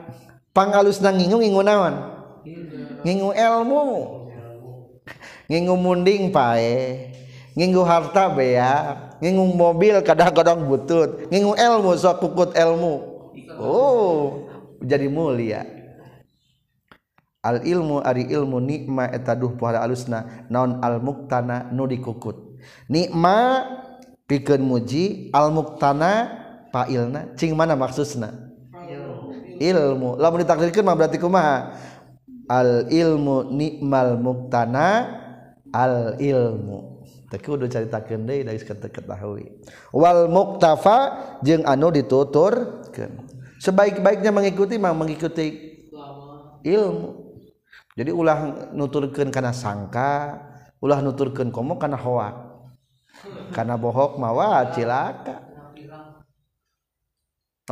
Pangalus 0.55 1.03
na 1.03 1.11
ngingu 1.11 1.43
ngingu 1.43 1.63
naon? 1.67 1.95
Ngingu 3.03 3.35
ilmu 3.35 3.85
ngingu 5.51 5.75
munding 5.77 6.31
pae. 6.31 7.11
Ngingu 7.53 7.85
harta 7.85 8.33
beak 8.33 9.21
ngingu 9.21 9.45
mobil 9.53 10.01
kadang-kadang 10.01 10.65
butut. 10.65 11.29
Ngingu 11.29 11.53
ilmu 11.59 11.93
sok 11.99 12.25
kukut 12.25 12.51
ilmu 12.57 12.95
oh 13.61 14.49
jadi 14.81 15.11
mulia. 15.11 15.67
Al 17.43 17.67
ilmu 17.67 17.99
ari 18.07 18.31
ilmu 18.31 18.63
nikma 18.63 19.11
etaduh 19.11 19.57
puhara 19.59 19.83
alusna. 19.83 20.47
Naon 20.47 20.79
al 20.85 21.03
muktana 21.03 21.69
nu 21.75 21.89
dikukut. 21.89 22.61
Nikma 22.93 23.67
pikeun 24.31 24.63
muji 24.63 25.33
al 25.35 25.49
muktana 25.51 26.29
pailna 26.71 27.33
cing 27.41 27.57
mana 27.57 27.75
maksudna? 27.75 28.52
ilmu. 29.63 30.19
Lamun 30.19 30.43
ditakdirkeun 30.43 30.83
mah 30.83 30.97
berarti 30.99 31.23
kumaha? 31.23 31.79
Al 32.51 32.91
ilmu 32.91 33.55
nikmal 33.55 34.19
muktana 34.19 35.07
al 35.71 36.19
ilmu. 36.19 37.07
Teu 37.31 37.41
kudu 37.41 37.65
caritakeun 37.71 38.29
deui 38.29 38.45
dari 38.45 38.61
ketahui. 38.61 39.63
Wal 39.95 40.29
muktafa 40.29 40.99
jeung 41.41 41.65
anu 41.65 41.89
dituturkeun. 41.89 43.31
Sebaik-baiknya 43.63 44.35
mengikuti 44.35 44.77
mah 44.77 44.93
mengikuti 44.93 45.79
ilmu. 46.67 47.11
Jadi 47.97 48.11
ulah 48.13 48.69
nuturkeun 48.75 49.33
kana 49.33 49.53
sangka 49.55 50.41
ulah 50.83 51.01
nuturkeun 51.01 51.55
komo 51.55 51.79
kana 51.79 51.97
hoak. 51.97 52.53
Kana 53.55 53.79
bohok 53.81 54.19
mawa 54.21 54.69
cilaka. 54.75 55.52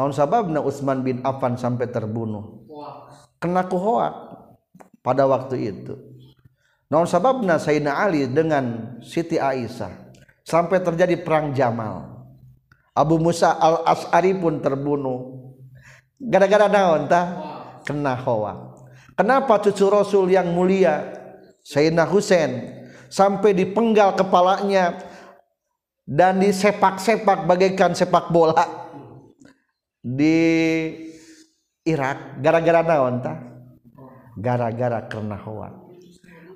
Tahun 0.00 0.16
sababna 0.16 0.64
Utsman 0.64 1.04
bin 1.04 1.20
Affan 1.20 1.60
sampai 1.60 1.92
terbunuh 1.92 2.64
kena 3.36 3.68
kuhoak 3.68 4.16
pada 5.04 5.28
waktu 5.28 5.76
itu 5.76 5.94
Naon 6.90 7.06
sababna 7.06 7.54
Sayyidina 7.62 8.02
Ali 8.02 8.26
dengan 8.26 8.98
Siti 8.98 9.38
Aisyah 9.38 10.10
sampai 10.42 10.82
terjadi 10.82 11.22
perang 11.22 11.54
Jamal. 11.54 12.26
Abu 12.90 13.22
Musa 13.22 13.54
al 13.54 13.86
As'ari 13.86 14.34
pun 14.34 14.58
terbunuh. 14.58 15.54
Gara-gara 16.18 16.66
naon 16.66 17.06
tah? 17.06 17.26
Kena 17.86 18.18
hawa. 18.18 18.74
Kenapa 19.14 19.62
cucu 19.62 19.86
Rasul 19.86 20.34
yang 20.34 20.50
mulia 20.50 21.14
Sayyidina 21.62 22.10
Husain 22.10 22.82
sampai 23.06 23.54
dipenggal 23.54 24.18
kepalanya 24.18 24.98
dan 26.02 26.42
disepak-sepak 26.42 27.46
bagaikan 27.46 27.94
sepak 27.94 28.34
bola 28.34 28.89
di 30.00 30.36
Irak 31.84 32.40
gara-gara 32.40 32.80
naon 32.80 33.20
tah 33.20 33.50
gara-gara 34.40 35.04
karena 35.04 35.36
hawa. 35.36 35.68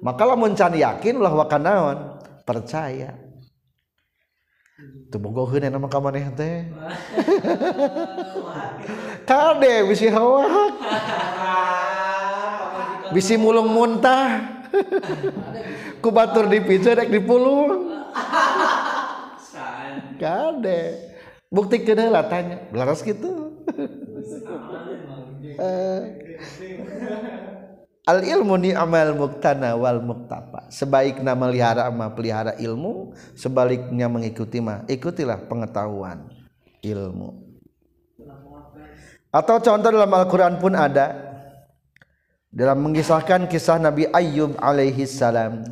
Maka 0.05 0.23
lamun 0.25 0.57
can 0.57 0.77
yakin 0.77 1.21
ulah 1.21 1.33
wa 1.33 1.47
naon? 1.57 1.99
Percaya. 2.45 3.17
Teu 5.09 5.17
bogoheun 5.17 5.65
nama 5.65 5.89
ka 5.89 6.01
maneh 6.01 6.29
teh. 6.37 6.69
Kade 9.29 9.89
bisi 9.89 10.13
hawa. 10.13 10.45
Bisi 13.17 13.41
mulung 13.41 13.73
muntah. 13.73 14.45
Ku 16.05 16.13
batur 16.13 16.53
dipicu 16.53 16.93
rek 16.93 17.09
dipulung 17.09 18.05
kade. 20.21 21.14
Bukti 21.55 21.87
kena 21.87 22.11
lah 22.11 22.27
tanya 22.27 22.67
belaras 22.75 23.01
gitu? 23.07 23.31
Uh, 25.55 26.19
al 28.11 28.27
ilmu 28.27 28.59
ni 28.59 28.75
amal 28.75 29.15
muktana 29.15 29.79
wal 29.79 30.03
muktapa 30.03 30.67
sebaiknya 30.67 31.31
melihara 31.39 31.87
ama 31.87 32.11
pelihara 32.11 32.59
ilmu 32.59 33.15
sebaliknya 33.39 34.11
mengikuti 34.11 34.59
mah 34.59 34.83
ikutilah 34.91 35.47
pengetahuan 35.47 36.27
ilmu. 36.83 37.39
Atau 39.35 39.59
contoh 39.59 39.91
dalam 39.91 40.11
Al-Quran 40.15 40.63
pun 40.63 40.79
ada. 40.79 41.35
Dalam 42.55 42.87
mengisahkan 42.87 43.51
kisah 43.51 43.83
Nabi 43.83 44.07
Ayyub 44.07 44.55
alaihi 44.63 45.11
salam. 45.11 45.67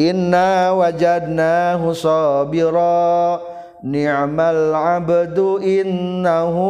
Inna 0.00 0.72
wajadnahu 0.72 1.92
sabira 1.92 3.53
ni'mal 3.84 4.72
abdu 4.72 5.60
innahu 5.60 6.66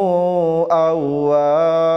awwab 0.66 1.94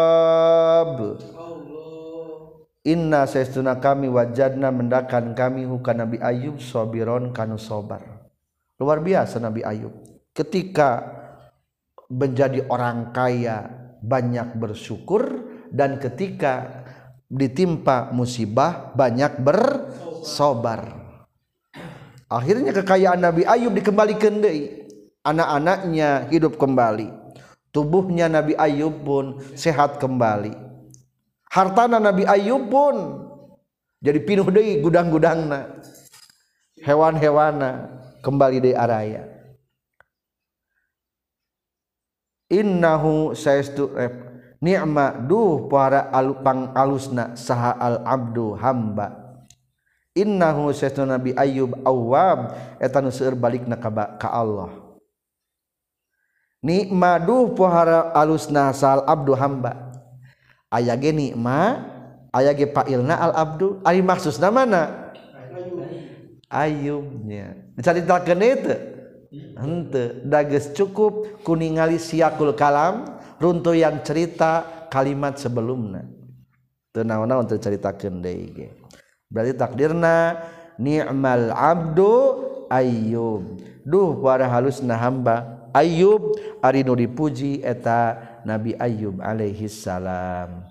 Inna 2.87 3.27
saestuna 3.27 3.83
kami 3.83 4.07
wajadna 4.07 4.71
mendakan 4.71 5.35
kami 5.35 5.67
hukana 5.67 6.07
Nabi 6.07 6.23
Ayub 6.23 6.63
sobiron 6.63 7.35
kanu 7.35 7.59
sobar. 7.59 7.99
Luar 8.79 9.03
biasa 9.03 9.43
Nabi 9.43 9.59
Ayub. 9.59 9.91
Ketika 10.31 11.03
menjadi 12.07 12.63
orang 12.71 13.11
kaya 13.11 13.67
banyak 13.99 14.55
bersyukur 14.55 15.27
dan 15.67 15.99
ketika 15.99 16.87
ditimpa 17.27 18.15
musibah 18.15 18.95
banyak 18.95 19.35
bersobar. 19.35 20.95
Akhirnya 22.31 22.71
kekayaan 22.71 23.19
Nabi 23.19 23.43
Ayub 23.43 23.75
dikembalikan 23.75 24.39
deui 24.39 24.86
anak-anaknya 25.27 26.31
hidup 26.31 26.55
kembali. 26.55 27.11
Tubuhnya 27.75 28.31
Nabi 28.31 28.55
Ayub 28.55 29.03
pun 29.03 29.43
sehat 29.53 29.99
kembali. 29.99 30.55
Hartana 31.51 31.99
Nabi 31.99 32.23
Ayub 32.23 32.71
pun 32.71 33.27
jadi 33.99 34.23
pinuh 34.23 34.47
deui 34.47 34.79
gudang-gudangna. 34.79 35.83
Hewan-hewana 36.79 37.91
kembali 38.23 38.57
di 38.63 38.71
araya. 38.71 39.27
Innahu 42.47 43.35
saestu 43.35 43.91
eh, 43.99 44.07
ni'ma 44.63 45.27
duh 45.27 45.67
para 45.67 46.07
alupang 46.15 46.71
alusna 46.71 47.35
saha 47.35 47.75
al 47.75 48.07
abdu 48.07 48.55
hamba. 48.55 49.35
Innahu 50.15 50.71
saestu 50.71 51.03
nabi 51.03 51.35
ayub 51.35 51.75
awwab 51.83 52.55
eta 52.79 53.03
nu 53.03 53.11
balikna 53.35 53.75
ka 53.75 54.31
Allah 54.31 54.86
nikmaduh 56.61 57.53
pohara 57.53 58.13
alus 58.13 58.49
nasal 58.49 59.03
abdu 59.05 59.33
hamba. 59.37 59.93
Aya 60.67 60.93
ge 60.99 61.15
nikma 61.15 61.87
aya 62.35 62.51
ge 62.51 62.67
fa'ilna 62.69 63.15
al 63.15 63.33
abdu. 63.33 63.79
Ari 63.87 64.03
maksudna 64.03 64.51
mana? 64.51 65.13
Ayubnya. 66.47 67.55
Dicaritakeun 67.75 68.41
eta 68.43 68.75
henteu. 69.59 70.23
Dages 70.23 70.71
cukup 70.71 71.43
kuningali 71.43 71.99
siakul 71.99 72.55
kalam 72.55 73.19
runtuyan 73.39 73.99
cerita 74.03 74.63
kalimat 74.87 75.35
sebelumna. 75.39 76.07
Teu 76.95 77.03
naon-naon 77.03 77.47
teu 77.47 77.59
caritakeun 77.59 78.23
deui 78.23 78.47
ge. 78.55 78.67
Berarti 79.27 79.53
takdirna 79.59 80.39
ni'mal 80.79 81.51
abdu 81.51 82.11
ayyub. 82.71 83.59
Duh 83.83 84.19
para 84.23 84.47
halusna 84.47 84.95
hamba. 84.95 85.56
Ayub 85.77 86.33
Ari 86.65 86.81
nu 86.81 86.97
dipuji 86.97 87.61
eta 87.61 88.17
Nabi 88.41 88.73
Ayub 88.73 89.21
Alaihissalam 89.21 90.65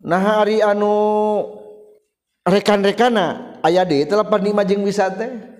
nah 0.00 0.20
hari 0.20 0.64
anu 0.64 0.92
rekan-rekana 2.44 3.60
aya 3.64 3.84
di 3.88 4.04
telepon 4.04 4.44
bisa 4.84 5.08
teh. 5.08 5.54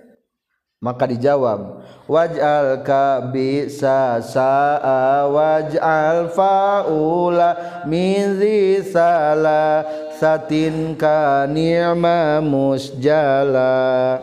maka 0.84 1.08
dijawab 1.08 1.80
wajal 2.04 2.84
ka 2.84 3.32
bisa 3.32 4.20
saa 4.20 5.24
wajal 5.32 6.28
faula 6.28 7.80
min 7.88 8.36
zisala 8.36 9.80
satin 10.20 10.92
ka 10.92 11.48
ni'ma 11.48 12.44
musjala 12.44 14.20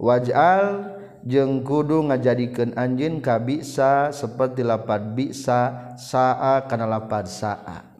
wajal 0.00 0.96
jeung 1.22 1.62
kudu 1.62 2.10
ngajadikeun 2.10 2.74
anjeun 2.74 3.22
ka 3.22 3.38
bisa 3.38 4.10
seperti 4.10 4.66
lapad 4.66 5.14
bisa 5.14 5.92
saa 5.98 6.66
kana 6.66 6.86
lapad 6.86 7.30
saa. 7.30 7.94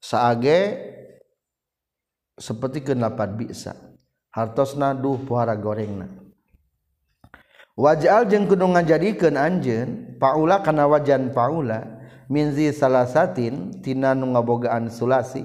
Saage 0.00 0.60
seperti 2.36 2.84
keun 2.84 3.00
lapad 3.00 3.36
bisa. 3.36 3.76
Hartosna 4.32 4.92
duh 4.92 5.16
pohara 5.24 5.56
gorengna. 5.56 6.08
Wajal 7.76 8.28
jeung 8.28 8.48
kudu 8.48 8.68
ngajadikeun 8.72 9.36
anjeun 9.36 10.20
paula 10.20 10.60
kana 10.64 10.88
wajan 10.88 11.32
paula 11.32 11.84
minzi 12.28 12.72
salasatin 12.72 13.80
tina 13.84 14.12
nu 14.16 14.32
ngabogaan 14.32 14.88
sulasi. 14.88 15.44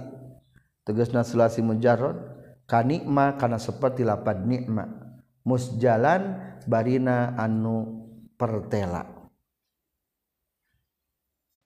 Tegasna 0.88 1.22
sulasi 1.28 1.62
mujarrad 1.62 2.18
kanikma 2.68 3.36
kana 3.36 3.60
seperti 3.60 4.04
lapad 4.08 4.44
nikma. 4.48 4.88
Musjalan 5.42 6.51
barina 6.66 7.38
anu 7.38 8.08
pertela. 8.36 9.06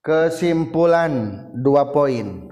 Kesimpulan 0.04 1.48
dua 1.56 1.90
poin. 1.90 2.52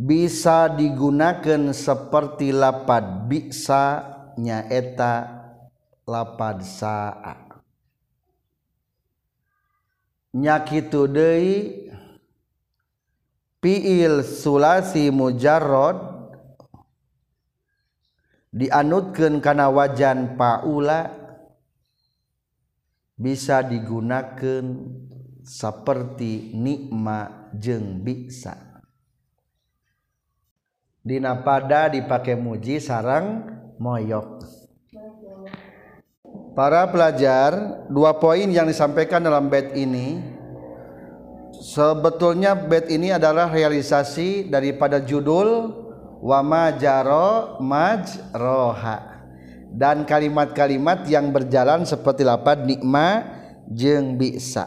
Bisa 0.00 0.72
digunakan 0.72 1.76
seperti 1.76 2.56
lapad 2.56 3.28
bisa 3.28 4.00
nyaeta 4.40 5.28
lapad 6.08 6.64
saa. 6.64 7.36
Nyakitu 10.32 11.04
deui 11.04 11.90
fiil 13.60 14.24
sulasi 14.24 15.12
mujarrad 15.12 16.00
dianutkeun 18.56 19.44
kana 19.44 19.68
wajan 19.68 20.40
paula 20.40 21.19
bisa 23.20 23.60
digunakan 23.60 24.64
seperti 25.44 26.56
nikma 26.56 27.52
jeung 27.52 28.00
bisa. 28.00 28.56
Dina 31.04 31.36
pada 31.44 31.92
dipakai 31.92 32.40
muji 32.40 32.80
sarang 32.80 33.44
moyok. 33.76 34.40
Para 36.56 36.88
pelajar 36.88 37.84
dua 37.92 38.16
poin 38.16 38.48
yang 38.48 38.64
disampaikan 38.64 39.20
dalam 39.20 39.52
bed 39.52 39.76
ini. 39.76 40.40
Sebetulnya 41.60 42.56
bed 42.56 42.88
ini 42.88 43.12
adalah 43.12 43.52
realisasi 43.52 44.48
daripada 44.48 44.96
judul 44.96 45.76
wama 46.24 46.72
jaro 46.80 47.60
majroha 47.60 49.09
dan 49.70 50.02
kalimat-kalimat 50.02 51.06
yang 51.06 51.30
berjalan 51.30 51.86
seperti 51.86 52.26
lapad 52.26 52.66
nikma 52.66 53.22
jeng 53.70 54.18
bisa. 54.18 54.66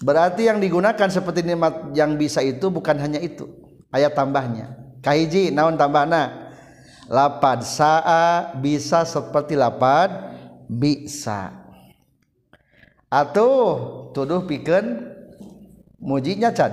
Berarti 0.00 0.48
yang 0.48 0.58
digunakan 0.58 1.08
seperti 1.08 1.44
nikmat 1.44 1.92
yang 1.96 2.16
bisa 2.16 2.40
itu 2.40 2.68
bukan 2.72 2.96
hanya 2.98 3.20
itu 3.20 3.46
ayat 3.92 4.16
tambahnya. 4.16 4.74
Kahiji 5.04 5.52
naon 5.52 5.76
tambahna? 5.76 6.50
Lapad 7.04 7.60
saa 7.62 8.56
bisa 8.56 9.04
seperti 9.04 9.54
lapad 9.54 10.08
bisa. 10.66 11.52
Atau 13.12 13.52
tuduh 14.16 14.48
pikeun 14.48 15.12
mujinya 16.00 16.48
can 16.50 16.72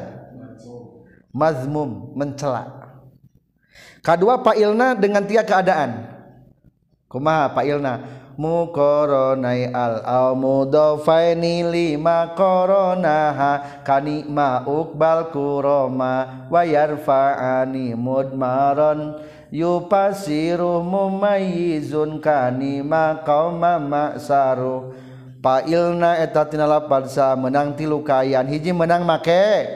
mazmum 1.35 2.15
mencela. 2.15 2.95
Kedua 4.01 4.41
pak 4.41 4.57
ilna 4.57 4.97
dengan 4.97 5.27
tiga 5.27 5.45
keadaan 5.45 6.10
kumaha 7.11 7.51
pak 7.51 7.67
ilna? 7.67 7.95
Mukoronai 8.41 9.69
al 9.69 10.01
al 10.01 10.33
mudofaini 10.33 11.61
lima 11.67 12.33
koronaha 12.33 13.83
kanikma 13.85 14.65
ukbal 14.65 15.29
kuroma 15.29 16.47
wayarfa'ani 16.49 17.93
mudmaron 17.93 19.19
yupasiru 19.53 20.81
mumayizun 20.81 22.17
kanima 22.23 23.21
kauma 23.21 23.77
maksaru 23.77 24.95
pailna 25.43 26.17
eta 26.17 26.47
tina 26.47 26.65
lapadsa 26.65 27.37
menang 27.37 27.77
tilu 27.77 28.01
kayan. 28.01 28.49
Hiji 28.49 28.73
menang 28.73 29.05
make? 29.05 29.69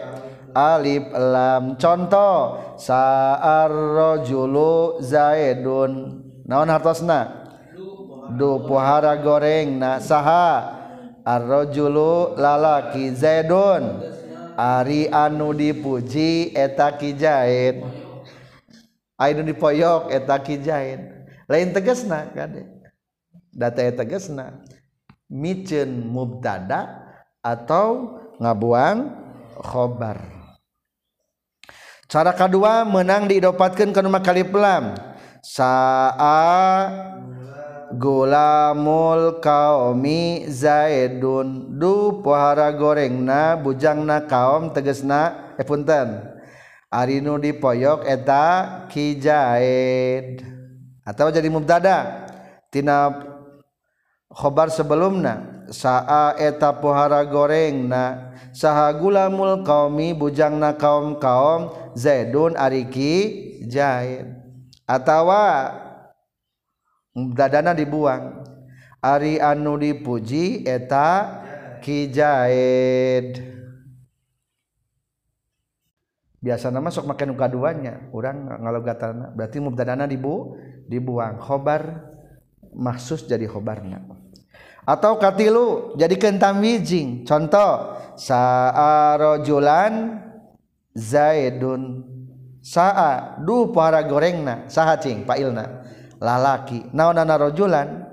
Alif 0.55 1.11
lam. 1.11 1.75
Contoh 1.75 2.63
sa'ar 2.79 3.69
rajulu 3.69 5.03
zaidun 5.03 6.24
naon 6.45 6.69
hartosna? 6.69 7.49
Du 8.37 8.63
pohara 8.65 9.17
goreng 9.19 9.77
na 9.81 9.99
saha. 10.01 10.77
Arrojulu 11.25 12.37
lalaki 12.37 13.09
zaidun. 13.11 14.13
Ari 14.55 15.11
anu 15.11 15.51
dipuji 15.51 16.55
eta 16.55 16.95
kijahit 16.95 17.83
anu 19.19 19.41
dipoyok 19.47 20.11
eta 20.11 20.39
kijahit 20.39 21.01
lain 21.47 21.71
tegasna 21.71 22.31
kade? 22.31 22.67
Data 23.51 23.79
eta 23.83 24.03
tegasna 24.03 24.63
miceun 25.31 26.07
mubtada 26.07 27.03
atau 27.39 28.19
ngabuang 28.39 29.11
khobar. 29.59 30.19
Cara 32.05 32.35
kedua 32.35 32.85
menang 32.85 33.25
diidopatkan 33.25 33.89
ke 33.89 33.99
rumah 33.99 34.21
kali 34.21 34.45
pelam 34.45 34.93
saa 35.45 36.89
gulamul 37.93 39.37
kaomi 39.37 40.49
zaidun 40.49 41.77
du 41.77 42.25
pohara 42.25 42.73
gorengna 42.73 43.53
bujangna 43.61 44.25
kaom 44.25 44.73
tegesna 44.73 45.53
eh 45.61 45.61
punten. 45.61 46.33
Ari 46.89 47.21
nu 47.21 47.37
dipoyok 47.37 48.09
eta 48.09 48.43
ki 48.89 49.21
zaid 49.21 50.41
atau 51.05 51.29
jadi 51.29 51.45
mubtada. 51.53 52.25
Tina 52.73 53.13
khobar 54.33 54.73
sebelumna. 54.73 55.65
Saa 55.69 56.33
eta 56.41 56.73
pohara 56.73 57.21
gorengna. 57.21 58.33
Saha 58.49 58.89
gulamul 58.97 59.61
kaomi 59.61 60.17
bujangna 60.17 60.73
kaum 60.73 61.21
kaum 61.21 61.69
zaidun 61.93 62.57
ariki 62.57 63.13
jaid 63.69 64.34
atawa 64.85 65.73
dadana 67.13 67.73
dibuang. 67.73 68.53
Ari 69.05 69.37
anu 69.37 69.77
dipuji 69.77 70.65
eta 70.65 71.37
kijaid 71.85 73.37
biasa 76.41 76.73
nama 76.73 76.89
sok 76.89 77.13
makan 77.13 77.37
nuka 77.37 77.45
duanya 77.45 78.09
orang 78.09 78.49
ngalogatan 78.65 79.37
berarti 79.37 79.61
mubdadana 79.61 80.09
dibu 80.09 80.57
dibuang. 80.89 81.37
Khobar 81.37 82.01
maksus 82.73 83.29
jadi 83.29 83.45
khobarna 83.45 84.25
atau 84.85 85.17
katilu 85.17 85.97
jadi 85.97 86.15
kentam 86.15 86.61
wijing. 86.61 87.25
Contoh 87.25 87.97
saarojulan 88.15 90.21
zaidun. 90.93 92.05
saa 92.65 93.37
du 93.45 93.69
para 93.69 94.01
gorengna 94.01 94.65
saha 94.65 94.97
cing 94.97 95.21
pailna. 95.21 95.85
Lalaki 96.17 96.89
naonana 96.89 97.37
rojulan? 97.37 98.09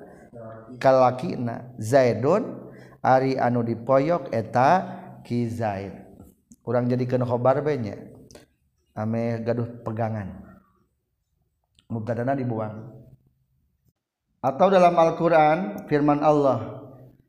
Kalakina 0.77 1.73
zaidun 1.81 2.69
ari 3.01 3.41
anu 3.41 3.65
dipoyok 3.65 4.29
eta 4.29 4.69
ki 5.25 5.49
zaid. 5.49 5.95
Urang 6.69 6.91
jadikeun 6.91 7.25
khobar 7.25 7.65
bae 7.65 7.81
nya. 7.81 7.97
Ame 8.93 9.41
gaduh 9.41 9.81
pegangan. 9.81 10.29
Mubtadana 11.89 12.37
dibuang. 12.37 12.93
Atau 14.43 14.69
dalam 14.75 14.99
Al-Qur'an 14.99 15.87
firman 15.87 16.19
Allah 16.19 16.83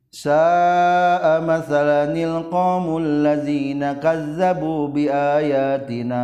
sa'a 0.10 1.42
masalanil 1.46 2.50
qaumul 2.50 3.22
ladzina 3.22 4.02
kazzabu 4.02 4.90
biayatina 4.90 6.24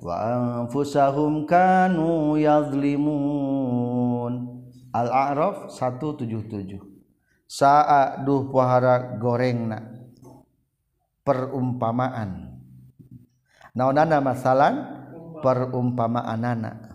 waanfusahum 0.00 1.44
kanu 1.44 2.36
yazlimun 2.40 4.32
Al-A'raf 4.90 5.70
177 5.70 6.90
Sa'a 7.50 8.22
duh 8.22 8.46
pohara 8.46 9.18
gorengna. 9.18 9.82
Perumpamaan. 11.26 12.62
Naonana 13.74 14.22
masalan? 14.22 14.74
Perumpamaanana 15.42 16.90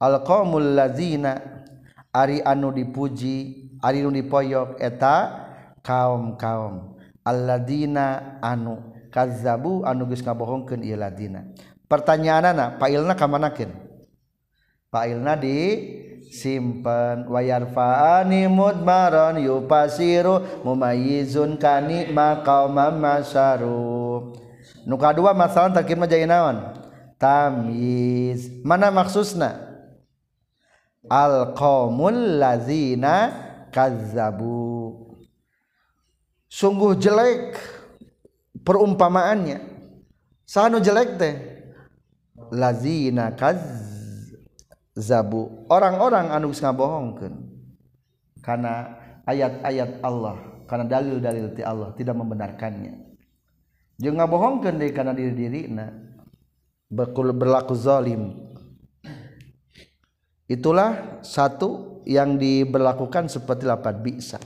Alqaumul 0.00 0.72
lazina. 0.72 1.36
Ari 2.14 2.40
anu 2.40 2.70
dipuji 2.70 3.66
ari 3.82 4.00
anu 4.00 4.14
dipoyok 4.14 4.80
eta 4.80 5.44
kaum-kaum. 5.82 6.96
Alladzina 7.26 8.38
anu 8.40 8.93
kazzabu 9.14 9.86
anu 9.86 10.10
geus 10.10 10.26
ngabohongkeun 10.26 10.82
ieu 10.82 10.98
ladina. 10.98 11.46
Pertanyaanana 11.86 12.74
pailna 12.82 13.14
ka 13.14 13.30
manakeun 13.30 13.70
pailna 14.94 15.34
di 15.34 15.58
simpen 16.30 17.26
wayarfa'ani 17.26 18.46
mudmaron 18.46 19.42
yupasiru 19.42 20.62
mumayyizun 20.62 21.58
kani 21.58 22.14
maqauma 22.14 22.94
masaru. 22.94 24.34
Nu 24.86 24.94
kadua 24.94 25.34
masalah 25.34 25.74
takir 25.74 25.98
mah 25.98 26.06
jadi 26.06 26.30
naon? 26.30 26.62
Tamyiz. 27.18 28.62
Mana 28.62 28.94
maksudna 28.94 29.74
al 31.10 31.54
qaumul 31.58 32.38
lazina 32.38 33.34
kazzabu. 33.74 34.94
Sungguh 36.46 36.94
jelek 37.02 37.58
perumpamaannya. 38.64 39.60
Sanu 40.48 40.80
jelek 40.80 41.20
teh. 41.20 41.34
Lazina 42.50 43.32
zabu 44.96 45.64
orang-orang 45.70 46.32
anu 46.32 46.50
ngabohongkeun. 46.50 47.34
Karena 48.44 49.00
ayat-ayat 49.24 50.04
Allah 50.04 50.36
karena 50.68 50.84
dalil-dalil 50.88 51.56
ti 51.56 51.62
Allah 51.64 51.92
tidak 51.96 52.16
membenarkannya. 52.18 53.00
Jeung 54.00 54.18
ngabohongkeun 54.18 54.76
deui 54.80 54.92
karena 54.92 55.14
diri-dirina. 55.14 55.86
Berlaku 56.92 57.74
zalim. 57.74 58.52
Itulah 60.44 61.18
satu 61.24 62.04
yang 62.04 62.36
diberlakukan 62.36 63.32
seperti 63.32 63.64
lapat 63.64 63.98
bisa. 64.04 64.36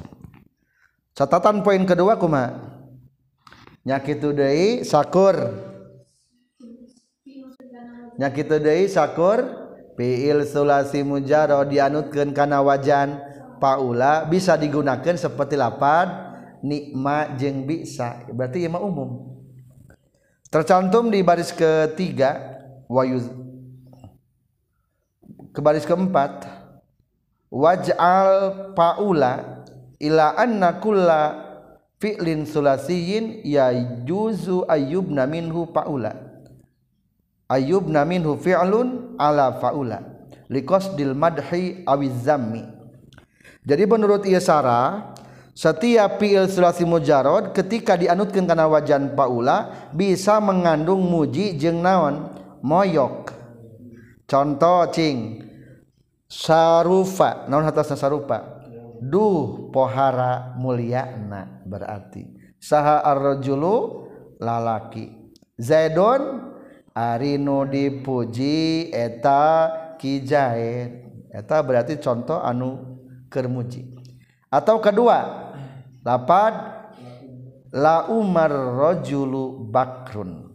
Catatan 1.13 1.67
poin 1.67 1.83
kedua 1.83 2.15
kuma 2.15 2.78
nyakitu 3.89 4.37
deui 4.37 4.85
sakur. 4.85 5.37
Nyakitu 8.21 8.61
deui 8.61 8.85
sakur. 8.93 9.65
Fiil 9.97 10.45
sulasi 10.45 11.01
mujaro 11.01 11.65
dianutkeun 11.65 12.37
kana 12.37 12.61
wajan. 12.61 13.17
Paula 13.57 14.29
bisa 14.29 14.61
digunakan 14.61 15.17
seperti 15.17 15.57
lapad. 15.57 16.13
Nikma 16.61 17.35
jeng 17.41 17.65
bisa. 17.65 18.29
Berarti 18.29 18.69
ya 18.69 18.71
umum. 18.77 19.41
Tercantum 20.53 21.09
di 21.09 21.25
baris 21.25 21.51
ketiga. 21.51 22.61
Wayuz. 22.93 23.25
Ke 25.57 25.65
baris 25.65 25.89
keempat. 25.89 26.45
Waj'al 27.49 28.31
paula 28.77 29.65
ila 29.99 30.37
anna 30.37 30.77
kulla 30.79 31.48
fi'lin 31.99 32.47
sulasiyin 32.47 33.43
ya 33.43 33.75
juzu 34.07 34.65
ayyubna 34.67 35.27
minhu 35.27 35.71
paula 35.71 36.29
ayubna 37.49 38.05
minhu 38.05 38.37
fi'lun 38.37 39.17
ala 39.17 39.57
faula. 39.59 40.05
Liqasdil 40.49 41.13
madhi 41.13 41.85
awiz 41.85 42.25
jadi 43.69 43.85
menurut 43.85 44.25
ieu 44.25 44.41
sara 44.41 45.13
setiap 45.53 46.17
fi'il 46.17 46.49
sulasi 46.49 46.89
mujarad 46.89 47.53
ketika 47.53 48.01
dianutkeun 48.01 48.49
kana 48.49 48.65
wajan 48.65 49.13
paula 49.13 49.91
bisa 49.93 50.41
mengandung 50.41 51.05
muji 51.05 51.53
jeung 51.61 51.85
naon? 51.85 52.33
Moyok. 52.65 53.37
Contoh 54.25 54.89
cing 54.89 55.45
sarufa. 56.33 57.45
Naon 57.53 57.69
hatasna 57.69 58.01
sarupa 58.01 58.58
duh 59.01 59.71
pohara 59.71 60.55
mulyana 60.59 61.63
berarti. 61.65 62.27
Saha 62.59 63.03
arrojulu 63.07 64.07
lalaki. 64.43 65.15
Zaidon 65.59 66.55
Arinu 66.99 67.63
dipuji 67.71 68.91
eta 68.91 69.71
kijaid 70.03 70.91
eta 71.31 71.63
berarti 71.63 72.03
contoh 72.03 72.43
anu 72.43 72.99
kermuji. 73.31 73.87
Atau 74.51 74.83
kedua 74.83 75.53
lapad 76.03 76.55
la 77.71 78.11
umar 78.11 78.51
rojulu 78.51 79.71
bakrun. 79.71 80.51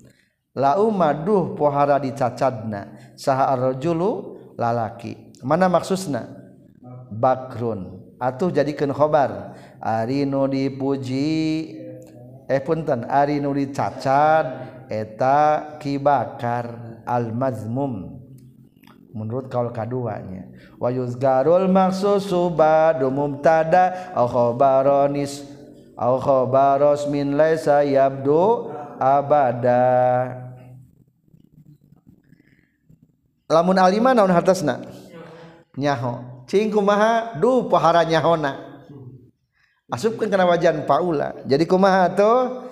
La 0.54 0.78
umar 0.84 1.24
duh 1.24 1.56
pohara 1.56 1.98
dicacadna. 1.98 3.16
Saha 3.16 3.56
arrojulu 3.56 4.36
lalaki. 4.60 5.32
Mana 5.48 5.72
maksudna? 5.72 6.28
Bakrun. 7.08 8.03
Atuh 8.24 8.56
jadikan 8.56 8.96
khobar. 8.96 9.52
Arinu 9.84 10.48
dipuji 10.48 11.76
eh 12.48 12.62
punten. 12.64 13.04
Arinu 13.04 13.52
dicacad 13.52 14.72
eta 14.88 15.76
kibakar 15.84 17.00
al-mazmum. 17.04 18.24
Menurut 19.14 19.52
kaul 19.52 19.76
kaduanya. 19.76 20.48
Wa 20.80 20.90
yuzgarul 20.90 21.68
maksusu 21.68 22.50
badu 22.50 23.12
mubtada 23.12 24.16
au 24.16 24.26
khabaronis 24.26 25.46
au 25.94 26.18
khabaros 26.18 27.06
min 27.12 27.38
laisa 27.38 27.86
yabdu 27.86 28.74
abada. 28.98 29.86
Lamun 33.52 33.78
alima 33.78 34.18
naon 34.18 34.34
hartasna? 34.34 34.82
Nyaho 35.78 36.33
cing 36.46 36.72
kumaha? 36.72 37.40
Du 37.40 37.72
paharanya 37.72 38.20
hona 38.20 38.74
asupkan 39.94 40.26
kena 40.26 40.50
wajan 40.50 40.90
paula. 40.90 41.38
Jadi 41.46 41.70
kumaha 41.70 42.10
tuh? 42.18 42.66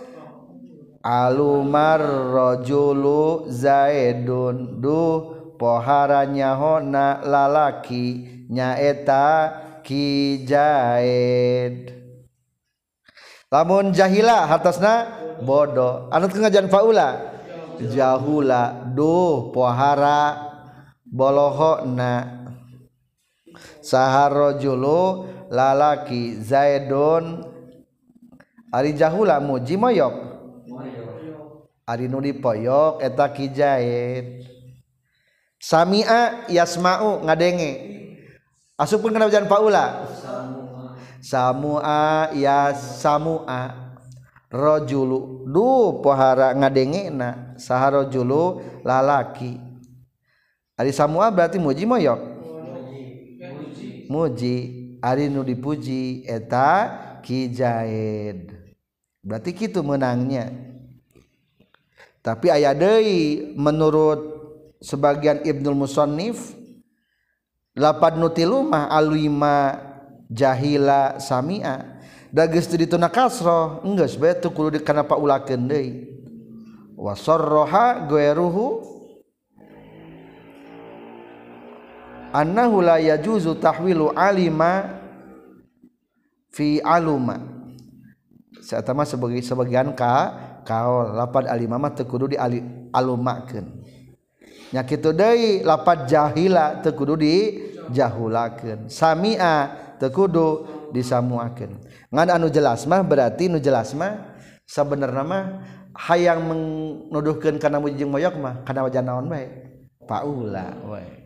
Alumar 1.01 1.97
rojulu 2.29 3.49
zaidun 3.49 4.77
duh 4.77 5.49
poharanya 5.57 6.53
hona 6.53 7.25
lalaki 7.25 8.29
nyaeta 8.53 9.49
kijaid 9.81 11.89
lamun 13.49 13.89
jahila 13.89 14.45
hartosna 14.45 15.09
bodoh 15.41 16.05
anut 16.13 16.37
ngajan 16.37 16.69
paula? 16.69 17.33
Jahula. 17.81 18.85
Duh 18.93 19.49
pohara 19.49 20.37
bolohona 21.01 22.40
saharrojulu 23.91 25.27
lalaki 25.51 26.39
zaidun. 26.39 27.43
Ari 28.71 28.95
jahula 28.95 29.43
muji 29.43 29.75
moyok. 29.75 30.31
Dipoyok 31.91 33.03
eta 33.03 33.27
Kijahit 33.27 34.47
Samia 35.59 36.47
yasmau 36.47 37.19
ngadenge. 37.27 37.71
Asuk 38.79 39.03
pun 39.03 39.11
kenajan 39.11 39.51
Paula. 39.51 40.07
Samua 41.19 42.31
ya 42.31 42.71
Samua 42.71 43.75
rojulu. 44.47 45.43
Du 45.51 45.99
pohara 45.99 46.55
ngadenge 46.55 47.11
na 47.11 47.59
saharojulu 47.59 48.63
lalaki. 48.87 49.59
Ari 50.79 50.95
semua 50.95 51.27
berarti 51.27 51.59
muji 51.59 51.83
moyok 51.83 52.30
muji 54.11 54.91
Ari 55.01 55.33
nu 55.33 55.41
dipuji 55.41 56.29
eta 56.29 56.93
kijaid 57.25 58.53
berarti 59.25 59.49
gitu 59.49 59.81
menangnya. 59.81 60.53
Tapi 62.21 62.53
ayat 62.53 62.77
deui 62.77 63.49
menurut 63.57 64.21
sebagian 64.77 65.41
Ibnul 65.41 65.73
Musannif 65.73 66.53
lapad 67.73 68.21
nutilumah 68.21 68.93
alima 68.93 69.81
jahila 70.29 71.17
samia. 71.17 71.97
Dages 72.29 72.69
tu 72.69 72.77
dituna 72.77 73.09
kasro 73.09 73.81
enggeus 73.81 74.21
bae 74.21 74.37
tu 74.37 74.53
kudu 74.53 74.85
kana 74.85 75.01
paulakeun 75.01 75.65
deui. 75.65 76.13
Wa 76.93 77.17
sarraha 77.17 78.05
annahu 82.31 82.79
la 82.83 82.97
yajuzu 82.97 83.59
tahwilu 83.59 84.11
alima 84.15 84.99
fi 86.51 86.79
aluma. 86.83 87.39
Saya 88.61 88.83
tamat 88.83 89.11
sebagai 89.11 89.43
sebagian 89.43 89.91
ka 89.95 90.31
kaol 90.63 91.15
lapat 91.15 91.47
alima 91.51 91.75
mah 91.75 91.91
teu 91.91 92.07
kudu 92.07 92.35
di 92.35 92.37
ali, 92.39 92.63
alumakeun. 92.91 93.67
Nya 94.71 94.87
kitu 94.87 95.11
deui 95.11 95.65
lapat 95.65 96.07
jahila 96.07 96.79
teu 96.79 96.95
kudu 96.95 97.19
di 97.19 97.35
jahulakeun. 97.91 98.87
Samia 98.87 99.71
teu 99.99 100.11
kudu 100.13 100.47
disamuakeun. 100.95 101.79
Ngan 102.11 102.27
anu 102.31 102.47
jelas 102.47 102.87
mah 102.87 103.03
berarti 103.03 103.47
nu 103.51 103.59
jelas 103.59 103.91
mah 103.95 104.39
sabenerna 104.67 105.23
mah 105.23 105.43
hayang 106.07 106.43
menuduhkeun 106.47 107.59
kana 107.59 107.79
mujing 107.79 108.07
moyok 108.07 108.35
mah 108.39 108.55
kana 108.63 108.87
wajah 108.87 109.03
naon 109.03 109.27
bae? 109.27 109.47
Paula 110.01 110.75
we 110.91 111.20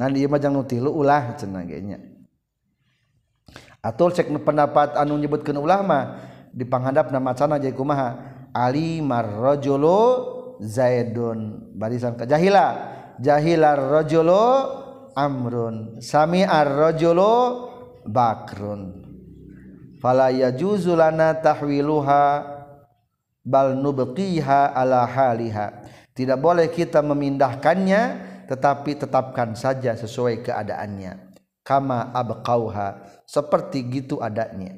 nah 0.00 0.08
dia 0.08 0.24
mah 0.24 0.40
jangan 0.40 0.64
nutilu 0.64 0.88
ulah 0.88 1.36
cenah 1.36 1.60
nya 1.68 2.00
atul 3.84 4.16
cek 4.16 4.32
pendapat 4.40 4.96
anu 4.96 5.20
nyebutkeun 5.20 5.60
ulah 5.60 5.84
mah 5.84 6.04
di 6.50 6.66
panghadap 6.66 7.14
nama 7.14 7.30
macana 7.30 7.62
jadi 7.62 7.74
kumaha? 7.74 8.18
Ali 8.50 8.98
marrajulu 8.98 9.98
zaidun 10.58 11.70
barisan 11.78 12.18
ka 12.18 12.26
jahila. 12.26 12.98
Jahilar 13.20 13.76
rajulu 13.76 14.44
amrun. 15.12 16.00
Sami 16.00 16.40
ar-rajulu 16.40 17.68
bakrun. 18.08 19.06
Fala 20.00 20.32
yajuzu 20.32 20.96
lana 20.96 21.36
tahwiluha 21.36 22.48
bal 23.44 23.76
nubqiha 23.76 24.72
ala 24.72 25.04
haliha. 25.04 25.84
Tidak 26.16 26.40
boleh 26.40 26.72
kita 26.72 27.04
memindahkannya 27.04 28.29
tetapi 28.50 28.98
tetapkan 28.98 29.54
saja 29.54 29.94
sesuai 29.94 30.42
keadaannya. 30.42 31.30
Kama 31.62 32.10
abqauha 32.10 33.22
seperti 33.22 33.86
gitu 33.86 34.18
adanya. 34.18 34.74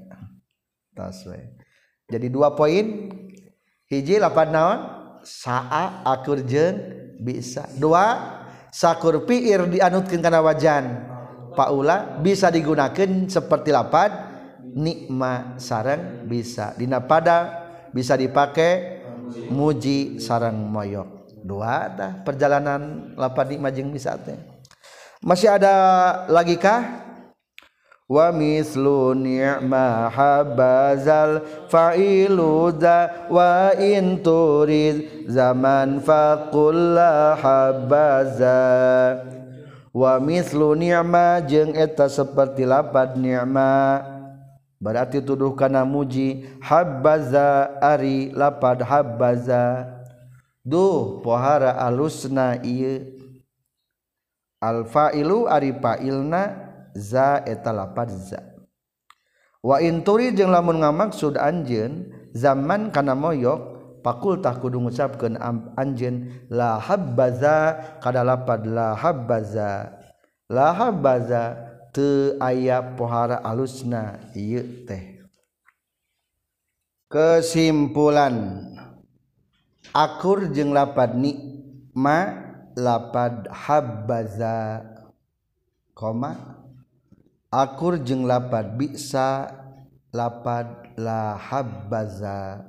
Taswe 0.92 1.62
jadi 2.12 2.28
dua 2.28 2.52
poin. 2.52 3.08
Hiji 3.88 4.20
lapan 4.20 4.48
naon? 4.52 4.78
Saa 5.24 6.04
akur 6.04 6.44
jeung 6.44 6.76
bisa. 7.24 7.64
Dua 7.80 8.20
sakur 8.68 9.24
piir 9.24 9.64
dianutkeun 9.64 10.20
kana 10.20 10.44
wajan. 10.44 11.08
Paula 11.56 12.20
bisa 12.20 12.52
digunakan 12.52 13.08
seperti 13.32 13.72
lapan. 13.72 14.12
Nikma 14.72 15.56
sarang 15.56 16.28
bisa. 16.28 16.76
Dina 16.76 17.00
pada 17.00 17.64
bisa 17.92 18.16
dipakai 18.16 19.04
muji 19.52 20.16
sarang 20.20 20.56
moyok 20.56 21.21
dua 21.42 21.90
dah 21.90 22.12
perjalanan 22.22 23.12
lapan 23.18 23.58
nikmajeng 23.58 23.90
bisa 23.90 24.14
teh. 24.16 24.38
Masih 25.22 25.50
ada 25.50 25.74
lagi 26.26 26.58
kah? 26.58 27.10
Wa 28.10 28.34
mislu 28.34 29.14
ni'ma 29.14 30.10
habazal 30.10 31.40
fa'ilu 31.70 32.74
da 32.74 33.30
wa 33.30 33.70
in 33.78 34.18
turid 34.20 35.30
zaman 35.30 36.02
faqul 36.02 36.98
la 36.98 37.38
habaza. 37.38 38.60
Wa 39.94 40.18
mislu 40.18 40.74
ni'ma 40.74 41.40
jeung 41.46 41.72
eta 41.72 42.10
seperti 42.10 42.66
lapad 42.66 43.14
ni'ma. 43.16 44.02
Berarti 44.82 45.22
tuduh 45.22 45.54
kana 45.54 45.86
muji 45.86 46.42
habbaza 46.58 47.78
ari 47.78 48.34
lapad 48.34 48.82
habbaza 48.82 49.91
Duh 50.62 51.20
pohara 51.26 51.74
alusna 51.74 52.58
alfailu 54.62 55.50
arifailna 55.50 56.42
za 56.94 57.42
eta 57.42 57.74
lapadza 57.74 58.38
wa 59.58 59.82
inturi 59.82 60.30
jeung 60.30 60.54
lamun 60.54 60.82
ngamaksud 60.82 61.34
anjeun 61.34 62.14
zaman 62.30 62.94
kana 62.94 63.18
moyok 63.18 63.72
fakultah 64.02 64.58
kudu 64.58 64.82
ngucapkeun 64.82 65.38
anjeun 65.78 66.46
la 66.50 66.78
habbaza 66.82 67.78
kada 68.02 68.26
lapad 68.26 68.66
la 68.66 68.98
habbaza. 68.98 69.98
La 70.52 70.74
habbaza 70.76 71.56
teu 71.96 72.36
aya 72.36 72.82
pohara 72.98 73.40
alusna 73.40 74.20
ieu 74.36 74.84
teh. 74.84 75.24
Kesimpulan. 77.08 78.68
Akur 79.92 80.48
jeng 80.48 80.72
lapad 80.72 81.12
nikma 81.16 82.48
lapad 82.76 83.48
habbaza 83.52 84.80
koma. 85.92 86.60
Akur 87.52 88.00
jeng 88.00 88.24
lapad 88.24 88.80
bisa 88.80 89.52
lapad 90.08 90.96
la 90.96 91.36
habbaza. 91.36 92.64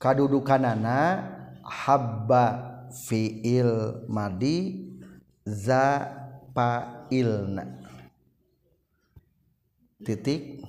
Kadudukanana 0.00 1.28
habba 1.60 2.44
fiil 2.88 4.08
madi 4.08 4.88
za 5.44 6.08
pa 6.56 7.04
ilna 7.12 7.68
titik. 10.00 10.64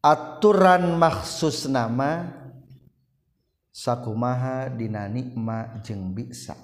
Aturan 0.00 0.96
maksus 0.96 1.68
nama 1.68 2.37
sakumaha 3.78 4.66
dina 4.66 5.06
nikma 5.06 5.78
jeng 5.86 6.10
bisa. 6.10 6.58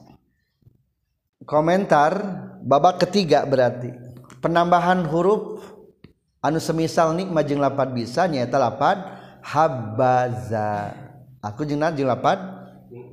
Komentar 1.46 2.18
babak 2.66 3.06
ketiga 3.06 3.46
berarti. 3.46 3.94
Penambahan 4.42 5.06
huruf 5.06 5.62
anu 6.42 6.58
semisal 6.58 7.14
nikma 7.14 7.46
jeng 7.46 7.62
lapad 7.62 7.94
bisa 7.94 8.26
nyata 8.26 8.58
lapad 8.58 8.98
habaza 9.46 10.92
aku 11.38 11.62
jeng 11.62 11.86
jeng 11.94 12.10
lapad 12.10 12.42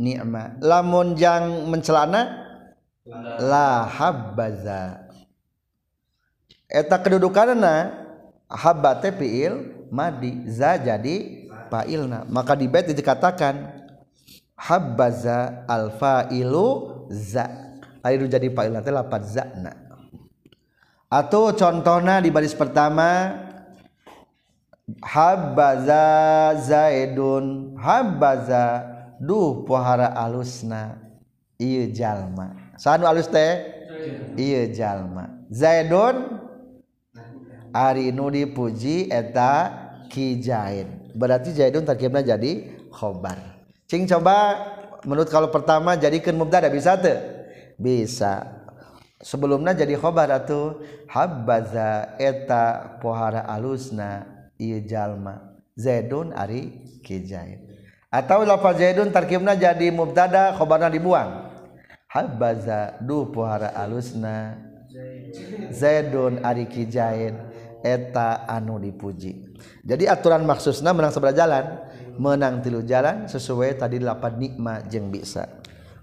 nikma. 0.01 0.57
Lamun 0.57 1.13
jang 1.13 1.69
mencelana 1.69 2.41
la 3.37 3.85
habbaza. 3.85 5.05
Eta 6.71 6.95
kedudukanna 6.97 7.91
habba 8.47 8.97
teh 8.97 9.11
madi 9.91 10.47
za 10.47 10.79
jadi 10.79 11.47
fa'ilna. 11.67 12.23
Maka 12.31 12.55
di 12.55 12.71
bait 12.71 12.87
dikatakan 12.87 13.80
habbaza 14.61 15.65
al 15.65 15.89
fa'ilu 15.97 16.67
za 17.09 17.49
ayo 18.05 18.29
jadi 18.29 18.53
fa'ilna 18.53 18.85
teh 18.85 18.93
lapat 18.93 19.25
zana. 19.25 19.73
Atau 21.09 21.51
contohnya 21.57 22.21
di 22.21 22.29
baris 22.29 22.53
pertama 22.53 23.35
habbaza 25.01 26.05
zaidun 26.61 27.75
habbaza 27.75 28.85
duh 29.17 29.65
pohara 29.65 30.13
alusna 30.13 31.01
ieu 31.57 31.89
jalma. 31.89 32.73
Sanu 32.77 33.09
alus 33.09 33.27
teh? 33.27 33.81
Iya 34.37 34.71
jalma. 34.71 35.45
Zaidun? 35.51 36.39
Ari 37.71 38.11
nu 38.11 38.27
dipuji 38.27 39.07
eta 39.07 39.71
kijain 40.11 41.11
berarti 41.15 41.55
zaidun 41.55 41.87
tarkibna 41.87 42.19
jadi 42.19 42.67
khobar 42.91 43.50
cing 43.91 44.07
coba 44.07 44.55
menurut 45.03 45.27
kalau 45.27 45.51
pertama 45.51 45.99
jadikan 45.99 46.39
mubtada 46.39 46.71
bisa 46.71 46.95
tuh 46.95 47.19
bisa. 47.75 48.63
Sebelumnya 49.19 49.75
jadi 49.75 49.99
khobar 49.99 50.31
atau 50.31 50.79
habbaza 51.11 52.15
eta 52.17 52.97
pohara 53.03 53.43
alusna 53.45 54.25
iya 54.57 54.81
jalma 54.81 55.59
zaidun 55.77 56.33
ari 56.33 56.81
kijain 57.05 57.69
atau 58.09 58.41
lafaz 58.47 58.81
zaidun 58.81 59.13
tarkibna 59.13 59.59
jadi 59.59 59.91
mubtada 59.91 60.55
khobarna 60.55 60.87
dibuang. 60.87 61.51
Habbaza 62.07 62.97
du 63.03 63.27
pohara 63.29 63.75
alusna 63.75 64.55
zaidun 65.69 66.41
ari 66.47 66.65
kijain 66.65 67.37
eta 67.83 68.47
anu 68.47 68.79
dipuji. 68.79 69.51
Jadi 69.83 70.07
aturan 70.07 70.47
maksusna 70.47 70.95
menang 70.95 71.11
sebelah 71.11 71.35
jalan. 71.35 71.90
Menang 72.17 72.63
tilu 72.63 72.81
jalan 72.83 73.29
sesuai 73.29 73.79
tadi 73.79 74.01
delapan 74.01 74.33
nikmat 74.39 74.89
jeng 74.89 75.11
bisa. 75.11 75.47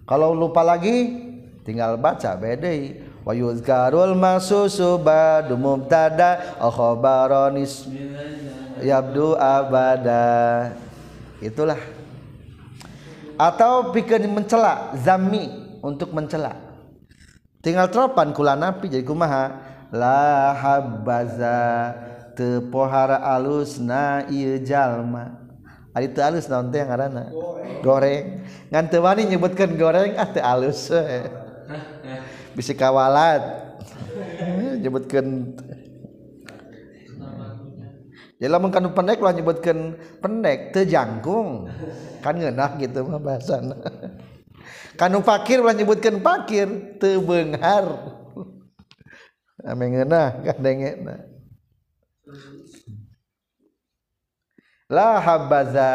Kalau 0.09 0.33
lupa 0.33 0.65
lagi 0.65 1.17
tinggal 1.67 2.01
baca 2.01 2.37
bedai. 2.37 3.09
Wa 3.27 3.37
yuzkarul 3.37 4.17
masusu 4.17 4.97
badu 4.97 5.61
mubtada 5.61 6.57
akhabaronis 6.57 7.85
yabdu 8.81 9.37
abada. 9.37 10.73
Itulah. 11.45 11.77
Atau 13.37 13.93
pikir 13.93 14.25
mencela 14.25 14.97
zami 14.97 15.53
untuk 15.85 16.11
mencela 16.11 16.69
tinggal 17.69 17.93
teropan 17.93 18.33
kula 18.33 18.57
napi 18.57 18.89
jadi 18.89 19.05
kumaha? 19.05 19.69
La 19.89 20.53
habbaza 20.53 21.97
teu 22.37 22.61
pohara 22.69 23.25
alusna 23.25 24.29
ieu 24.29 24.61
jalma 24.61 25.48
Ari 25.99 26.15
teu 26.15 26.23
alus 26.23 26.47
naon 26.47 26.70
teh 26.70 26.79
ngaranna? 26.79 27.35
Goreng. 27.83 28.47
Ngan 28.70 28.85
teu 28.87 29.03
wani 29.03 29.27
nyebutkeun 29.27 29.75
goreng 29.75 30.15
ah 30.15 30.31
teu 30.31 30.47
alus. 30.47 30.95
Bisi 32.55 32.79
kawalat. 32.79 33.66
nyebutkeun 34.79 35.59
jadi 38.39 38.55
lamun 38.55 38.70
kanu 38.70 38.95
pendek 38.95 39.19
lah 39.19 39.35
nyebutkan 39.35 39.99
pendek 40.23 40.70
teu 40.70 40.87
jangkung. 40.87 41.66
Kan 42.23 42.39
ngeunah 42.39 42.79
gitu 42.79 43.03
mah 43.03 43.19
bahasana. 43.19 43.75
Kanu 44.99 45.27
fakir 45.27 45.59
lah 45.59 45.75
nyebutkan 45.75 46.23
fakir 46.23 46.99
teu 47.03 47.19
beunghar. 47.19 48.15
Ame 49.66 49.91
ngeunah 49.91 50.47
kadengena. 50.47 51.27
la 54.89 55.20
habaza 55.20 55.90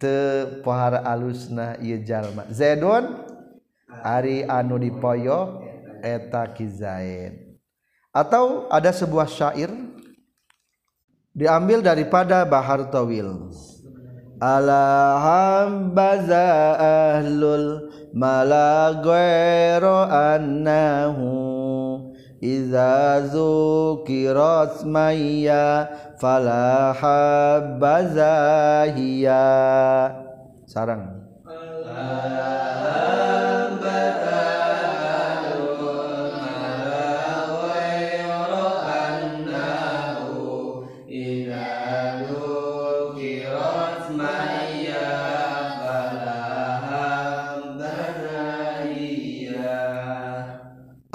te 0.00 0.44
pohara 0.64 1.04
alusna 1.04 1.76
ieu 1.80 2.00
jalma. 2.04 2.48
Zaidun 2.48 3.04
ari 4.04 4.44
anu 4.48 4.80
dipoyo 4.80 5.60
eta 6.00 6.48
ki 6.56 6.66
zaid 6.68 7.46
atau 8.16 8.64
ada 8.72 8.88
sebuah 8.88 9.28
syair? 9.28 9.68
Diambil 11.36 11.84
daripada 11.84 12.48
bahar 12.48 12.88
tawil. 12.88 13.52
Ala 14.40 15.20
habaza 15.20 16.48
ahlul 17.20 17.92
mala 18.16 18.96
ghairu 19.04 20.08
annahu 20.08 21.28
iza 22.40 23.20
zukirat 23.32 24.84
maya 24.88 25.88
fala 26.16 26.96
habbaza 26.96 28.32
hiya 28.96 29.44
sarang. 30.64 31.16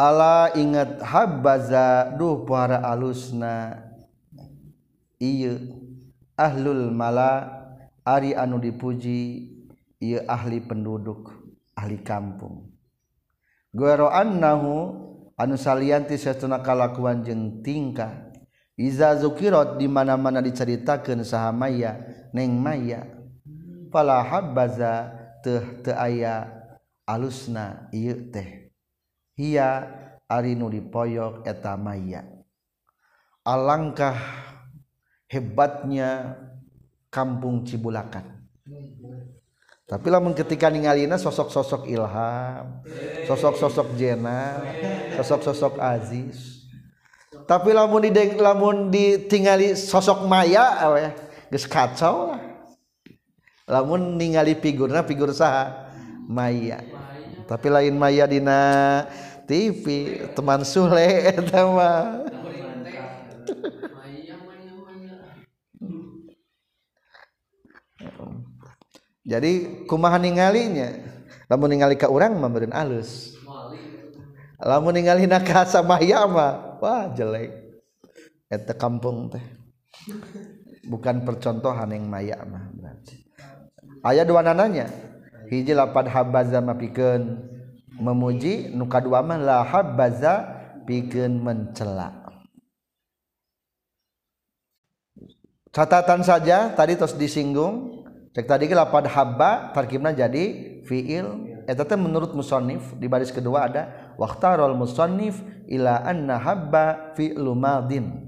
Allah 0.02 0.50
ingat 0.58 0.98
habbaza 1.06 2.10
duh 2.18 2.42
para 2.42 2.82
alusna 2.82 3.91
Iye 5.22 5.62
ahlul 6.34 6.90
mala 6.90 7.62
Ari 8.02 8.34
anu 8.34 8.58
dipuji 8.58 9.46
ia 10.02 10.26
ahli 10.26 10.58
penduduk 10.58 11.30
ahli 11.78 12.02
kampung. 12.02 12.74
Guero 13.70 14.10
annahu 14.10 14.98
anu 15.38 15.54
salianti 15.54 16.18
setuna 16.18 16.66
kalakuan 16.66 17.22
jeung 17.22 17.62
tingkah. 17.62 18.34
Iza 18.74 19.14
zukirot 19.22 19.78
di 19.78 19.86
mana-mana 19.86 20.42
diceritakeun 20.42 21.22
saha 21.22 21.54
maya 21.54 22.02
neng 22.34 22.58
maya. 22.58 23.06
Fala 23.94 24.26
habbaza 24.26 25.14
teh 25.46 25.86
teu 25.86 25.94
aya 25.94 26.50
alusna 27.06 27.86
ieu 27.94 28.34
teh. 28.34 28.74
Hiya 29.38 29.86
ari 30.26 30.58
nu 30.58 30.74
dipoyok 30.74 31.46
eta 31.46 31.78
maya. 31.78 32.26
Alangkah 33.46 34.18
hebatnya 35.32 36.36
kampung 37.08 37.64
Cibulakan. 37.64 38.44
Tapi 39.88 40.08
lamun 40.08 40.32
ketika 40.32 40.72
ningalina 40.72 41.20
sosok-sosok 41.20 41.84
ilham 41.92 42.80
sosok-sosok 43.28 43.96
jena 44.00 44.60
sosok-sosok 45.20 45.80
aziz. 45.80 46.68
Tapi 47.44 47.76
lamun 47.76 48.08
di 48.08 48.12
lamun 48.40 48.88
ditingali 48.88 49.76
sosok 49.76 50.28
maya 50.28 50.80
awe 50.84 51.12
geus 51.52 51.68
kacau 51.68 52.32
lah. 52.32 52.40
Lamun 53.68 54.20
ningali 54.20 54.56
figurna 54.56 55.04
figur 55.04 55.32
saha? 55.36 55.92
Maya. 56.28 56.80
Tapi 57.48 57.68
lain 57.68 57.96
maya 58.00 58.24
dina 58.24 59.04
TV 59.44 60.16
teman 60.32 60.64
Sule 60.64 61.36
eta 61.36 61.68
jadi 69.22 69.86
kumaha 69.86 70.18
ningalinya? 70.18 70.90
Lamun 71.46 71.76
ningali 71.76 72.00
ka 72.00 72.10
urang 72.10 72.40
mah 72.42 72.50
meureun 72.50 72.74
alus. 72.74 73.38
Lamun 74.58 74.98
ningali 74.98 75.30
na 75.30 75.38
ka 75.44 75.68
samaya 75.68 76.26
mah 76.26 76.80
wah 76.82 77.12
jelek. 77.14 77.54
Eta 78.50 78.74
kampung 78.74 79.30
teh. 79.30 79.44
Bukan 80.90 81.22
percontohan 81.22 81.94
yang 81.94 82.10
maya 82.10 82.42
mah 82.42 82.74
berarti. 82.74 83.22
Aya 84.02 84.26
dua 84.26 84.42
nananya. 84.42 84.90
Hiji 85.52 85.76
lapad 85.78 86.10
habaza 86.10 86.58
mah 86.64 86.80
pikeun 86.80 87.46
memuji 88.02 88.74
nu 88.74 88.90
kadua 88.90 89.22
mah 89.22 89.38
la 89.38 89.62
habaza 89.62 90.50
pikeun 90.90 91.38
mencela. 91.38 92.18
Catatan 95.72 96.26
saja 96.26 96.74
tadi 96.74 96.98
terus 96.98 97.16
disinggung 97.16 98.01
cek 98.32 98.46
tadi 98.48 98.68
ke 98.68 98.76
lapad 98.76 99.08
habba 99.12 99.76
tarkibna 99.76 100.16
jadi 100.16 100.80
fiil. 100.88 101.52
Eta 101.70 101.86
teh 101.86 101.96
menurut 101.96 102.34
musannif 102.34 102.98
di 102.98 103.06
baris 103.06 103.30
kedua 103.30 103.70
ada 103.70 104.14
waqtarul 104.18 104.74
musannif 104.74 105.40
ila 105.70 106.02
anna 106.04 106.42
habba 106.42 107.14
fi'lu 107.14 107.54
madin. 107.54 108.28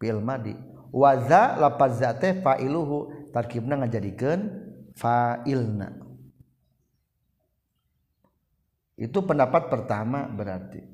Fi'il 0.00 0.18
madi. 0.18 0.56
Wa 0.90 1.14
za 1.28 1.54
lapaz 1.60 2.00
za 2.00 2.16
fa'iluhu. 2.16 3.30
Tarkibna 3.32 3.80
ngajadikeun 3.80 4.40
fa'ilna. 4.96 5.88
Itu 8.98 9.24
pendapat 9.24 9.72
pertama 9.72 10.28
berarti. 10.28 10.84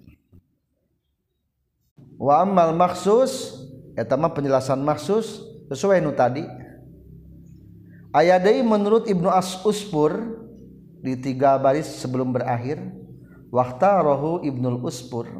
Wa 2.18 2.42
ammal 2.42 2.74
maksus 2.74 3.54
eta 3.98 4.14
mah 4.14 4.30
penjelasan 4.34 4.82
maksus 4.82 5.42
sesuai 5.70 5.98
nu 6.02 6.14
tadi 6.14 6.46
aya 8.18 8.42
deui 8.42 8.66
menurut 8.66 9.06
Ibnu 9.06 9.30
As 9.30 9.54
Uspur 9.62 10.18
di 10.98 11.14
tiga 11.22 11.54
baris 11.62 11.86
sebelum 12.02 12.34
berakhir 12.34 12.82
rohu 13.54 14.42
Ibnul 14.42 14.82
Uspur 14.82 15.30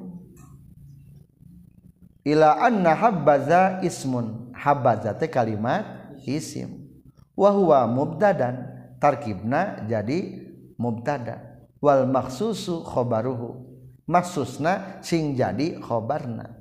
ila 2.23 2.63
anna 2.63 2.95
habbaza 2.95 3.83
ismun. 3.83 4.55
Habbaza 4.55 5.15
teh 5.15 5.31
kalimat 5.31 6.15
isim. 6.27 6.87
Wa 7.35 7.51
huwa 7.55 7.87
mubtadan. 7.87 8.79
Tarkibna 8.99 9.87
jadi 9.87 10.43
mubtada. 10.75 11.63
Wal 11.79 12.11
maksusu 12.11 12.83
khobaruhu 12.83 13.69
maksusna 14.09 14.99
sing 15.05 15.37
jadi 15.37 15.77
khobarna 15.79 16.57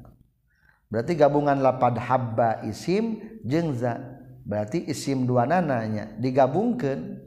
berarti 0.91 1.15
gabungan 1.15 1.64
lapad 1.64 1.95
habba 1.95 2.61
isim 2.68 3.23
jeung 3.44 3.72
za 3.72 4.16
berarti 4.48 4.88
isim 4.88 5.28
dua 5.28 5.44
nananya 5.44 6.15
digabungkan 6.15 7.19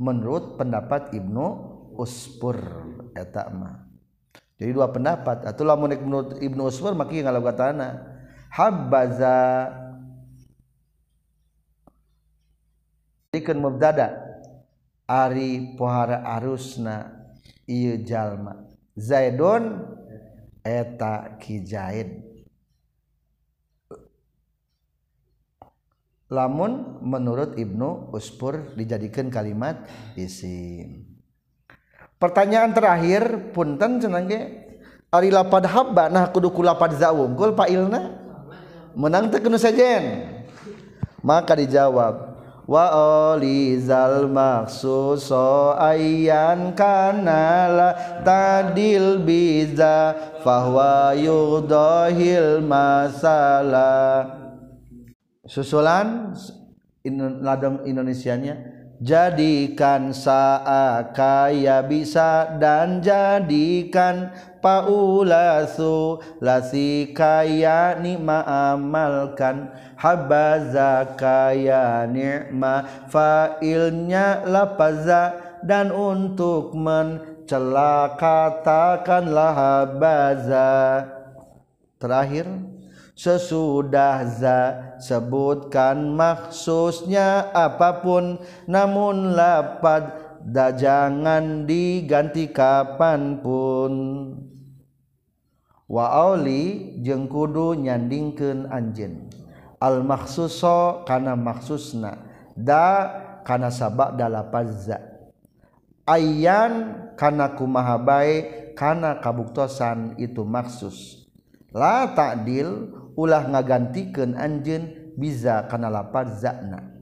menurut 0.00 0.56
pendapat 0.56 1.12
Ibnu 1.12 1.46
Uspur 2.00 2.56
eta 3.12 3.52
mah. 3.52 3.84
Jadi 4.56 4.70
dua 4.72 4.88
pendapat. 4.88 5.44
Atau 5.44 5.68
lamun 5.68 5.92
menurut 5.92 6.40
Ibnu 6.40 6.72
Uspur 6.72 6.96
maki 6.96 7.20
ngalogatana 7.20 8.00
habbaza. 8.48 9.68
Dikeun 13.28 13.60
mubtada. 13.60 14.16
Ari 15.04 15.76
pohara 15.76 16.24
arusna 16.24 17.12
ieu 17.68 18.00
jalma. 18.00 18.64
Zaidun 18.96 19.84
eta 20.64 21.36
ki 21.36 21.60
lamun 26.32 26.96
menurut 27.04 27.60
Ibnu 27.60 28.08
Uspur 28.16 28.72
dijadikan 28.72 29.28
kalimat 29.28 29.84
isim. 30.16 31.04
Pertanyaan 32.16 32.72
terakhir 32.72 33.52
punten 33.52 34.00
cenah 34.00 34.24
ge? 34.24 34.40
Ari 35.12 35.28
lapad 35.28 35.68
habba 35.68 36.08
nah 36.08 36.32
kudu 36.32 36.48
ku 36.48 36.64
lapad 36.64 36.96
za 36.96 37.12
wungkul 37.12 37.52
pailna 37.52 38.16
menang 38.96 39.28
teu 39.28 39.44
kenu 39.44 39.60
sejen. 39.60 40.24
Maka 41.20 41.52
dijawab 41.52 42.32
wa 42.64 42.84
olizal 43.36 44.24
maksuso 44.24 45.76
ayyan 45.76 46.72
kana 46.72 47.68
la 47.68 47.90
tadil 48.24 49.20
biza 49.20 50.16
fahwa 50.40 51.12
yudahil 51.12 52.64
masalah 52.64 54.41
susulan 55.46 56.34
ladang 57.42 57.82
Indonesianya 57.82 58.82
jadikan 59.02 60.14
saat 60.14 61.10
kaya 61.10 61.82
bisa 61.82 62.54
dan 62.62 63.02
jadikan 63.02 64.30
paulasu 64.62 66.22
lasi 66.38 67.10
kaya 67.10 67.98
nikma 67.98 68.46
amalkan. 68.46 69.74
Habaza 69.98 71.14
kaya 71.18 72.06
nikma 72.06 73.06
fa'ilnya 73.10 74.46
lapaza 74.46 75.34
dan 75.62 75.90
untuk 75.94 76.74
mencela 76.74 78.14
katakanlah 78.18 79.54
habaza. 79.54 80.70
Terakhir 82.02 82.50
sesudah 83.14 84.26
za 84.26 84.58
sebutkan 85.02 86.14
maksusnya 86.14 87.50
apapun 87.50 88.38
namun 88.70 89.34
lapad 89.34 90.14
da 90.46 90.70
jangan 90.70 91.66
diganti 91.66 92.54
kapanpun. 92.54 93.94
Waoli 95.90 96.96
jeung 97.04 97.26
kudu 97.28 97.76
nyandingkeun 97.76 98.70
anjeun. 98.70 99.28
Al 99.82 100.06
maksuso 100.06 101.02
kana 101.02 101.34
maksusna 101.34 102.16
da 102.54 103.10
kana 103.42 103.68
sabak 103.68 104.14
dalapazza 104.14 105.12
ayan 106.06 107.02
kana 107.18 107.54
kumaha 107.58 107.98
bae 107.98 108.34
kana 108.78 109.18
kabuktosan 109.18 110.16
itu 110.18 110.46
maksus. 110.46 111.26
La 111.72 112.12
ta'dil 112.12 112.92
ulah 113.18 113.44
ngagantikan 113.48 114.36
anjen 114.36 115.12
bisa 115.16 115.68
karena 115.68 115.92
lapad 115.92 116.32
zakna 116.40 116.92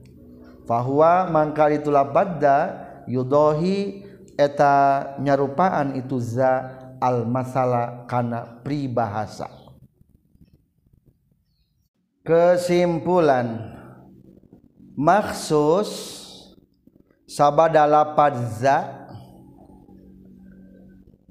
bahwa 0.70 1.26
mangkal 1.26 1.70
itu 1.74 1.90
labadda 1.90 2.86
yudohi 3.10 4.06
eta 4.38 5.18
nyarupaan 5.18 5.98
itu 5.98 6.22
za 6.22 6.78
al 7.02 7.26
masalah 7.26 8.06
karena 8.06 8.60
pribahasa. 8.62 9.50
Kesimpulan. 12.22 13.80
Maksus 15.00 15.88
sabada 17.24 17.88
lapad 17.88 18.36
za 18.60 19.08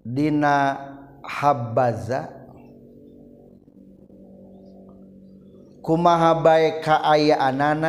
dina 0.01 0.73
habbaza 1.21 2.33
kumaha 5.89 6.37
baik 6.37 6.85
kaayaan 6.85 7.81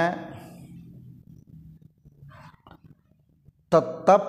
tetap 3.69 4.25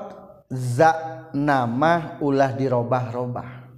za 0.52 0.92
nama 1.32 2.20
ulah 2.20 2.52
dirobah-robah. 2.52 3.72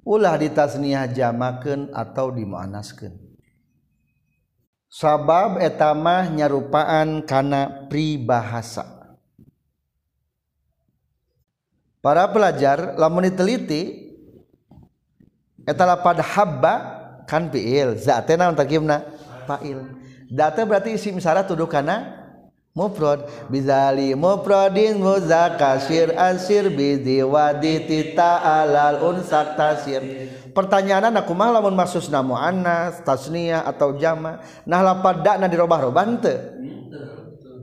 Ulah 0.00 0.40
ditasniah 0.40 1.12
jamaken 1.12 1.92
atau 1.92 2.32
dimuanaskeun. 2.32 3.12
Sabab 4.88 5.60
etamah 5.60 6.24
nyarupaan 6.32 7.20
kana 7.28 7.84
pribahasa. 7.92 9.12
Para 12.00 12.32
pelajar 12.32 12.96
lamun 12.96 13.28
diteliti 13.28 14.09
pada 15.74 16.22
habba 16.24 16.74
kan 17.28 17.46
fiil. 17.50 17.94
Zat 17.98 18.30
naon 18.34 18.56
takimna 18.58 19.06
fa'il. 19.46 19.82
Data 20.30 20.62
berarti 20.62 20.94
isim 20.94 21.18
syarat 21.18 21.46
tuduh 21.50 21.66
kana 21.66 22.18
mufrad. 22.74 23.26
Bizali 23.50 24.14
mufradin 24.14 25.02
muzakasir 25.02 26.14
asir 26.14 26.70
bizi 26.70 27.22
wadi 27.22 27.86
tita 27.86 28.38
alal 28.42 29.02
unsak 29.14 29.58
tasir. 29.58 30.02
Pertanyaan 30.50 31.14
aku 31.14 31.30
mah 31.34 31.54
lamun 31.54 31.74
maksusna 31.74 32.22
muannas 32.22 33.02
tasniyah 33.06 33.66
atau 33.66 33.94
jama. 33.98 34.42
Nah 34.66 34.82
lapad 34.82 35.22
dakna 35.22 35.46
dirobah-robah 35.46 36.04
henteu 36.06 36.38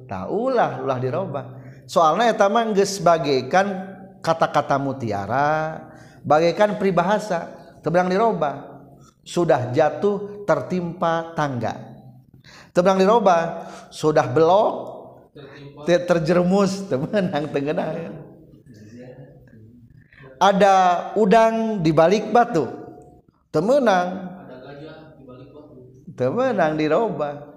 taulah 0.07 0.81
ulah 0.81 0.97
dirobah. 0.97 1.45
Soalnya 1.87 2.31
eta 2.31 2.47
mah 2.47 2.71
geus 2.71 2.99
bagaikan 2.99 3.95
kata-kata 4.23 4.79
mutiara 4.79 5.83
bagaikan 6.23 6.75
pribahasa 6.75 7.56
teberang 7.87 8.11
diroba 8.11 8.83
sudah 9.23 9.71
jatuh 9.71 10.43
tertimpa 10.43 11.31
tangga. 11.39 11.95
Teberang 12.75 12.99
diroba 12.99 13.63
sudah 13.87 14.27
belok 14.27 14.75
terjerumus. 15.87 16.83
Temenang 16.91 17.47
tengenah 17.47 17.87
ada 20.35 20.75
udang 21.15 21.79
di 21.79 21.95
balik 21.95 22.27
batu. 22.35 22.67
Temenang 23.55 24.35
temenang 26.19 26.75
diroba 26.75 27.55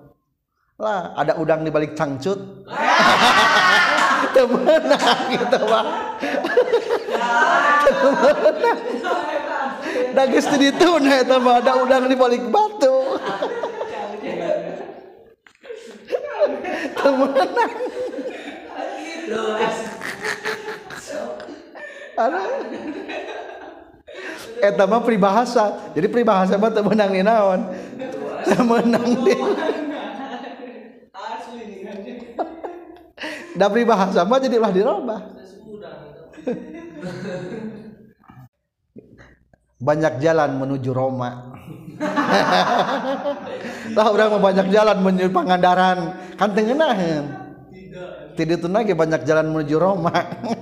lah 0.78 1.19
ada 1.19 1.43
udang 1.43 1.66
di 1.66 1.74
balik 1.74 1.98
cangcut. 1.98 2.39
Temenang 4.35 5.19
gitu 5.35 5.59
pak. 5.59 5.86
Temenang 7.82 8.78
da 10.15 10.23
geus 10.27 10.47
teu 10.47 10.59
dituna 10.59 11.23
eta 11.23 11.37
mah 11.39 11.62
ada 11.62 11.73
udang 11.78 12.07
di 12.11 12.16
balik 12.19 12.43
batu 12.51 13.19
temenan 16.99 17.70
ada 22.19 22.41
eta 24.61 24.85
mah 24.85 25.01
pribahasa 25.07 25.95
jadi 25.95 26.07
pribahasa 26.11 26.59
mah 26.59 26.70
teu 26.74 26.82
meunang 26.82 27.11
di 27.15 27.23
naon 27.23 27.61
teu 28.45 28.62
meunang 28.66 29.07
di 29.23 29.35
da 33.55 33.66
pribahasa 33.70 34.27
mah 34.27 34.39
jadi 34.43 34.57
lah 34.59 34.73
dirobah 34.74 35.20
banyak 39.81 40.20
jalan 40.20 40.61
menuju 40.61 40.93
Roma. 40.93 41.51
Lah 43.97 44.07
orang 44.09 44.40
banyak 44.40 44.73
jalan 44.73 44.97
menuju 45.02 45.32
Pangandaran? 45.32 46.16
Kan 46.36 46.52
tengenahan 46.57 47.40
tidak. 48.40 48.57
Itu 48.65 48.69
lagi 48.73 48.93
banyak 48.97 49.20
jalan 49.28 49.52
menuju 49.52 49.77
Roma. 49.77 50.12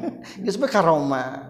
Geus 0.42 0.58
ke 0.58 0.80
Roma. 0.82 1.22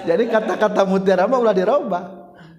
Jadi 0.00 0.24
kata-kata 0.32 0.88
mutiara 0.88 1.28
mah 1.28 1.38
ulah 1.40 1.52
dirubah. 1.52 2.04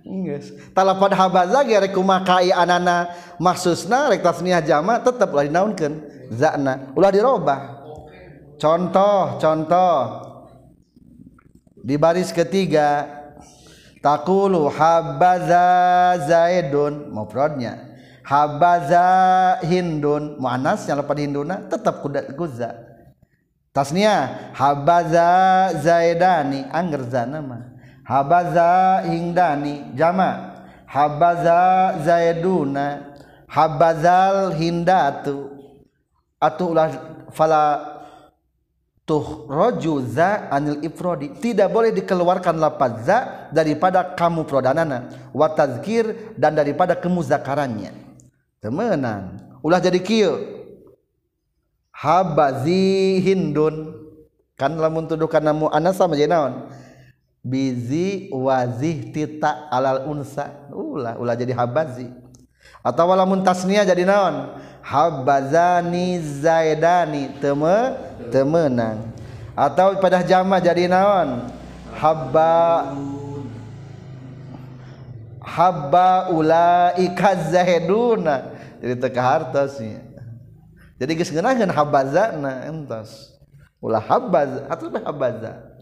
Yes. 0.05 0.53
Talapad 0.73 1.13
habaza 1.13 1.61
ge 1.65 1.77
rek 1.77 1.93
kumaha 1.93 2.41
anana. 2.53 3.09
Maksusna 3.41 4.13
rek 4.13 4.21
tasniah 4.21 4.61
jama 4.61 5.01
tetep 5.01 5.29
ulah 5.29 5.45
dinaunkeun 5.45 6.20
zakna 6.31 6.95
ulah 6.95 7.11
dirubah. 7.11 7.61
Contoh 8.55 9.41
contoh. 9.41 9.99
Di 11.81 11.97
baris 11.97 12.31
ketiga 12.31 13.09
takulu 13.99 14.71
habaza 14.71 15.67
zaidun. 16.23 17.11
Mufradnya. 17.11 17.91
Habaza 18.23 19.59
hindun. 19.65 20.39
Muannasnya 20.39 20.95
lepas 20.95 21.17
hinduna 21.19 21.67
tetap 21.67 21.99
kuda 21.99 22.31
kuza. 22.37 22.79
Tasnia 23.75 24.51
habaza 24.55 25.27
zaidani. 25.81 26.69
Angger 26.71 27.03
zana 27.09 27.41
mah. 27.41 27.63
Habaza 28.05 29.03
hindani. 29.09 29.97
Jama. 29.97 30.53
Habaza 30.85 31.97
zaiduna. 32.05 33.11
Habazal 33.51 34.55
hindatu 34.55 35.60
atuh 36.41 36.73
ulah 36.73 36.89
fala 37.29 37.63
tuhroju 39.05 40.01
za 40.09 40.49
anil 40.49 40.81
ifrodi. 40.81 41.37
Tidak 41.37 41.69
boleh 41.69 41.93
dikeluarkan 41.93 42.57
lapaz 42.57 43.05
za 43.05 43.49
daripada 43.53 44.17
kamu 44.17 44.49
prodanana 44.49 45.29
wa 45.29 45.47
tazkir 45.53 46.33
dan 46.33 46.57
daripada 46.57 46.97
kemuzakarannya 46.97 47.93
temenan. 48.57 49.37
Ulah 49.61 49.77
jadi 49.77 50.01
kieu 50.01 50.33
habazi 51.93 53.21
hindun. 53.21 54.01
Kan 54.57 54.77
lamun 54.77 55.09
tuduhkan 55.09 55.41
namu 55.41 55.69
anasa 55.73 56.05
sama 56.05 56.13
jadi 56.13 56.29
naon? 56.29 56.69
Bizi 57.41 58.29
wazih 58.29 59.09
tita 59.09 59.69
alal 59.73 60.05
unsa. 60.05 60.69
Ulah 60.69 61.17
ulah 61.17 61.33
jadi 61.33 61.53
habazi 61.57 62.21
atau 62.81 63.13
lamun 63.13 63.45
tasnia 63.45 63.85
jadi 63.85 64.05
naon 64.05 64.57
habazani 64.83 66.19
zaidani 66.19 67.37
teme 67.39 67.95
temenang. 68.33 69.13
Atau 69.55 69.97
pada 70.01 70.25
jama 70.25 70.57
jadi 70.57 70.89
naon? 70.89 71.47
Habba 71.95 72.93
habba 75.41 76.29
ulaika 76.33 77.33
zaiduna. 77.49 78.57
Jadi 78.81 78.93
teka 78.97 79.21
hartosnya 79.21 80.11
jadi 81.01 81.17
geus 81.17 81.33
ngeunaheun 81.33 81.73
habazana 81.73 82.69
entos. 82.69 83.33
Ulah 83.81 84.05
habaz 84.05 84.69
atau 84.69 84.93
habaza? 84.93 85.81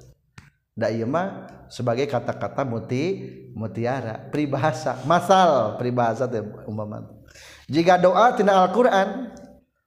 Da 0.71 0.88
ieu 0.88 1.03
mah 1.03 1.51
sebagai 1.67 2.07
kata-kata 2.07 2.63
muti 2.63 3.27
mutiara 3.51 4.31
pribahasa 4.31 4.95
masal 5.03 5.76
pribahasa 5.76 6.23
teh 6.23 6.39
umpama 6.63 7.03
jika 7.69 8.01
doa 8.01 8.33
tina 8.33 8.65
Al-Qur'an 8.65 9.29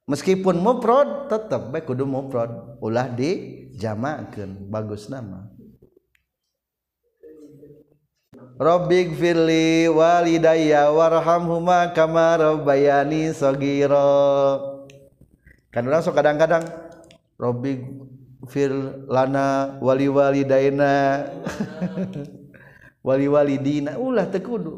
meskipun 0.07 0.55
mufrad 0.63 1.27
tetap 1.27 1.67
baik 1.67 1.83
kudu 1.83 2.07
mufrad. 2.07 2.79
Ulah 2.79 3.11
dijamakeun 3.11 4.71
bagus 4.71 5.11
nama. 5.11 5.51
Rabbik 8.55 9.19
firli 9.19 9.91
walidayya 9.91 10.87
warhamhuma 10.95 11.91
kama 11.91 12.39
rabbayani 12.39 13.35
sagira. 13.35 14.63
Kan 15.73 15.89
orang 15.89 16.05
sok 16.05 16.15
kadang-kadang 16.15 16.63
Rabbik 17.35 17.81
fir 18.47 18.71
lana 19.11 19.75
wali 19.83 20.07
wali 23.03 23.27
walidina 23.27 23.99
ulah 23.99 24.31
teu 24.31 24.39
kudu. 24.39 24.73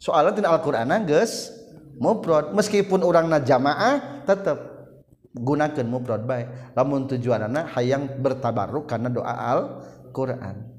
Soalnya 0.00 0.38
tina 0.38 0.48
Al-Qur'an 0.54 0.88
geus 1.04 1.57
mufrad 1.98 2.54
meskipun 2.54 3.02
urangna 3.02 3.42
jamaah 3.42 4.24
tetap 4.24 4.78
gunakan 5.34 5.86
mufrad 5.86 6.24
bae. 6.24 6.72
Lamun 6.72 7.06
tujuanana 7.10 7.68
hayang 7.74 8.18
bertabarruk 8.18 8.88
karena 8.88 9.12
doa 9.12 9.34
Al-Qur'an. 9.34 10.78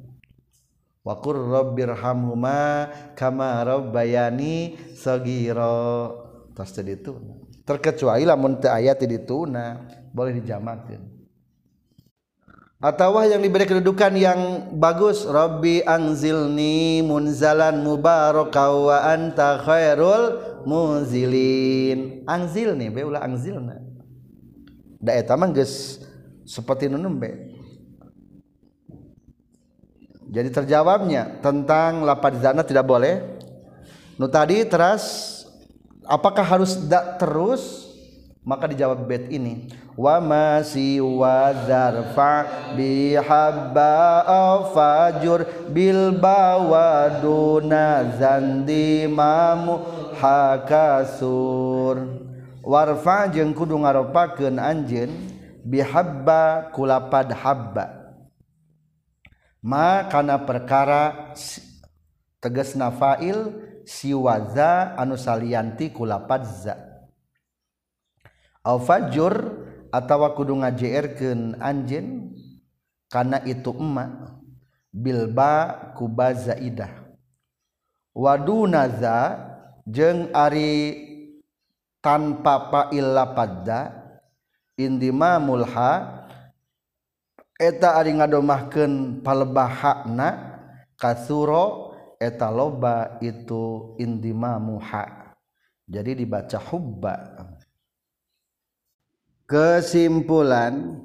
Wa 1.00 1.16
qur 1.24 1.40
rabbirhamhuma 1.40 2.92
kama 3.16 3.64
rabbayani 3.64 4.76
sagira 5.00 6.12
tas 6.52 6.76
itu 6.76 7.16
terkecuali 7.64 8.28
lamun 8.28 8.60
teu 8.60 8.68
aya 8.68 8.92
ti 9.00 9.08
dituna 9.08 9.80
boleh 10.12 10.36
dijamakeun. 10.44 11.20
Atau 12.80 13.12
yang 13.28 13.44
diberi 13.44 13.68
kedudukan 13.68 14.16
yang 14.16 14.72
bagus 14.80 15.28
Rabbi 15.28 15.84
anzilni 15.84 17.04
munzalan 17.04 17.84
mubaraka 17.84 18.72
wa 18.72 19.04
anta 19.04 19.60
khairul 19.60 20.59
muzilin. 20.70 22.22
Angzil 22.30 22.78
nih 22.78 22.94
be 22.94 23.02
ulah 23.02 23.26
angzilna 23.26 23.82
da 25.00 25.16
eta 25.16 25.34
mah 25.40 25.50
geus 25.56 26.04
seperti 26.44 26.92
nunembe 26.92 27.56
jadi 30.30 30.50
terjawabnya 30.54 31.42
tentang 31.42 32.06
lapar 32.06 32.38
zina 32.38 32.62
tidak 32.62 32.86
boleh. 32.86 33.42
Nu 34.22 34.30
tadi 34.30 34.62
teras 34.62 35.42
apakah 36.06 36.46
harus 36.46 36.78
dak 36.86 37.18
terus? 37.18 37.89
Maka 38.44 38.68
dijawab 38.72 39.06
bait 39.06 39.30
ini 39.30 39.70
wa 40.00 40.18
masih 40.24 41.04
wa 41.04 41.52
zarfa 41.68 42.48
bi 42.74 43.14
habba 43.14 44.26
fajur 44.72 45.46
bil 45.70 46.16
bawaduna 46.18 48.18
zandi 48.18 49.06
mamu 49.06 49.84
hakasur. 50.18 52.26
Warfa 52.60 53.32
jeung 53.32 53.56
kudu 53.56 53.80
ngaropakeun 53.82 54.60
anjeun 54.60 55.10
bi 55.64 55.80
habba 55.82 56.70
kulapad 56.76 57.32
habba. 57.34 57.98
Ma 59.60 60.08
kana 60.08 60.40
perkara 60.40 61.36
tegasna 62.40 62.96
fa'il 62.96 63.52
siwaza 63.84 64.96
anu 64.96 65.20
salianti 65.20 65.92
kulapad 65.92 66.48
za 66.48 66.89
Fajur 68.78 69.34
atawa 69.90 70.38
kudu 70.38 70.62
ngaJrken 70.62 71.58
anj 71.58 71.92
karena 73.10 73.42
itu 73.48 73.74
emma 73.74 74.38
Bilba 74.90 75.94
kubazaidah 75.98 76.90
wadunaza 78.14 79.38
jeng 79.90 80.30
Ari 80.36 80.98
tanpa 82.02 82.70
pailla 82.70 83.34
pada 83.34 83.82
Indima 84.80 85.42
mulha 85.44 86.24
eta 87.60 88.00
Ari 88.00 88.16
ngadomahken 88.16 89.20
palebahna 89.20 90.30
kasuro 90.96 91.92
eta 92.16 92.52
loba 92.52 93.20
itu 93.24 93.96
indima 94.00 94.60
muha. 94.60 95.36
Jadi 95.84 96.24
dibaca 96.24 96.60
hubba. 96.72 97.16
kesimpulan 99.50 101.02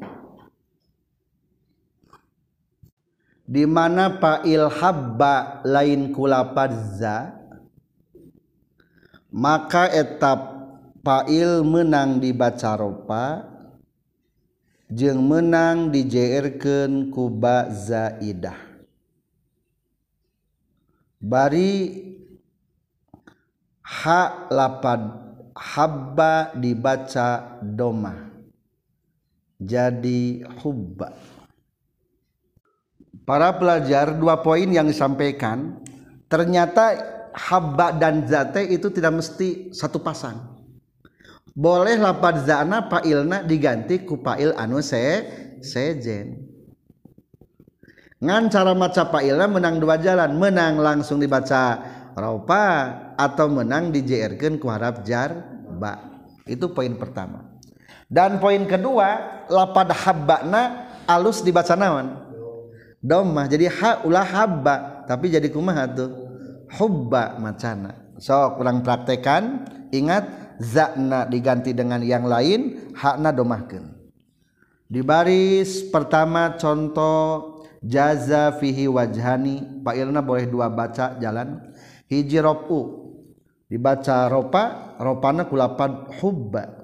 di 3.48 3.64
mana 3.64 4.20
fa'il 4.20 4.68
habba 4.68 5.64
lain 5.64 6.12
kulapazza 6.12 7.40
maka 9.32 9.88
etap 9.88 10.40
fa'il 11.00 11.64
menang 11.64 12.20
dibaca 12.20 12.76
ropa 12.76 13.48
jeung 14.92 15.24
menang 15.24 15.88
dijerkeun 15.88 17.08
ku 17.08 17.32
ba 17.32 17.72
zaidah. 17.72 18.76
Bari 21.24 21.72
ha 23.80 24.44
lapad 24.52 25.00
habba 25.56 26.52
dibaca 26.52 27.56
domah 27.64 28.33
jadi 29.64 30.44
hubba. 30.60 31.16
Para 33.24 33.56
pelajar 33.56 34.12
dua 34.20 34.44
poin 34.44 34.68
yang 34.68 34.84
disampaikan 34.84 35.80
ternyata 36.28 36.92
habba 37.32 37.96
dan 37.96 38.28
zate 38.28 38.68
itu 38.68 38.92
tidak 38.92 39.24
mesti 39.24 39.72
satu 39.72 39.96
pasang. 40.04 40.60
Boleh 41.56 41.96
lapad 41.96 42.44
zana 42.44 42.84
pailna 42.84 43.40
diganti 43.40 44.04
ku 44.04 44.20
pail 44.20 44.52
anu 44.60 44.84
se 44.84 45.24
sejen. 45.64 46.52
Ngan 48.20 48.52
cara 48.52 48.76
maca 48.76 49.08
pailna 49.08 49.48
menang 49.48 49.80
dua 49.80 49.96
jalan. 49.96 50.36
Menang 50.36 50.76
langsung 50.82 51.16
dibaca 51.16 51.80
raupa 52.12 52.66
atau 53.16 53.48
menang 53.48 53.88
dijerkeun 53.88 54.60
ku 54.60 54.68
harap 54.68 55.00
jar 55.06 55.32
ba. 55.80 56.26
Itu 56.44 56.76
poin 56.76 56.92
pertama 57.00 57.53
dan 58.14 58.38
poin 58.38 58.62
kedua 58.62 59.42
lapad 59.50 59.90
habbana 59.90 60.86
alus 61.10 61.42
dibaca 61.42 61.74
naon? 61.74 62.14
Domah 63.02 63.50
jadi 63.50 63.66
ha 63.74 64.06
ulah 64.06 64.22
habba 64.22 65.02
tapi 65.10 65.34
jadi 65.34 65.50
kumaha 65.50 65.90
tuh? 65.90 66.10
Hubba 66.78 67.42
macana. 67.42 68.14
So 68.22 68.54
kurang 68.54 68.86
praktekan 68.86 69.66
ingat 69.90 70.56
zakna 70.62 71.26
diganti 71.26 71.74
dengan 71.74 72.06
yang 72.06 72.30
lain 72.30 72.94
hakna 72.94 73.34
domahkeun. 73.34 73.90
Di 74.86 75.02
baris 75.02 75.82
pertama 75.90 76.54
contoh 76.54 77.66
jaza 77.82 78.54
fihi 78.62 78.86
wajhani. 78.86 79.82
Ilna 79.82 80.22
boleh 80.22 80.46
dua 80.46 80.70
baca 80.70 81.18
jalan. 81.18 81.66
Hiji 82.06 82.38
ropu. 82.38 83.10
Dibaca 83.66 84.30
ropa 84.30 84.94
ropana 85.02 85.50
kulapan 85.50 86.06
hubba 86.22 86.83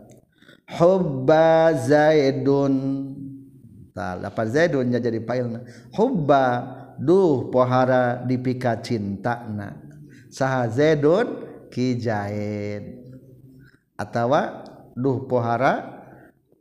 hubba 0.78 1.74
zaidun. 1.74 2.74
Tah 3.90 4.14
lapan 4.14 4.46
zaidunnya 4.46 5.02
jadi 5.02 5.18
failna 5.26 5.66
hubba 5.98 6.44
duh 6.94 7.50
pohara 7.50 8.22
dipika 8.22 8.78
cintana. 8.78 9.74
Saha 10.30 10.70
zaidun 10.70 11.26
ki 11.74 11.98
zaid 11.98 13.02
atawa 13.98 14.62
duh 14.94 15.26
pohara 15.26 16.02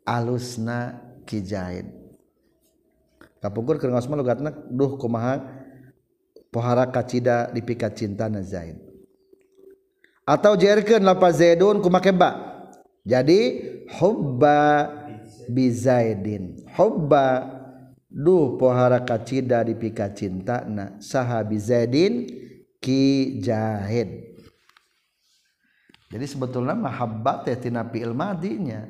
alusna 0.06 0.98
ki 1.30 1.40
zaid 1.46 1.86
kapungkur 3.40 3.80
keur 3.80 3.94
ngosma 3.94 4.20
logatna 4.20 4.52
duh 4.52 4.98
kumaha 5.00 5.40
pohara 6.50 6.90
kacida 6.90 7.54
dipika 7.54 7.94
cintana 7.94 8.42
zaid. 8.42 8.82
Atau 10.26 10.54
jerkeun 10.58 11.02
lafaz 11.02 11.42
zaidun 11.42 11.82
kumake 11.82 12.14
ba 12.14 12.59
jadi 13.08 13.40
hubba 14.00 14.90
bi 15.50 15.72
Zaidin. 15.74 16.62
Hubba 16.78 17.58
duh 18.10 18.58
pohara 18.58 19.02
kacida 19.02 19.66
dipikat 19.66 20.18
cinta 20.18 20.66
na. 20.66 20.98
Saha 21.02 21.46
Zaidin 21.58 22.28
ki 22.78 23.38
Jahid. 23.42 24.30
Jadi 26.10 26.26
sebetulnya 26.26 26.74
mahabbat 26.74 27.46
teh 27.46 27.54
tina 27.54 27.86
fi'il 27.86 28.18
madinya 28.18 28.82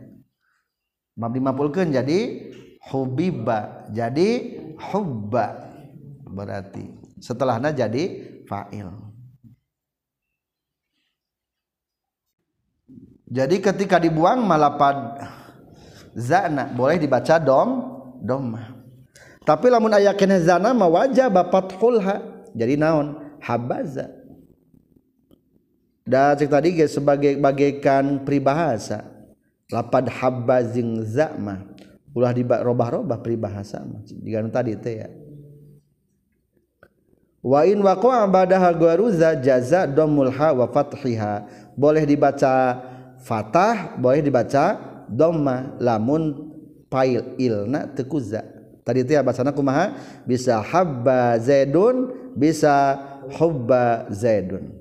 mabdi 1.19 1.43
mapulkeun 1.43 1.91
jadi 1.91 2.47
hubiba 2.87 3.91
jadi 3.91 4.55
hubba 4.79 5.67
berarti. 6.31 6.95
Setelahnya 7.19 7.75
jadi 7.75 8.03
fa'il 8.47 9.08
jadi 13.29 13.61
ketika 13.61 14.01
dibuang 14.01 14.41
malapad 14.41 15.21
zana 16.17 16.65
boleh 16.73 16.97
dibaca 16.97 17.37
dom 17.37 17.69
dom. 18.25 18.57
Tapi 19.45 19.65
lamun 19.69 19.93
aya 19.93 20.13
kene 20.17 20.41
zana 20.41 20.73
mah 20.73 20.89
wajib 20.89 21.33
fathulha 21.53 22.25
jadi 22.57 22.75
naon? 22.75 23.37
Habaza. 23.39 24.09
Dan 26.09 26.33
cek 26.41 26.49
tadi 26.49 26.73
sebagai 26.89 27.37
bagaikan 27.37 28.25
pribahasa 28.25 29.05
lapad 29.69 30.09
habazing 30.09 31.05
zama 31.05 31.69
ulah 32.17 32.33
di 32.33 32.41
robah-robah 32.41 33.21
peribahasa 33.21 33.85
jika 34.01 34.41
tadi 34.49 34.73
teh 34.73 34.95
ya. 35.05 35.09
Wa 37.39 37.63
in 37.63 37.79
waqa'a 37.79 38.27
ba'daha 38.27 38.73
gharuza 38.75 39.37
jaza 39.39 39.87
dhammul 39.87 40.33
ha 40.33 40.51
wa 40.51 40.65
fathiha 40.67 41.45
boleh 41.77 42.03
dibaca 42.03 42.75
fatah 43.21 43.99
boleh 43.99 44.23
dibaca 44.23 44.79
dhamma 45.07 45.75
lamun 45.77 46.51
pail 46.89 47.37
ilna 47.37 47.85
tekuza 47.91 48.41
tadi 48.87 49.05
teh 49.05 49.21
bacana 49.21 49.53
kumaha 49.53 49.93
bisa 50.25 50.57
habba 50.63 51.37
zaidun 51.37 52.09
bisa 52.33 52.97
hubba 53.37 54.09
zaidun. 54.09 54.73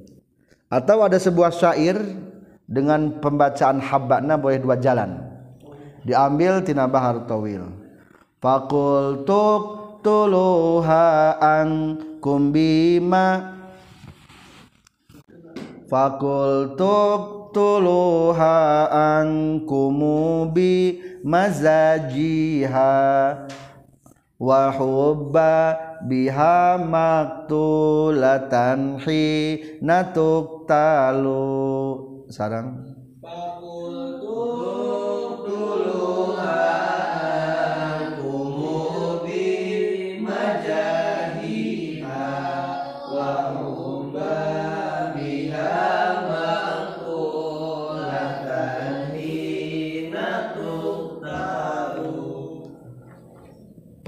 Atau 0.69 1.01
ada 1.05 1.17
sebuah 1.17 1.53
syair 1.53 1.97
dengan 2.69 3.21
pembacaan 3.21 3.81
habbana 3.81 4.37
boleh 4.37 4.61
dua 4.61 4.77
jalan. 4.77 5.17
Diambil 6.05 6.65
tina 6.65 6.85
bahar 6.89 7.25
tawil. 7.25 7.69
Fakultuk 8.39 9.63
tuluha 10.05 11.37
angkum 11.41 12.53
bima. 12.53 13.57
Fakultuk 15.89 17.38
tuluha 17.53 18.89
angkumu 18.91 20.51
bi 20.55 21.01
mazajiha 21.25 22.95
wa 24.39 24.63
hubba 24.71 25.77
biha 26.07 26.79
maktulatan 26.79 28.01
hina 29.03 30.05
tuktalu. 30.15 31.43
Sarang 32.29 32.99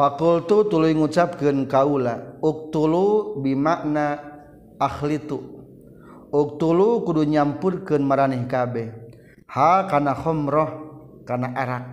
Fakultu 0.00 0.64
tuluy 0.64 0.96
ngucapkeun 0.96 1.68
kaula 1.68 2.40
uktulu 2.40 3.36
bimakna 3.44 4.16
akhlitu. 4.80 5.60
Uktulu 6.32 7.04
kudu 7.04 7.28
nyampurkeun 7.28 8.00
maraneh 8.00 8.48
kabeh. 8.48 8.96
Ha 9.52 9.84
kana 9.92 10.16
khamrah 10.16 10.72
kana 11.28 11.52
arak. 11.52 11.84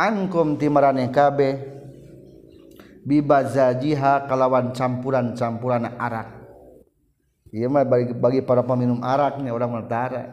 Ankum 0.00 0.56
ti 0.56 0.72
maraneh 0.72 1.12
kabeh 1.12 1.60
bibazajiha 3.04 4.24
kalawan 4.24 4.72
campuran-campuran 4.72 5.92
arak. 5.92 6.40
Iya 7.52 7.68
mah 7.68 7.84
bagi, 7.84 8.16
bagi 8.16 8.40
para 8.40 8.64
peminum 8.64 9.04
arak 9.04 9.44
nih 9.44 9.52
orang 9.52 9.76
mentara. 9.76 10.24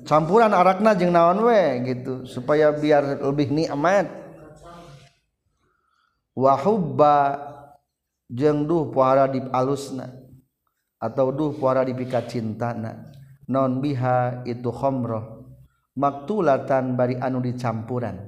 Campuran 0.00 0.48
arakna 0.48 0.96
jeung 0.96 1.12
naon 1.12 1.44
we 1.44 1.92
gitu 1.92 2.24
supaya 2.24 2.72
biar 2.72 3.20
lebih 3.20 3.52
nikmat. 3.52 4.27
wahubba 6.38 7.42
jeng 8.30 8.70
duh 8.70 8.94
puara 8.94 9.26
di 9.26 9.42
alusna 9.50 10.06
atau 11.02 11.34
duh 11.34 11.50
puara 11.58 11.82
di 11.82 11.98
pika 11.98 12.22
cintana 12.30 13.10
non 13.50 13.82
biha 13.82 14.46
itu 14.46 14.70
khomroh. 14.70 15.42
Maktulatan 15.98 16.94
bari 16.94 17.18
anu 17.18 17.42
dicampuran. 17.42 18.22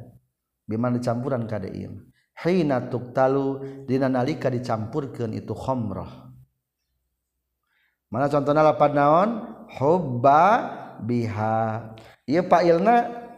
Bimana 0.66 0.99
dicampuran 0.99 1.47
kada 1.47 1.70
hina 1.70 2.91
tuktalu 2.91 3.62
dina 3.87 4.11
nalika 4.11 4.51
dicampurkeun 4.51 5.31
itu 5.39 5.55
khomroh. 5.55 6.35
Mana 8.11 8.27
contohnya 8.27 8.66
lapan 8.66 8.91
naon? 8.91 9.31
Hubba 9.78 10.43
biha. 10.99 11.95
Ieu 12.27 12.43
fa'ilna 12.43 12.95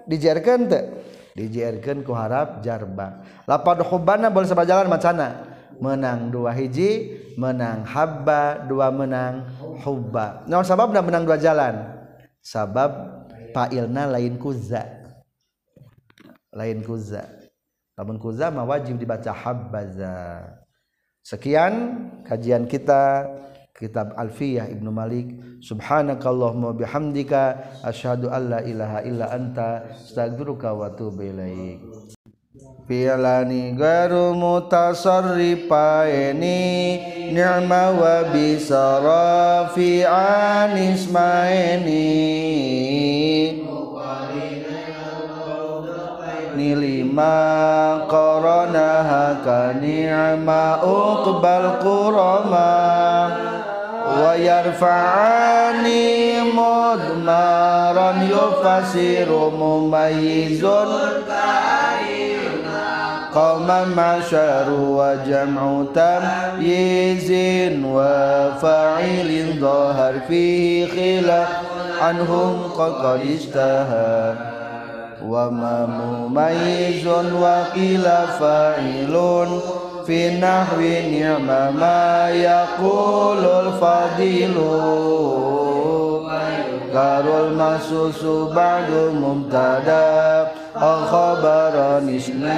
dijarkeun 0.08 0.62
teu 0.64 0.84
dijiarkan 1.36 2.04
ku 2.04 2.12
harap 2.12 2.60
jarba. 2.60 3.24
Lapad 3.48 3.80
hubbana 3.84 4.28
bal 4.28 4.44
jalan 4.44 4.88
macana? 4.88 5.28
Menang 5.82 6.30
dua 6.30 6.54
hiji 6.54 7.18
menang 7.34 7.82
habba 7.82 8.62
dua 8.68 8.92
menang 8.92 9.48
hubba. 9.82 10.46
Nah 10.46 10.62
sababna 10.62 11.02
menang 11.02 11.26
dua 11.26 11.40
jalan? 11.40 11.74
Sabab 12.42 12.90
pailna 13.54 14.10
lain 14.10 14.34
kuza 14.40 14.82
lain 16.52 16.84
kuza 16.84 17.24
lamun 17.96 18.18
kuza 18.20 18.52
mah 18.52 18.66
wajib 18.66 18.98
dibaca 19.00 19.30
habbaza 19.32 20.42
sekian 21.22 22.08
kajian 22.26 22.66
kita. 22.66 23.28
Kitab 23.82 24.14
Alfiyah 24.14 24.70
Ibnu 24.70 24.94
Malik. 24.94 25.34
Subhanakallahumma 25.58 26.70
bihamdika 26.78 27.82
asyhadu 27.82 28.30
an 28.30 28.54
la 28.54 28.62
ilaha 28.62 29.02
illa 29.02 29.34
anta 29.34 29.90
astaghfiruka 29.90 30.70
wa 30.70 30.86
atubu 30.86 31.26
ilaik. 31.26 31.82
Fi'lani 32.86 33.74
garu 33.74 34.38
mutasarrifaini 34.38 36.62
ni'ma 37.34 37.82
wa 37.94 38.26
bisarafi 38.30 40.06
anismaini 40.06 42.06
nilima 46.58 48.02
qaranaha 48.10 49.46
ka 49.46 49.78
ni'ma 49.78 50.82
uqbal 50.82 51.78
qurama 51.82 52.70
ويرفعني 54.20 56.02
مضمرا 56.40 58.14
يفسر 58.22 59.50
مميز 59.58 60.64
قوما 63.34 63.84
معشر 63.84 64.70
وجمع 64.70 65.84
تمييز 65.94 67.32
وفاعل 67.84 69.56
ظهر 69.60 70.14
فيه 70.28 70.86
خلاف 70.86 71.48
عنهم 72.02 72.62
قد 72.78 73.20
اشتهى 73.34 74.34
وما 75.24 75.86
مميز 75.86 77.06
وقيل 77.40 78.02
فاعل 78.40 79.14
fi 80.12 80.36
nahwi 80.36 81.08
ni'ma 81.08 81.72
ma 81.72 82.28
yaqulul 82.28 83.72
fadilu. 83.80 84.76
Karul 86.92 87.56
masusu 87.56 88.52
ba'du 88.52 89.16
mubtada 89.16 90.52
al 90.76 91.00
khabaran 91.08 92.04
ismi 92.12 92.52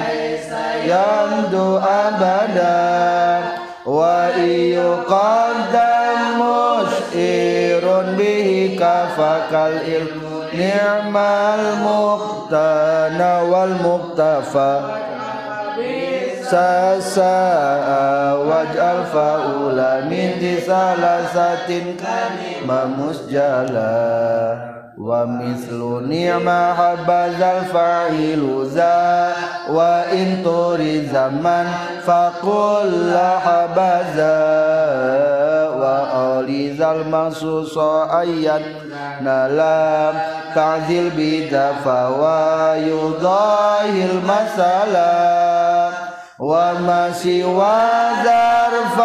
yamdu 0.83 1.79
abada 1.79 2.75
wa 3.87 4.35
iyu 4.35 5.07
qaddam 5.07 6.19
mushirun 6.43 8.19
bihi 8.19 8.75
kafakal 8.75 9.79
ilmu 9.87 10.51
ni'mal 10.51 11.63
sasa 16.45 17.33
waj'al 18.37 19.01
faula 19.09 20.05
min 20.05 20.37
tisalasatin 20.37 21.97
mamusjala 22.69 23.97
wa 24.95 25.25
mislu 25.27 26.05
ni'ma 26.05 26.71
habazal 26.77 27.67
fa'ilu 27.73 28.63
za 28.69 29.33
wa 29.73 30.07
in 30.13 30.39
turi 30.45 31.09
zaman 31.09 31.67
faqul 32.05 33.11
la 33.11 33.41
habaza. 33.41 34.39
Wa 35.75 35.95
alizal 36.39 37.03
masusa 37.11 38.07
ayat 38.23 38.63
nalam 39.19 40.15
ta'zil 40.55 41.11
bidafa 41.11 42.15
wa 42.15 42.79
yudahil 42.79 44.23
masalah 44.23 45.54
وما 46.39 47.11
سوى 47.11 47.79
ذرف 48.27 48.97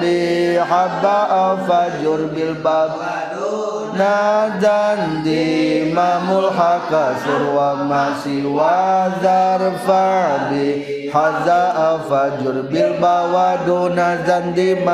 بحباء 0.00 1.32
فجر 1.68 2.20
بالباب. 2.34 2.90
نادى 3.94 4.82
ديما 5.22 6.10
ملحق 6.24 6.90
سر 7.24 7.42
وما 7.52 8.04
سوى 8.24 8.80
ذرف 9.22 9.88
بحذاء 10.50 11.78
فجر 12.10 12.54
بالباب 12.72 13.34
دون 13.66 13.98
ذنب. 14.24 14.88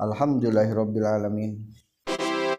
الحمد 0.00 0.44
لله 0.44 0.68
رب 0.74 0.94
العالمين. 0.96 1.73